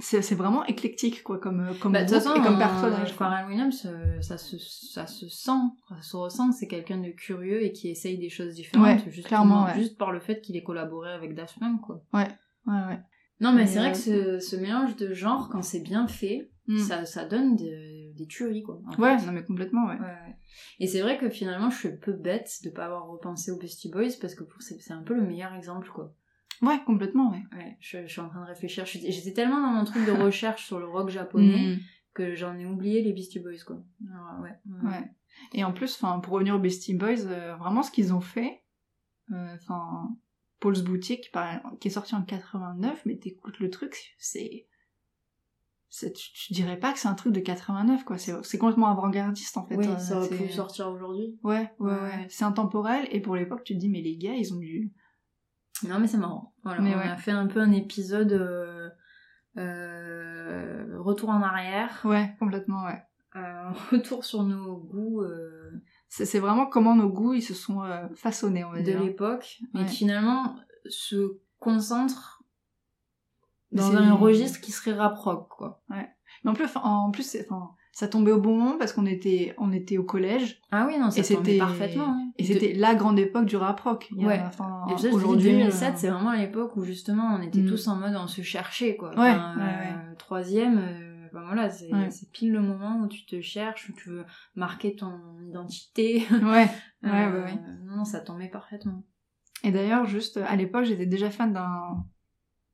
c'est 0.01 0.35
vraiment 0.35 0.65
éclectique, 0.65 1.23
quoi, 1.23 1.37
comme, 1.39 1.61
euh, 1.61 1.73
comme 1.79 1.91
Bah, 1.93 2.03
groupe 2.03 2.15
façon, 2.15 2.35
et 2.35 2.41
comme 2.43 2.55
euh, 2.55 2.57
personnage. 2.57 3.13
Pharrell 3.13 3.47
Williams, 3.47 3.85
euh, 3.85 4.19
ça 4.21 4.37
se, 4.37 4.57
ça 4.57 5.05
se 5.07 5.29
sent, 5.29 5.51
ça 5.89 6.01
se 6.01 6.17
ressent 6.17 6.51
c'est 6.51 6.67
quelqu'un 6.67 6.97
de 6.97 7.09
curieux 7.11 7.63
et 7.63 7.71
qui 7.71 7.89
essaye 7.89 8.17
des 8.17 8.29
choses 8.29 8.55
différentes, 8.55 9.03
Ouais, 9.05 9.11
juste, 9.11 9.27
clairement, 9.27 9.65
ouais. 9.65 9.75
juste 9.75 9.97
par 9.97 10.11
le 10.11 10.19
fait 10.19 10.41
qu'il 10.41 10.55
ait 10.57 10.63
collaboré 10.63 11.11
avec 11.11 11.35
Daft 11.35 11.59
Punk, 11.59 11.81
quoi. 11.81 12.03
Ouais, 12.13 12.27
ouais. 12.67 12.99
Non, 13.39 13.51
mais 13.53 13.61
Mais, 13.61 13.67
c'est 13.67 13.79
vrai 13.79 13.89
euh, 13.89 13.91
que 13.91 13.97
ce, 13.97 14.39
ce 14.39 14.55
mélange 14.55 14.95
de 14.97 15.13
genres, 15.13 15.49
quand 15.51 15.61
c'est 15.63 15.81
bien 15.81 16.07
fait, 16.07 16.49
Mm. 16.67 16.77
ça, 16.77 17.05
ça 17.05 17.25
donne 17.25 17.55
de- 17.55 18.13
des 18.15 18.27
tueries, 18.27 18.61
quoi. 18.61 18.79
Ouais, 18.99 19.17
fait. 19.17 19.25
non 19.25 19.31
mais 19.31 19.43
complètement, 19.43 19.87
ouais. 19.87 19.95
Ouais, 19.95 19.99
ouais. 20.05 20.35
Et 20.79 20.85
c'est 20.85 21.01
vrai 21.01 21.17
que 21.17 21.27
finalement, 21.27 21.71
je 21.71 21.77
suis 21.77 21.87
un 21.89 21.97
peu 21.99 22.13
bête 22.13 22.51
de 22.63 22.69
pas 22.69 22.85
avoir 22.85 23.07
repensé 23.07 23.49
aux 23.51 23.57
Beastie 23.57 23.89
Boys 23.89 24.11
parce 24.21 24.35
que 24.35 24.43
pour- 24.43 24.61
c'est 24.61 24.79
c'est 24.79 24.93
un 24.93 25.01
peu 25.01 25.15
le 25.15 25.23
meilleur 25.23 25.53
exemple, 25.55 25.89
quoi. 25.89 26.13
Ouais, 26.61 26.79
complètement, 26.85 27.31
ouais. 27.31 27.43
Ouais, 27.57 27.77
je, 27.79 28.03
je 28.05 28.11
suis 28.11 28.21
en 28.21 28.29
train 28.29 28.41
de 28.41 28.47
réfléchir. 28.47 28.85
J'étais 28.85 29.33
tellement 29.33 29.61
dans 29.61 29.71
mon 29.71 29.83
truc 29.85 30.05
de 30.05 30.11
recherche 30.11 30.65
sur 30.65 30.79
le 30.79 30.87
rock 30.87 31.09
japonais 31.09 31.75
Mm. 31.75 31.79
que 32.13 32.35
j'en 32.35 32.55
ai 32.57 32.65
oublié 32.65 33.01
les 33.01 33.13
Beastie 33.13 33.39
Boys, 33.39 33.63
quoi. 33.65 33.81
Alors, 34.13 34.41
ouais. 34.41 34.53
ouais. 34.65 34.89
Ouais. 34.89 35.11
Et 35.53 35.63
en 35.63 35.71
plus, 35.73 35.97
pour 35.97 36.33
revenir 36.33 36.55
aux 36.55 36.59
Beastie 36.59 36.93
Boys, 36.93 37.25
euh, 37.25 37.55
vraiment 37.55 37.81
ce 37.83 37.89
qu'ils 37.91 38.13
ont 38.13 38.21
fait, 38.21 38.61
euh, 39.31 39.55
enfin, 39.55 40.09
Paul's 40.59 40.81
Boutique, 40.81 41.31
qui 41.79 41.87
est 41.87 41.91
sorti 41.91 42.13
en 42.15 42.21
89, 42.21 43.01
mais 43.05 43.17
t'écoutes 43.17 43.57
le 43.59 43.69
truc, 43.71 44.13
c'est, 44.19 44.67
tu, 45.89 46.11
tu 46.33 46.53
dirais 46.53 46.77
pas 46.79 46.93
que 46.93 46.99
c'est 46.99 47.07
un 47.07 47.15
truc 47.15 47.33
de 47.33 47.39
89, 47.39 48.03
quoi. 48.05 48.17
C'est, 48.17 48.57
complètement 48.59 48.87
avant-gardiste, 48.89 49.57
en 49.57 49.65
fait. 49.65 49.75
Oui, 49.77 49.87
Euh, 49.87 49.97
ça 49.97 50.17
aurait 50.19 50.29
pu 50.29 50.49
sortir 50.49 50.89
aujourd'hui. 50.89 51.39
Ouais, 51.43 51.71
ouais, 51.79 51.91
Ouais. 51.91 51.99
ouais. 52.01 52.25
C'est 52.29 52.43
intemporel, 52.45 53.07
et 53.11 53.19
pour 53.19 53.35
l'époque, 53.35 53.63
tu 53.63 53.73
te 53.73 53.79
dis, 53.79 53.89
mais 53.89 54.01
les 54.01 54.15
gars, 54.17 54.35
ils 54.35 54.53
ont 54.53 54.59
dû... 54.59 54.91
Non, 55.87 55.99
mais 55.99 56.07
c'est 56.07 56.17
marrant. 56.17 56.53
Voilà, 56.63 56.81
Mais 56.81 56.93
on 56.95 56.97
ouais. 56.99 57.07
a 57.09 57.17
fait 57.17 57.31
un 57.31 57.47
peu 57.47 57.59
un 57.61 57.71
épisode 57.71 58.33
euh, 58.33 58.89
euh, 59.57 60.97
retour 60.99 61.29
en 61.29 61.41
arrière, 61.41 62.01
Ouais, 62.05 62.35
complètement, 62.39 62.83
ouais. 62.85 63.01
euh, 63.35 63.69
retour 63.91 64.23
sur 64.25 64.43
nos 64.43 64.77
goûts 64.77 65.23
C'est, 66.09 66.39
vraiment 66.39 66.65
comment 66.65 66.95
nos 66.95 67.09
goûts, 67.09 67.33
ils 67.33 67.41
se 67.41 67.53
sont 67.53 67.81
façonnés, 68.15 68.63
on 68.63 68.71
va 68.71 68.79
de 68.79 68.83
dire. 68.83 69.01
l'époque, 69.03 69.59
mais 69.73 69.81
Ouais. 69.81 69.85
qui 69.87 69.97
finalement 69.97 70.55
se 70.89 71.37
concentrent 71.59 72.43
dans 73.71 73.95
un 73.95 74.13
registre 74.13 74.59
qui 74.59 74.71
serait 74.71 74.93
rap 74.93 75.17
rock, 75.17 75.47
quoi. 75.49 75.81
Mais 75.89 76.09
en 76.45 76.53
plus, 76.53 76.67
en 76.75 77.11
plus, 77.11 77.37
ça 77.93 78.07
tombait 78.07 78.31
au 78.31 78.41
bon 78.41 78.57
moment 78.57 78.77
parce 78.77 78.93
qu'on 78.93 79.05
était, 79.05 79.53
on 79.57 79.71
était 79.71 79.97
au 79.97 80.03
collège. 80.03 80.61
Ah 80.71 80.85
oui, 80.87 80.97
non, 80.97 81.09
ça 81.11 81.21
Et 81.21 81.35
tombait 81.35 81.57
parfaitement. 81.57 82.07
hein. 82.09 82.30
Et 82.41 82.47
De- 82.47 82.53
c'était 82.59 82.73
la 82.73 82.95
grande 82.95 83.19
époque 83.19 83.45
du 83.45 83.55
rap 83.55 83.79
rock. 83.81 84.07
Il 84.11 84.21
y 84.21 84.25
Ouais. 84.25 84.41
enfin, 84.45 84.85
aujourd'hui, 85.11 85.51
2007, 85.51 85.93
euh, 85.93 85.97
c'est 85.97 86.09
vraiment 86.09 86.31
l'époque 86.33 86.75
où 86.75 86.83
justement 86.83 87.35
on 87.37 87.41
était 87.41 87.61
Mm. 87.61 87.67
tous 87.67 87.87
en 87.87 87.95
mode 87.95 88.15
on 88.15 88.27
se 88.27 88.41
cherchait 88.41 88.95
quoi. 88.95 89.09
Ouais, 89.11 89.31
Enfin, 89.31 89.55
ouais, 89.57 89.63
euh, 89.63 90.15
Troisième, 90.17 90.77
euh, 90.77 91.27
enfin, 91.27 91.43
voilà, 91.45 91.69
c'est 91.69 92.31
pile 92.31 92.51
le 92.51 92.61
moment 92.61 92.99
où 93.01 93.07
tu 93.07 93.25
te 93.25 93.41
cherches, 93.41 93.89
où 93.89 93.93
tu 93.93 94.09
veux 94.09 94.25
marquer 94.55 94.95
ton 94.95 95.13
identité. 95.47 96.23
Ouais, 96.31 96.67
ouais, 97.03 97.09
ouais, 97.09 97.43
ouais. 97.43 97.59
Non, 97.85 98.03
ça 98.05 98.19
tombait 98.21 98.47
parfaitement. 98.49 99.03
Et 99.63 99.71
d'ailleurs, 99.71 100.05
juste 100.05 100.37
à 100.37 100.55
l'époque, 100.55 100.85
j'étais 100.85 101.05
déjà 101.05 101.29
fan 101.29 101.53
d'un 101.53 102.03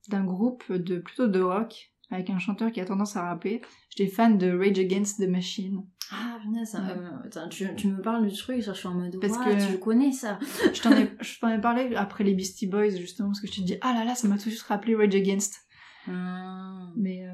d'un 0.10 0.24
groupe 0.24 0.72
de 0.72 1.00
plutôt 1.00 1.28
de 1.28 1.42
rock 1.42 1.92
avec 2.10 2.30
un 2.30 2.40
chanteur 2.40 2.72
qui 2.72 2.80
a 2.82 2.86
tendance 2.86 3.16
à 3.16 3.24
rapper. 3.24 3.62
J'étais 3.96 4.10
fan 4.12 4.38
de 4.38 4.52
Rage 4.58 4.80
Against 4.80 5.20
the 5.20 5.28
Machine. 5.28 5.84
Ah, 6.12 6.38
punaise, 6.42 6.74
Ouais. 6.74 6.80
euh, 6.96 7.10
attends, 7.26 7.50
tu, 7.50 7.68
tu 7.76 7.88
me 7.90 8.02
parles 8.02 8.26
du 8.28 8.36
truc, 8.36 8.62
je 8.62 8.72
suis 8.72 8.88
en 8.88 8.94
mode 8.94 9.18
Parce 9.20 9.38
que- 9.38 9.60
je 9.60 9.76
connais 9.78 10.14
ça. 10.14 10.40
Je 10.74 10.82
t'en 11.40 11.50
ai, 11.50 11.60
parlé 11.60 11.94
après 11.96 12.24
les 12.24 12.34
Beastie 12.34 12.68
Boys 12.68 12.92
justement 12.92 13.28
parce 13.30 13.42
que 13.42 13.48
je 13.48 13.54
te 13.54 13.62
dis 13.62 13.76
ah 13.82 13.94
là 13.94 14.06
là, 14.06 14.16
ça 14.16 14.28
m'a 14.30 14.38
tout 14.38 14.50
juste 14.50 14.64
rappelé 14.64 14.96
Rage 14.96 15.16
Against. 15.16 15.66
Hum. 16.08 16.94
Mais 16.96 17.26
euh, 17.28 17.32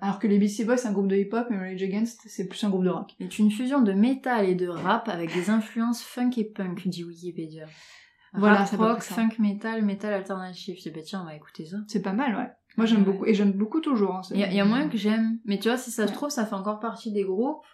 alors 0.00 0.18
que 0.20 0.28
les 0.28 0.38
Beastie 0.38 0.64
Boys 0.64 0.76
c'est 0.76 0.86
un 0.88 0.92
groupe 0.92 1.08
de 1.08 1.16
hip-hop 1.16 1.48
et 1.50 1.56
Rage 1.56 1.82
Against 1.82 2.20
c'est 2.26 2.46
plus 2.46 2.62
un 2.62 2.70
groupe 2.70 2.84
de 2.84 2.90
rock. 2.90 3.10
C'est 3.18 3.38
une 3.40 3.50
fusion 3.50 3.80
de 3.82 3.92
métal 3.92 4.48
et 4.48 4.54
de 4.54 4.68
rap 4.68 5.08
avec 5.08 5.34
des 5.34 5.50
influences 5.50 6.02
funk 6.02 6.30
et 6.36 6.44
punk, 6.44 6.86
dit 6.86 7.02
Wikipédia. 7.04 7.66
Voilà, 8.34 8.64
Rap, 8.64 8.78
rock, 8.78 9.02
ça. 9.02 9.14
funk, 9.16 9.30
métal, 9.40 9.82
métal 9.84 10.14
alternatif. 10.14 10.78
Je 10.78 10.82
dis, 10.84 10.90
bah 10.90 11.02
tiens, 11.04 11.20
on 11.20 11.26
va 11.26 11.34
écouter 11.36 11.66
ça. 11.66 11.76
C'est 11.86 12.00
pas 12.00 12.14
mal, 12.14 12.34
ouais. 12.34 12.48
Moi 12.76 12.86
j'aime 12.86 13.04
beaucoup, 13.04 13.26
et 13.26 13.34
j'aime 13.34 13.52
beaucoup 13.52 13.80
toujours. 13.80 14.14
hein, 14.16 14.22
Il 14.30 14.38
y, 14.38 14.54
y 14.56 14.60
a 14.60 14.64
moins 14.64 14.88
que 14.88 14.96
j'aime. 14.96 15.38
Mais 15.44 15.58
tu 15.58 15.68
vois, 15.68 15.76
si 15.76 15.90
ça 15.90 16.06
se 16.06 16.12
trouve, 16.12 16.30
ça 16.30 16.46
fait 16.46 16.54
encore 16.54 16.80
partie 16.80 17.12
des 17.12 17.24
groupes 17.24 17.64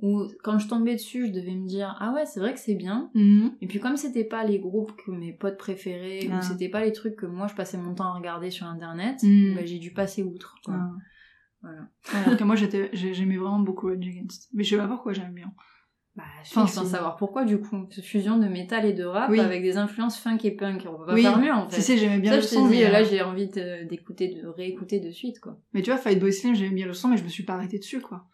où 0.00 0.22
quand 0.44 0.58
je 0.60 0.68
tombais 0.68 0.94
dessus, 0.94 1.26
je 1.26 1.32
devais 1.32 1.54
me 1.54 1.66
dire 1.66 1.96
Ah 2.00 2.12
ouais, 2.12 2.24
c'est 2.26 2.38
vrai 2.40 2.54
que 2.54 2.60
c'est 2.60 2.74
bien. 2.76 3.10
Mhm. 3.14 3.52
Et 3.60 3.66
puis 3.66 3.80
comme 3.80 3.96
c'était 3.96 4.24
pas 4.24 4.44
les 4.44 4.58
groupes 4.60 4.92
que 5.04 5.10
mes 5.10 5.32
potes 5.32 5.58
préféraient, 5.58 6.28
Ah. 6.30 6.38
ou 6.38 6.42
c'était 6.42 6.68
pas 6.68 6.84
les 6.84 6.92
trucs 6.92 7.16
que 7.16 7.26
moi 7.26 7.46
je 7.48 7.54
passais 7.54 7.78
mon 7.78 7.94
temps 7.94 8.04
à 8.12 8.14
regarder 8.14 8.50
sur 8.50 8.66
internet, 8.66 9.20
Mm. 9.22 9.54
bah, 9.56 9.64
j'ai 9.64 9.78
dû 9.78 9.92
passer 9.92 10.22
outre. 10.22 10.54
quoi. 10.64 10.74
Ah. 10.76 10.92
Voilà. 11.62 11.88
Alors 12.14 12.36
que 12.38 12.44
moi 12.44 12.54
j'étais, 12.54 12.90
j'ai- 12.92 13.14
j'aimais 13.14 13.36
vraiment 13.36 13.58
beaucoup 13.58 13.88
Rage 13.88 14.06
Against. 14.06 14.48
Mais 14.54 14.62
je 14.62 14.70
sais 14.70 14.76
pas 14.76 14.86
pourquoi 14.86 15.12
j'aime 15.12 15.34
bien. 15.34 15.52
Bah, 16.18 16.24
je 16.42 16.50
Enfin, 16.58 16.62
pense 16.80 16.90
savoir 16.90 17.16
pourquoi 17.16 17.44
du 17.44 17.58
coup. 17.60 17.86
Fusion 18.02 18.38
de 18.38 18.48
métal 18.48 18.84
et 18.84 18.92
de 18.92 19.04
rap 19.04 19.30
Oui. 19.30 19.38
avec 19.40 19.62
des 19.62 19.76
influences 19.76 20.18
funk 20.18 20.38
et 20.44 20.50
punk. 20.50 20.84
On 20.92 20.98
peut 20.98 21.06
pas 21.06 21.14
Oui. 21.14 21.22
faire 21.22 21.38
mieux 21.38 21.52
en 21.52 21.68
fait. 21.68 21.76
Si, 21.76 21.82
si, 21.82 21.96
j'aimais 21.98 22.18
bien 22.18 22.32
Ça, 22.32 22.36
le 22.38 22.42
je 22.42 22.48
son. 22.48 22.64
dis, 22.66 22.76
mais, 22.78 22.86
euh, 22.86 22.90
là 22.90 23.04
j'ai 23.04 23.22
envie 23.22 23.48
d'écouter, 23.88 24.28
de 24.42 24.46
réécouter 24.48 24.98
de 25.00 25.10
suite 25.12 25.38
quoi. 25.40 25.56
mais 25.72 25.80
tu 25.82 25.90
vois, 25.90 25.98
Fight 25.98 26.18
Boy 26.18 26.32
Slim, 26.32 26.54
j'aimais 26.54 26.74
bien 26.74 26.86
le 26.86 26.92
son, 26.92 27.08
mais 27.08 27.16
je 27.16 27.24
me 27.24 27.28
suis 27.28 27.44
pas 27.44 27.54
arrêtée 27.54 27.78
dessus, 27.78 28.00
quoi. 28.00 28.26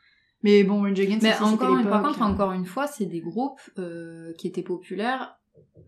Mais 0.43 0.65
bon, 0.65 0.83
Rage 0.83 0.99
Against, 1.01 1.23
Mais 1.23 1.39
encore, 1.41 1.83
par 1.85 2.03
contre, 2.03 2.23
hein. 2.23 2.31
encore 2.31 2.53
une 2.53 2.67
fois, 2.67 2.87
c'est 2.87 3.07
des 3.07 3.21
groupes 3.21 3.61
euh, 3.79 4.33
qui 4.39 4.47
étaient 4.47 4.63
populaires 4.63 5.39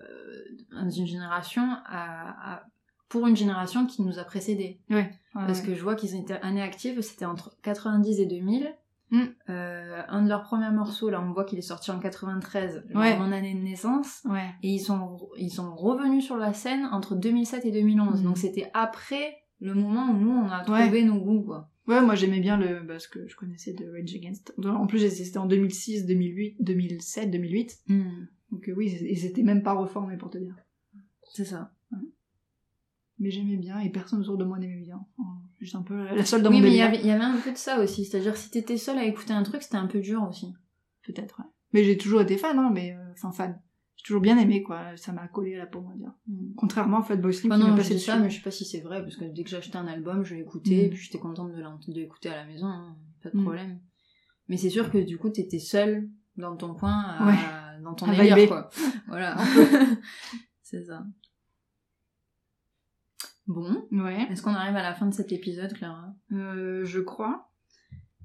euh, 0.00 0.82
dans 0.82 0.88
une 0.90 1.06
génération 1.06 1.62
à, 1.86 2.54
à- 2.56 2.62
pour 3.08 3.26
une 3.26 3.36
génération 3.36 3.86
qui 3.86 4.02
nous 4.02 4.18
a 4.18 4.24
précédés. 4.24 4.80
Ouais. 4.90 4.96
ouais, 4.96 5.46
Parce 5.46 5.60
que 5.60 5.74
je 5.74 5.82
vois 5.82 5.94
qu'ils 5.94 6.14
étaient 6.16 6.40
années 6.42 6.62
actives, 6.62 7.00
c'était 7.02 7.24
entre 7.24 7.56
90 7.62 8.20
et 8.20 8.26
2000. 8.26 8.74
Mm. 9.10 9.20
Euh, 9.50 10.02
un 10.08 10.22
de 10.22 10.28
leurs 10.28 10.42
premiers 10.42 10.70
morceaux, 10.70 11.10
là, 11.10 11.22
on 11.22 11.32
voit 11.32 11.44
qu'il 11.44 11.58
est 11.58 11.62
sorti 11.62 11.90
en 11.90 11.98
93, 12.00 12.84
genre 12.88 13.00
Ouais. 13.00 13.16
mon 13.18 13.30
année 13.32 13.54
de 13.54 13.60
naissance. 13.60 14.22
Ouais. 14.24 14.50
Et 14.62 14.70
ils 14.70 14.80
sont, 14.80 15.16
ils 15.38 15.50
sont 15.50 15.74
revenus 15.76 16.24
sur 16.24 16.36
la 16.36 16.52
scène 16.52 16.86
entre 16.92 17.14
2007 17.14 17.64
et 17.66 17.70
2011. 17.72 18.20
Mm. 18.20 18.24
Donc 18.24 18.38
c'était 18.38 18.70
après 18.74 19.36
le 19.60 19.74
moment 19.74 20.10
où 20.10 20.16
nous, 20.18 20.30
on 20.30 20.48
a 20.50 20.60
trouvé 20.62 21.04
nos 21.04 21.18
goûts, 21.20 21.42
quoi. 21.42 21.70
Ouais, 21.86 22.02
moi 22.02 22.16
j'aimais 22.16 22.40
bien 22.40 22.56
le, 22.56 22.84
parce 22.84 23.06
que 23.06 23.28
je 23.28 23.36
connaissais 23.36 23.72
de 23.72 23.84
Rage 23.88 24.12
Against. 24.16 24.52
En 24.64 24.88
plus, 24.88 25.08
c'était 25.08 25.38
en 25.38 25.46
2006, 25.46 26.04
2008, 26.06 26.56
2007, 26.58 27.30
2008. 27.30 27.78
Donc 28.50 28.68
euh, 28.68 28.74
oui, 28.76 28.92
ils 29.00 29.06
ils 29.06 29.24
étaient 29.24 29.44
même 29.44 29.62
pas 29.62 29.72
reformés 29.72 30.16
pour 30.16 30.30
te 30.30 30.38
dire. 30.38 30.56
C'est 31.32 31.44
ça. 31.44 31.72
Mais 33.18 33.30
j'aimais 33.30 33.56
bien 33.56 33.78
et 33.80 33.88
personne 33.90 34.20
autour 34.20 34.36
de 34.36 34.44
moi 34.44 34.58
n'aimait 34.58 34.82
bien. 34.82 35.00
Enfin, 35.18 35.30
Juste 35.58 35.74
un 35.74 35.82
peu 35.82 36.04
la 36.14 36.24
seule 36.24 36.42
dans 36.42 36.50
Oui, 36.50 36.56
mon 36.56 36.62
mais 36.64 36.70
il 36.70 36.76
y 36.76 36.82
avait, 36.82 37.00
il 37.00 37.06
y 37.06 37.10
avait 37.10 37.24
un 37.24 37.38
peu 37.38 37.50
de 37.50 37.56
ça 37.56 37.80
aussi. 37.82 38.04
C'est-à-dire, 38.04 38.36
si 38.36 38.50
t'étais 38.50 38.76
seule 38.76 38.98
à 38.98 39.04
écouter 39.04 39.32
un 39.32 39.42
truc, 39.42 39.62
c'était 39.62 39.76
un 39.78 39.86
peu 39.86 40.00
dur 40.00 40.22
aussi. 40.28 40.52
Peut-être, 41.02 41.38
ouais. 41.40 41.46
Mais 41.72 41.82
j'ai 41.84 41.96
toujours 41.96 42.20
été 42.20 42.36
fan, 42.36 42.58
hein, 42.58 42.70
mais 42.72 42.92
euh, 42.92 43.12
enfin 43.14 43.32
fan. 43.32 43.58
J'ai 43.96 44.02
toujours 44.04 44.20
bien 44.20 44.36
aimé, 44.38 44.62
quoi. 44.62 44.94
Ça 44.96 45.12
m'a 45.12 45.26
collé 45.28 45.54
à 45.54 45.58
la 45.60 45.66
peau, 45.66 45.82
on 45.84 45.88
va 45.88 45.94
dire. 45.96 46.12
Contrairement 46.56 46.98
à 46.98 47.02
Fat 47.02 47.16
Boy 47.16 47.32
Slim 47.32 47.52
Enfin, 47.52 47.64
qui 47.64 47.70
je 47.70 47.76
passé 47.76 47.98
ça, 47.98 48.18
mais 48.18 48.28
je 48.28 48.36
sais 48.36 48.42
pas 48.42 48.50
si 48.50 48.66
c'est 48.66 48.80
vrai, 48.80 49.02
parce 49.02 49.16
que 49.16 49.24
dès 49.24 49.42
que 49.44 49.48
j'achetais 49.50 49.76
un 49.78 49.86
album, 49.86 50.22
je 50.22 50.34
l'écoutais, 50.34 50.76
Mm. 50.76 50.80
et 50.84 50.88
puis 50.90 50.98
j'étais 50.98 51.18
contente 51.18 51.52
de 51.52 51.94
l'écouter 51.94 52.28
à 52.28 52.36
la 52.36 52.44
maison, 52.44 52.66
hein, 52.66 52.94
pas 53.22 53.30
de 53.30 53.38
Mm. 53.38 53.42
problème. 53.42 53.78
Mais 54.48 54.58
c'est 54.58 54.70
sûr 54.70 54.90
que 54.90 54.98
du 54.98 55.16
coup, 55.16 55.30
t'étais 55.30 55.58
seule 55.58 56.08
dans 56.36 56.54
ton 56.56 56.74
coin, 56.74 56.92
à- 57.02 57.78
dans 57.82 57.94
ton 57.94 58.08
délire, 58.12 58.46
quoi. 58.46 58.68
Voilà. 59.08 59.36
c'est 60.62 60.84
ça. 60.84 61.04
Bon. 63.46 63.86
Ouais. 63.92 64.26
Est-ce 64.30 64.42
qu'on 64.42 64.54
arrive 64.54 64.76
à 64.76 64.82
la 64.82 64.94
fin 64.94 65.06
de 65.06 65.14
cet 65.14 65.32
épisode, 65.32 65.72
Clara? 65.74 66.12
Euh, 66.32 66.84
je 66.84 67.00
crois. 67.00 67.48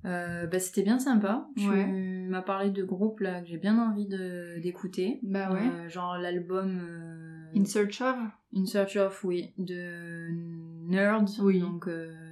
euh, 0.05 0.47
bah, 0.47 0.59
C'était 0.59 0.81
bien 0.83 0.97
sympa. 0.99 1.47
Tu 1.57 1.69
Ouais. 1.69 1.85
m'as 1.85 2.41
parlé 2.41 2.71
de 2.71 2.83
groupes 2.83 3.19
là 3.19 3.41
que 3.41 3.47
j'ai 3.47 3.57
bien 3.57 3.77
envie 3.77 4.07
de- 4.07 4.59
d'écouter. 4.61 5.19
Bah 5.23 5.51
ouais. 5.53 5.61
Euh, 5.67 5.89
genre 5.89 6.17
l'album 6.17 6.79
euh, 6.81 7.59
In 7.59 7.65
Search 7.65 8.01
of? 8.01 8.15
In 8.55 8.65
Search 8.65 8.95
of, 8.97 9.23
oui, 9.23 9.53
de 9.57 10.27
Nerd, 10.87 11.29
Oui. 11.41 11.59
donc, 11.59 11.87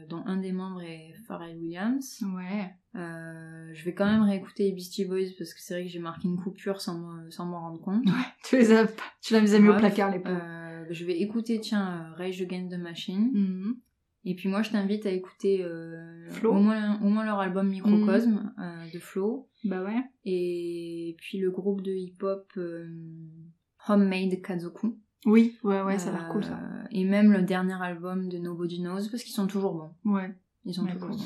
dont 0.09 0.23
un 0.25 0.37
des 0.37 0.51
membres 0.51 0.81
est 0.81 1.13
Pharrell 1.27 1.57
Williams. 1.57 2.23
Ouais. 2.35 2.73
Je 2.95 3.85
vais 3.85 3.93
quand 3.93 4.05
même 4.07 4.23
réécouter 4.23 4.63
les 4.63 4.71
Beastie 4.71 5.05
Boys 5.05 5.29
parce 5.37 5.53
que 5.53 5.61
c'est 5.61 5.75
vrai 5.75 5.83
que 5.83 5.89
j'ai 5.91 5.99
marqué 5.99 6.27
une 6.27 6.37
coupure 6.41 6.81
sans 6.81 6.97
m'en 6.97 7.29
sans 7.31 7.45
m'en 7.45 7.59
rendre 7.61 7.79
compte. 7.81 8.03
Tu 8.43 8.57
les 8.57 8.71
as, 8.73 8.87
tu 9.21 9.33
les 9.39 9.53
as 9.53 9.59
mis 9.59 9.69
au 9.69 9.75
placard, 9.77 10.09
les 10.11 10.19
pauvres. 10.19 10.41
Je 10.89 11.05
vais 11.05 11.19
écouter, 11.19 11.59
tiens, 11.59 12.11
euh, 12.11 12.15
Rage 12.15 12.41
Against 12.41 12.71
the 12.71 12.77
Machine. 12.79 13.29
Mhm. 13.33 13.75
Et 14.25 14.35
puis 14.35 14.49
moi, 14.49 14.61
je 14.63 14.71
t'invite 14.71 15.05
à 15.05 15.11
écouter 15.11 15.63
euh, 15.63 16.27
Flo. 16.29 16.51
au, 16.51 16.59
moins, 16.59 16.99
au 17.01 17.09
moins 17.09 17.23
leur 17.25 17.39
album 17.39 17.69
Microcosme 17.69 18.53
euh, 18.59 18.85
de 18.93 18.99
Flo. 18.99 19.47
Bah 19.63 19.83
ouais. 19.83 20.03
Et 20.25 21.15
puis 21.19 21.37
le 21.37 21.51
groupe 21.51 21.81
de 21.81 21.91
hip-hop 21.91 22.45
euh, 22.57 22.87
Homemade 23.87 24.41
Kazoku. 24.41 24.97
Oui, 25.25 25.57
ouais, 25.63 25.81
ouais, 25.81 25.97
ça 25.99 26.09
a 26.09 26.13
l'air 26.13 26.29
cool, 26.29 26.43
ça. 26.43 26.59
Et 26.91 27.03
même 27.05 27.31
le 27.31 27.41
dernier 27.43 27.81
album 27.81 28.27
de 28.29 28.37
Nobody 28.37 28.79
Knows, 28.79 29.07
parce 29.09 29.23
qu'ils 29.23 29.33
sont 29.33 29.47
toujours 29.47 29.75
bons. 29.75 30.11
Ouais. 30.13 30.33
Ils 30.65 30.73
sont 30.73 30.85
toujours 30.85 31.09
bons. 31.09 31.17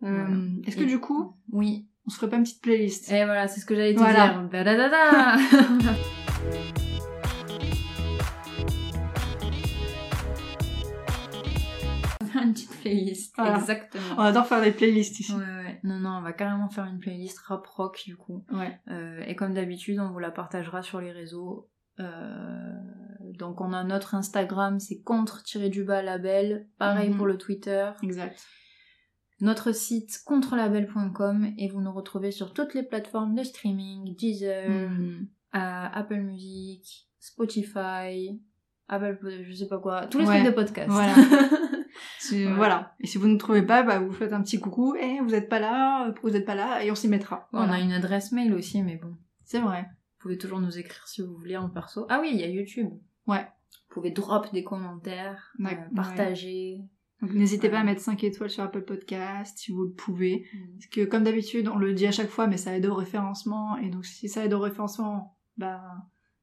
Voilà. 0.00 0.28
Est-ce 0.66 0.76
que 0.76 0.82
Et- 0.82 0.86
du 0.86 1.00
coup, 1.00 1.34
Oui. 1.52 1.86
on 2.06 2.10
se 2.10 2.16
ferait 2.16 2.30
pas 2.30 2.36
une 2.36 2.42
petite 2.44 2.62
playlist? 2.62 3.10
Et 3.10 3.24
voilà, 3.24 3.48
c'est 3.48 3.60
ce 3.60 3.66
que 3.66 3.74
j'allais 3.74 3.94
te 3.94 3.98
Voilà. 3.98 4.46
dire. 4.50 4.58
playlist. 12.90 13.34
Voilà. 13.36 13.56
Exactement. 13.58 14.14
On 14.16 14.20
adore 14.22 14.46
faire 14.46 14.60
des 14.62 14.72
playlists 14.72 15.20
ici. 15.20 15.32
Ouais, 15.32 15.40
ouais. 15.40 15.80
Non, 15.84 15.98
non, 15.98 16.10
on 16.18 16.22
va 16.22 16.32
carrément 16.32 16.68
faire 16.68 16.84
une 16.86 16.98
playlist 16.98 17.38
rap 17.40 17.66
rock 17.66 18.02
du 18.06 18.16
coup. 18.16 18.44
Ouais. 18.50 18.78
Euh, 18.88 19.20
et 19.26 19.34
comme 19.36 19.54
d'habitude, 19.54 19.98
on 20.00 20.10
vous 20.10 20.18
la 20.18 20.30
partagera 20.30 20.82
sur 20.82 21.00
les 21.00 21.12
réseaux. 21.12 21.68
Euh, 22.00 22.72
donc 23.34 23.60
on 23.60 23.72
a 23.72 23.84
notre 23.84 24.14
Instagram, 24.14 24.78
c'est 24.80 25.00
contre-du-bas 25.02 26.02
label. 26.02 26.68
Pareil 26.78 27.10
Mhm. 27.10 27.16
pour 27.16 27.26
le 27.26 27.36
Twitter. 27.38 27.90
Exact. 28.02 28.44
Notre 29.40 29.72
site 29.72 30.20
contrelabel.com 30.26 31.52
et 31.58 31.68
vous 31.68 31.80
nous 31.80 31.92
retrouvez 31.92 32.30
sur 32.32 32.52
toutes 32.52 32.74
les 32.74 32.82
plateformes 32.82 33.34
de 33.36 33.42
streaming, 33.44 34.16
Deezer, 34.16 34.68
Mhm. 34.68 35.28
à 35.52 35.96
Apple 35.96 36.20
Music, 36.20 37.08
Spotify, 37.20 38.40
Apple, 38.88 39.18
je 39.46 39.52
sais 39.54 39.68
pas 39.68 39.78
quoi, 39.78 40.06
tous 40.06 40.18
les 40.18 40.26
Ouais. 40.26 40.40
trucs 40.40 40.46
de 40.50 40.54
podcast. 40.54 40.90
Voilà. 40.90 41.14
Si- 42.20 42.42
Voilà. 42.44 42.56
voilà. 42.56 42.94
Et 43.00 43.06
si 43.06 43.18
vous 43.18 43.26
ne 43.26 43.36
trouvez 43.38 43.62
pas, 43.62 43.82
bah, 43.82 43.98
vous 43.98 44.12
faites 44.12 44.32
un 44.32 44.42
petit 44.42 44.60
coucou. 44.60 44.94
Eh, 45.00 45.18
vous 45.20 45.34
êtes 45.34 45.48
pas 45.48 45.58
là, 45.58 46.12
vous 46.22 46.36
êtes 46.36 46.44
pas 46.44 46.54
là 46.54 46.84
Et 46.84 46.90
on 46.90 46.94
s'y 46.94 47.08
mettra. 47.08 47.48
On 47.52 47.58
a 47.70 47.80
une 47.80 47.92
adresse 47.92 48.30
mail 48.32 48.54
aussi, 48.54 48.82
mais 48.82 48.96
bon. 48.96 49.16
C'est 49.44 49.58
vrai. 49.60 49.82
Vous 49.82 50.22
pouvez 50.22 50.38
toujours 50.38 50.60
nous 50.60 50.78
écrire 50.78 51.06
si 51.08 51.22
vous 51.22 51.34
voulez 51.36 51.56
en 51.56 51.68
perso. 51.68 52.06
Ah 52.08 52.18
oui, 52.20 52.30
il 52.32 52.38
y 52.40 52.44
a 52.44 52.48
YouTube. 52.48 52.88
Ouais. 53.26 53.40
Vous 53.88 53.94
pouvez 53.94 54.10
drop 54.10 54.52
des 54.52 54.62
commentaires, 54.62 55.52
euh, 55.60 55.66
partager. 55.96 56.82
N'hésitez 57.22 57.68
pas 57.68 57.80
à 57.80 57.84
mettre 57.84 58.00
5 58.02 58.22
étoiles 58.22 58.50
sur 58.50 58.62
Apple 58.62 58.82
Podcast 58.82 59.58
si 59.58 59.72
vous 59.72 59.82
le 59.84 59.90
pouvez. 59.92 60.46
Mm. 60.52 60.58
Parce 60.74 60.86
que 60.86 61.04
comme 61.04 61.24
d'habitude, 61.24 61.68
on 61.68 61.78
le 61.78 61.94
dit 61.94 62.06
à 62.06 62.12
chaque 62.12 62.28
fois, 62.28 62.46
mais 62.46 62.58
ça 62.58 62.76
aide 62.76 62.86
au 62.86 62.94
référencement. 62.94 63.76
Et 63.78 63.88
donc 63.90 64.04
si 64.04 64.28
ça 64.28 64.44
aide 64.44 64.52
au 64.54 64.60
référencement, 64.60 65.36
bah 65.56 65.82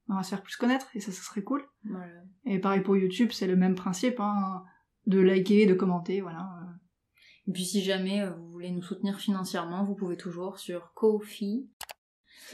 on 0.08 0.16
va 0.16 0.22
se 0.22 0.30
faire 0.30 0.42
plus 0.42 0.56
connaître 0.56 0.86
et 0.94 1.00
ça, 1.00 1.12
ça 1.12 1.22
serait 1.22 1.42
cool. 1.42 1.64
Voilà. 1.84 2.12
Et 2.44 2.58
pareil 2.58 2.80
pour 2.80 2.96
YouTube, 2.96 3.30
c'est 3.32 3.46
le 3.46 3.56
même 3.56 3.74
principe, 3.74 4.20
hein, 4.20 4.64
de 5.06 5.20
liker, 5.20 5.66
de 5.66 5.74
commenter, 5.74 6.20
voilà. 6.20 6.48
Et 7.48 7.52
puis 7.52 7.64
si 7.64 7.82
jamais 7.82 8.22
euh, 8.22 8.30
vous 8.30 8.50
voulez 8.50 8.70
nous 8.70 8.82
soutenir 8.82 9.18
financièrement, 9.18 9.84
vous 9.84 9.94
pouvez 9.94 10.16
toujours 10.16 10.58
sur 10.58 10.92
Ko-fi 10.94 11.68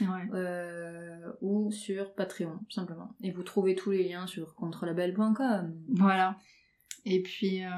euh, 0.01 1.31
ou 1.41 1.71
sur 1.71 2.13
Patreon, 2.13 2.59
simplement. 2.69 3.15
Et 3.21 3.31
vous 3.31 3.43
trouvez 3.43 3.75
tous 3.75 3.91
les 3.91 4.07
liens 4.07 4.27
sur 4.27 4.55
contrelabel.com. 4.55 5.75
Voilà. 5.89 6.37
Et 7.05 7.21
puis, 7.21 7.63
euh, 7.65 7.69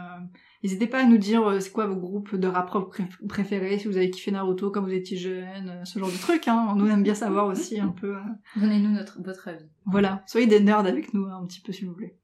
n'hésitez 0.63 0.85
pas 0.87 0.99
à 1.01 1.05
nous 1.05 1.17
dire 1.17 1.47
euh, 1.47 1.59
c'est 1.59 1.71
quoi 1.71 1.87
vos 1.87 1.95
groupes 1.95 2.35
de 2.35 2.47
rap 2.47 2.69
rock 2.69 2.89
pré- 2.91 3.07
préférés, 3.27 3.79
si 3.79 3.87
vous 3.87 3.97
avez 3.97 4.11
kiffé 4.11 4.29
Naruto 4.31 4.69
quand 4.69 4.81
vous 4.83 4.93
étiez 4.93 5.17
jeune, 5.17 5.69
euh, 5.69 5.83
ce 5.85 5.97
genre 5.97 6.11
de 6.11 6.17
trucs. 6.17 6.47
Hein. 6.47 6.75
Nous, 6.77 6.85
on 6.85 6.89
aime 6.89 7.01
bien 7.03 7.15
savoir 7.15 7.47
aussi 7.47 7.79
un 7.79 7.87
peu. 7.89 8.15
Donnez-nous 8.55 8.91
notre, 8.91 9.21
votre 9.23 9.47
avis. 9.47 9.65
Voilà. 9.85 10.23
Soyez 10.27 10.45
des 10.47 10.59
nerds 10.59 10.79
avec 10.85 11.13
nous 11.15 11.25
hein, 11.25 11.39
un 11.41 11.45
petit 11.47 11.61
peu, 11.61 11.71
s'il 11.71 11.87
vous 11.87 11.95
plaît. 11.95 12.17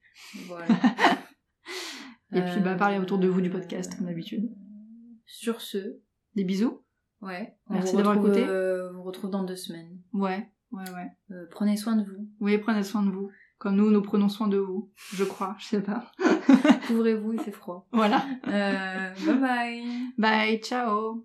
Voilà. 0.46 0.66
Et 2.34 2.40
puis, 2.40 2.60
bah, 2.62 2.74
parlez 2.76 2.98
autour 2.98 3.18
de 3.18 3.28
vous 3.28 3.40
du 3.40 3.50
podcast, 3.50 3.96
comme 3.96 4.06
d'habitude. 4.06 4.48
Sur 5.26 5.60
ce, 5.60 5.98
Des 6.34 6.44
bisous. 6.44 6.82
ouais. 7.20 7.56
On 7.68 7.74
Merci 7.74 7.96
d'avoir 7.96 8.16
écouté. 8.16 8.44
euh, 8.46 8.90
vous 8.92 9.02
retrouve 9.02 9.30
dans 9.30 9.42
deux 9.44 9.56
semaines. 9.56 9.98
Ouais, 10.12 10.48
ouais, 10.70 10.84
ouais. 10.94 11.36
Prenez 11.50 11.76
soin 11.76 11.96
de 11.96 12.04
vous. 12.04 12.28
Oui, 12.40 12.56
prenez 12.58 12.82
soin 12.84 13.02
de 13.02 13.10
vous. 13.10 13.30
Comme 13.62 13.76
nous, 13.76 13.92
nous 13.92 14.02
prenons 14.02 14.28
soin 14.28 14.48
de 14.48 14.56
vous. 14.56 14.90
Je 15.14 15.22
crois, 15.22 15.54
je 15.60 15.66
sais 15.66 15.80
pas. 15.80 16.10
Couvrez-vous, 16.88 17.34
il 17.34 17.38
fait 17.38 17.52
froid. 17.52 17.86
Voilà. 17.92 18.24
Euh, 18.48 19.14
bye 19.24 19.38
bye. 19.38 19.84
Bye, 20.18 20.60
ciao. 20.60 21.24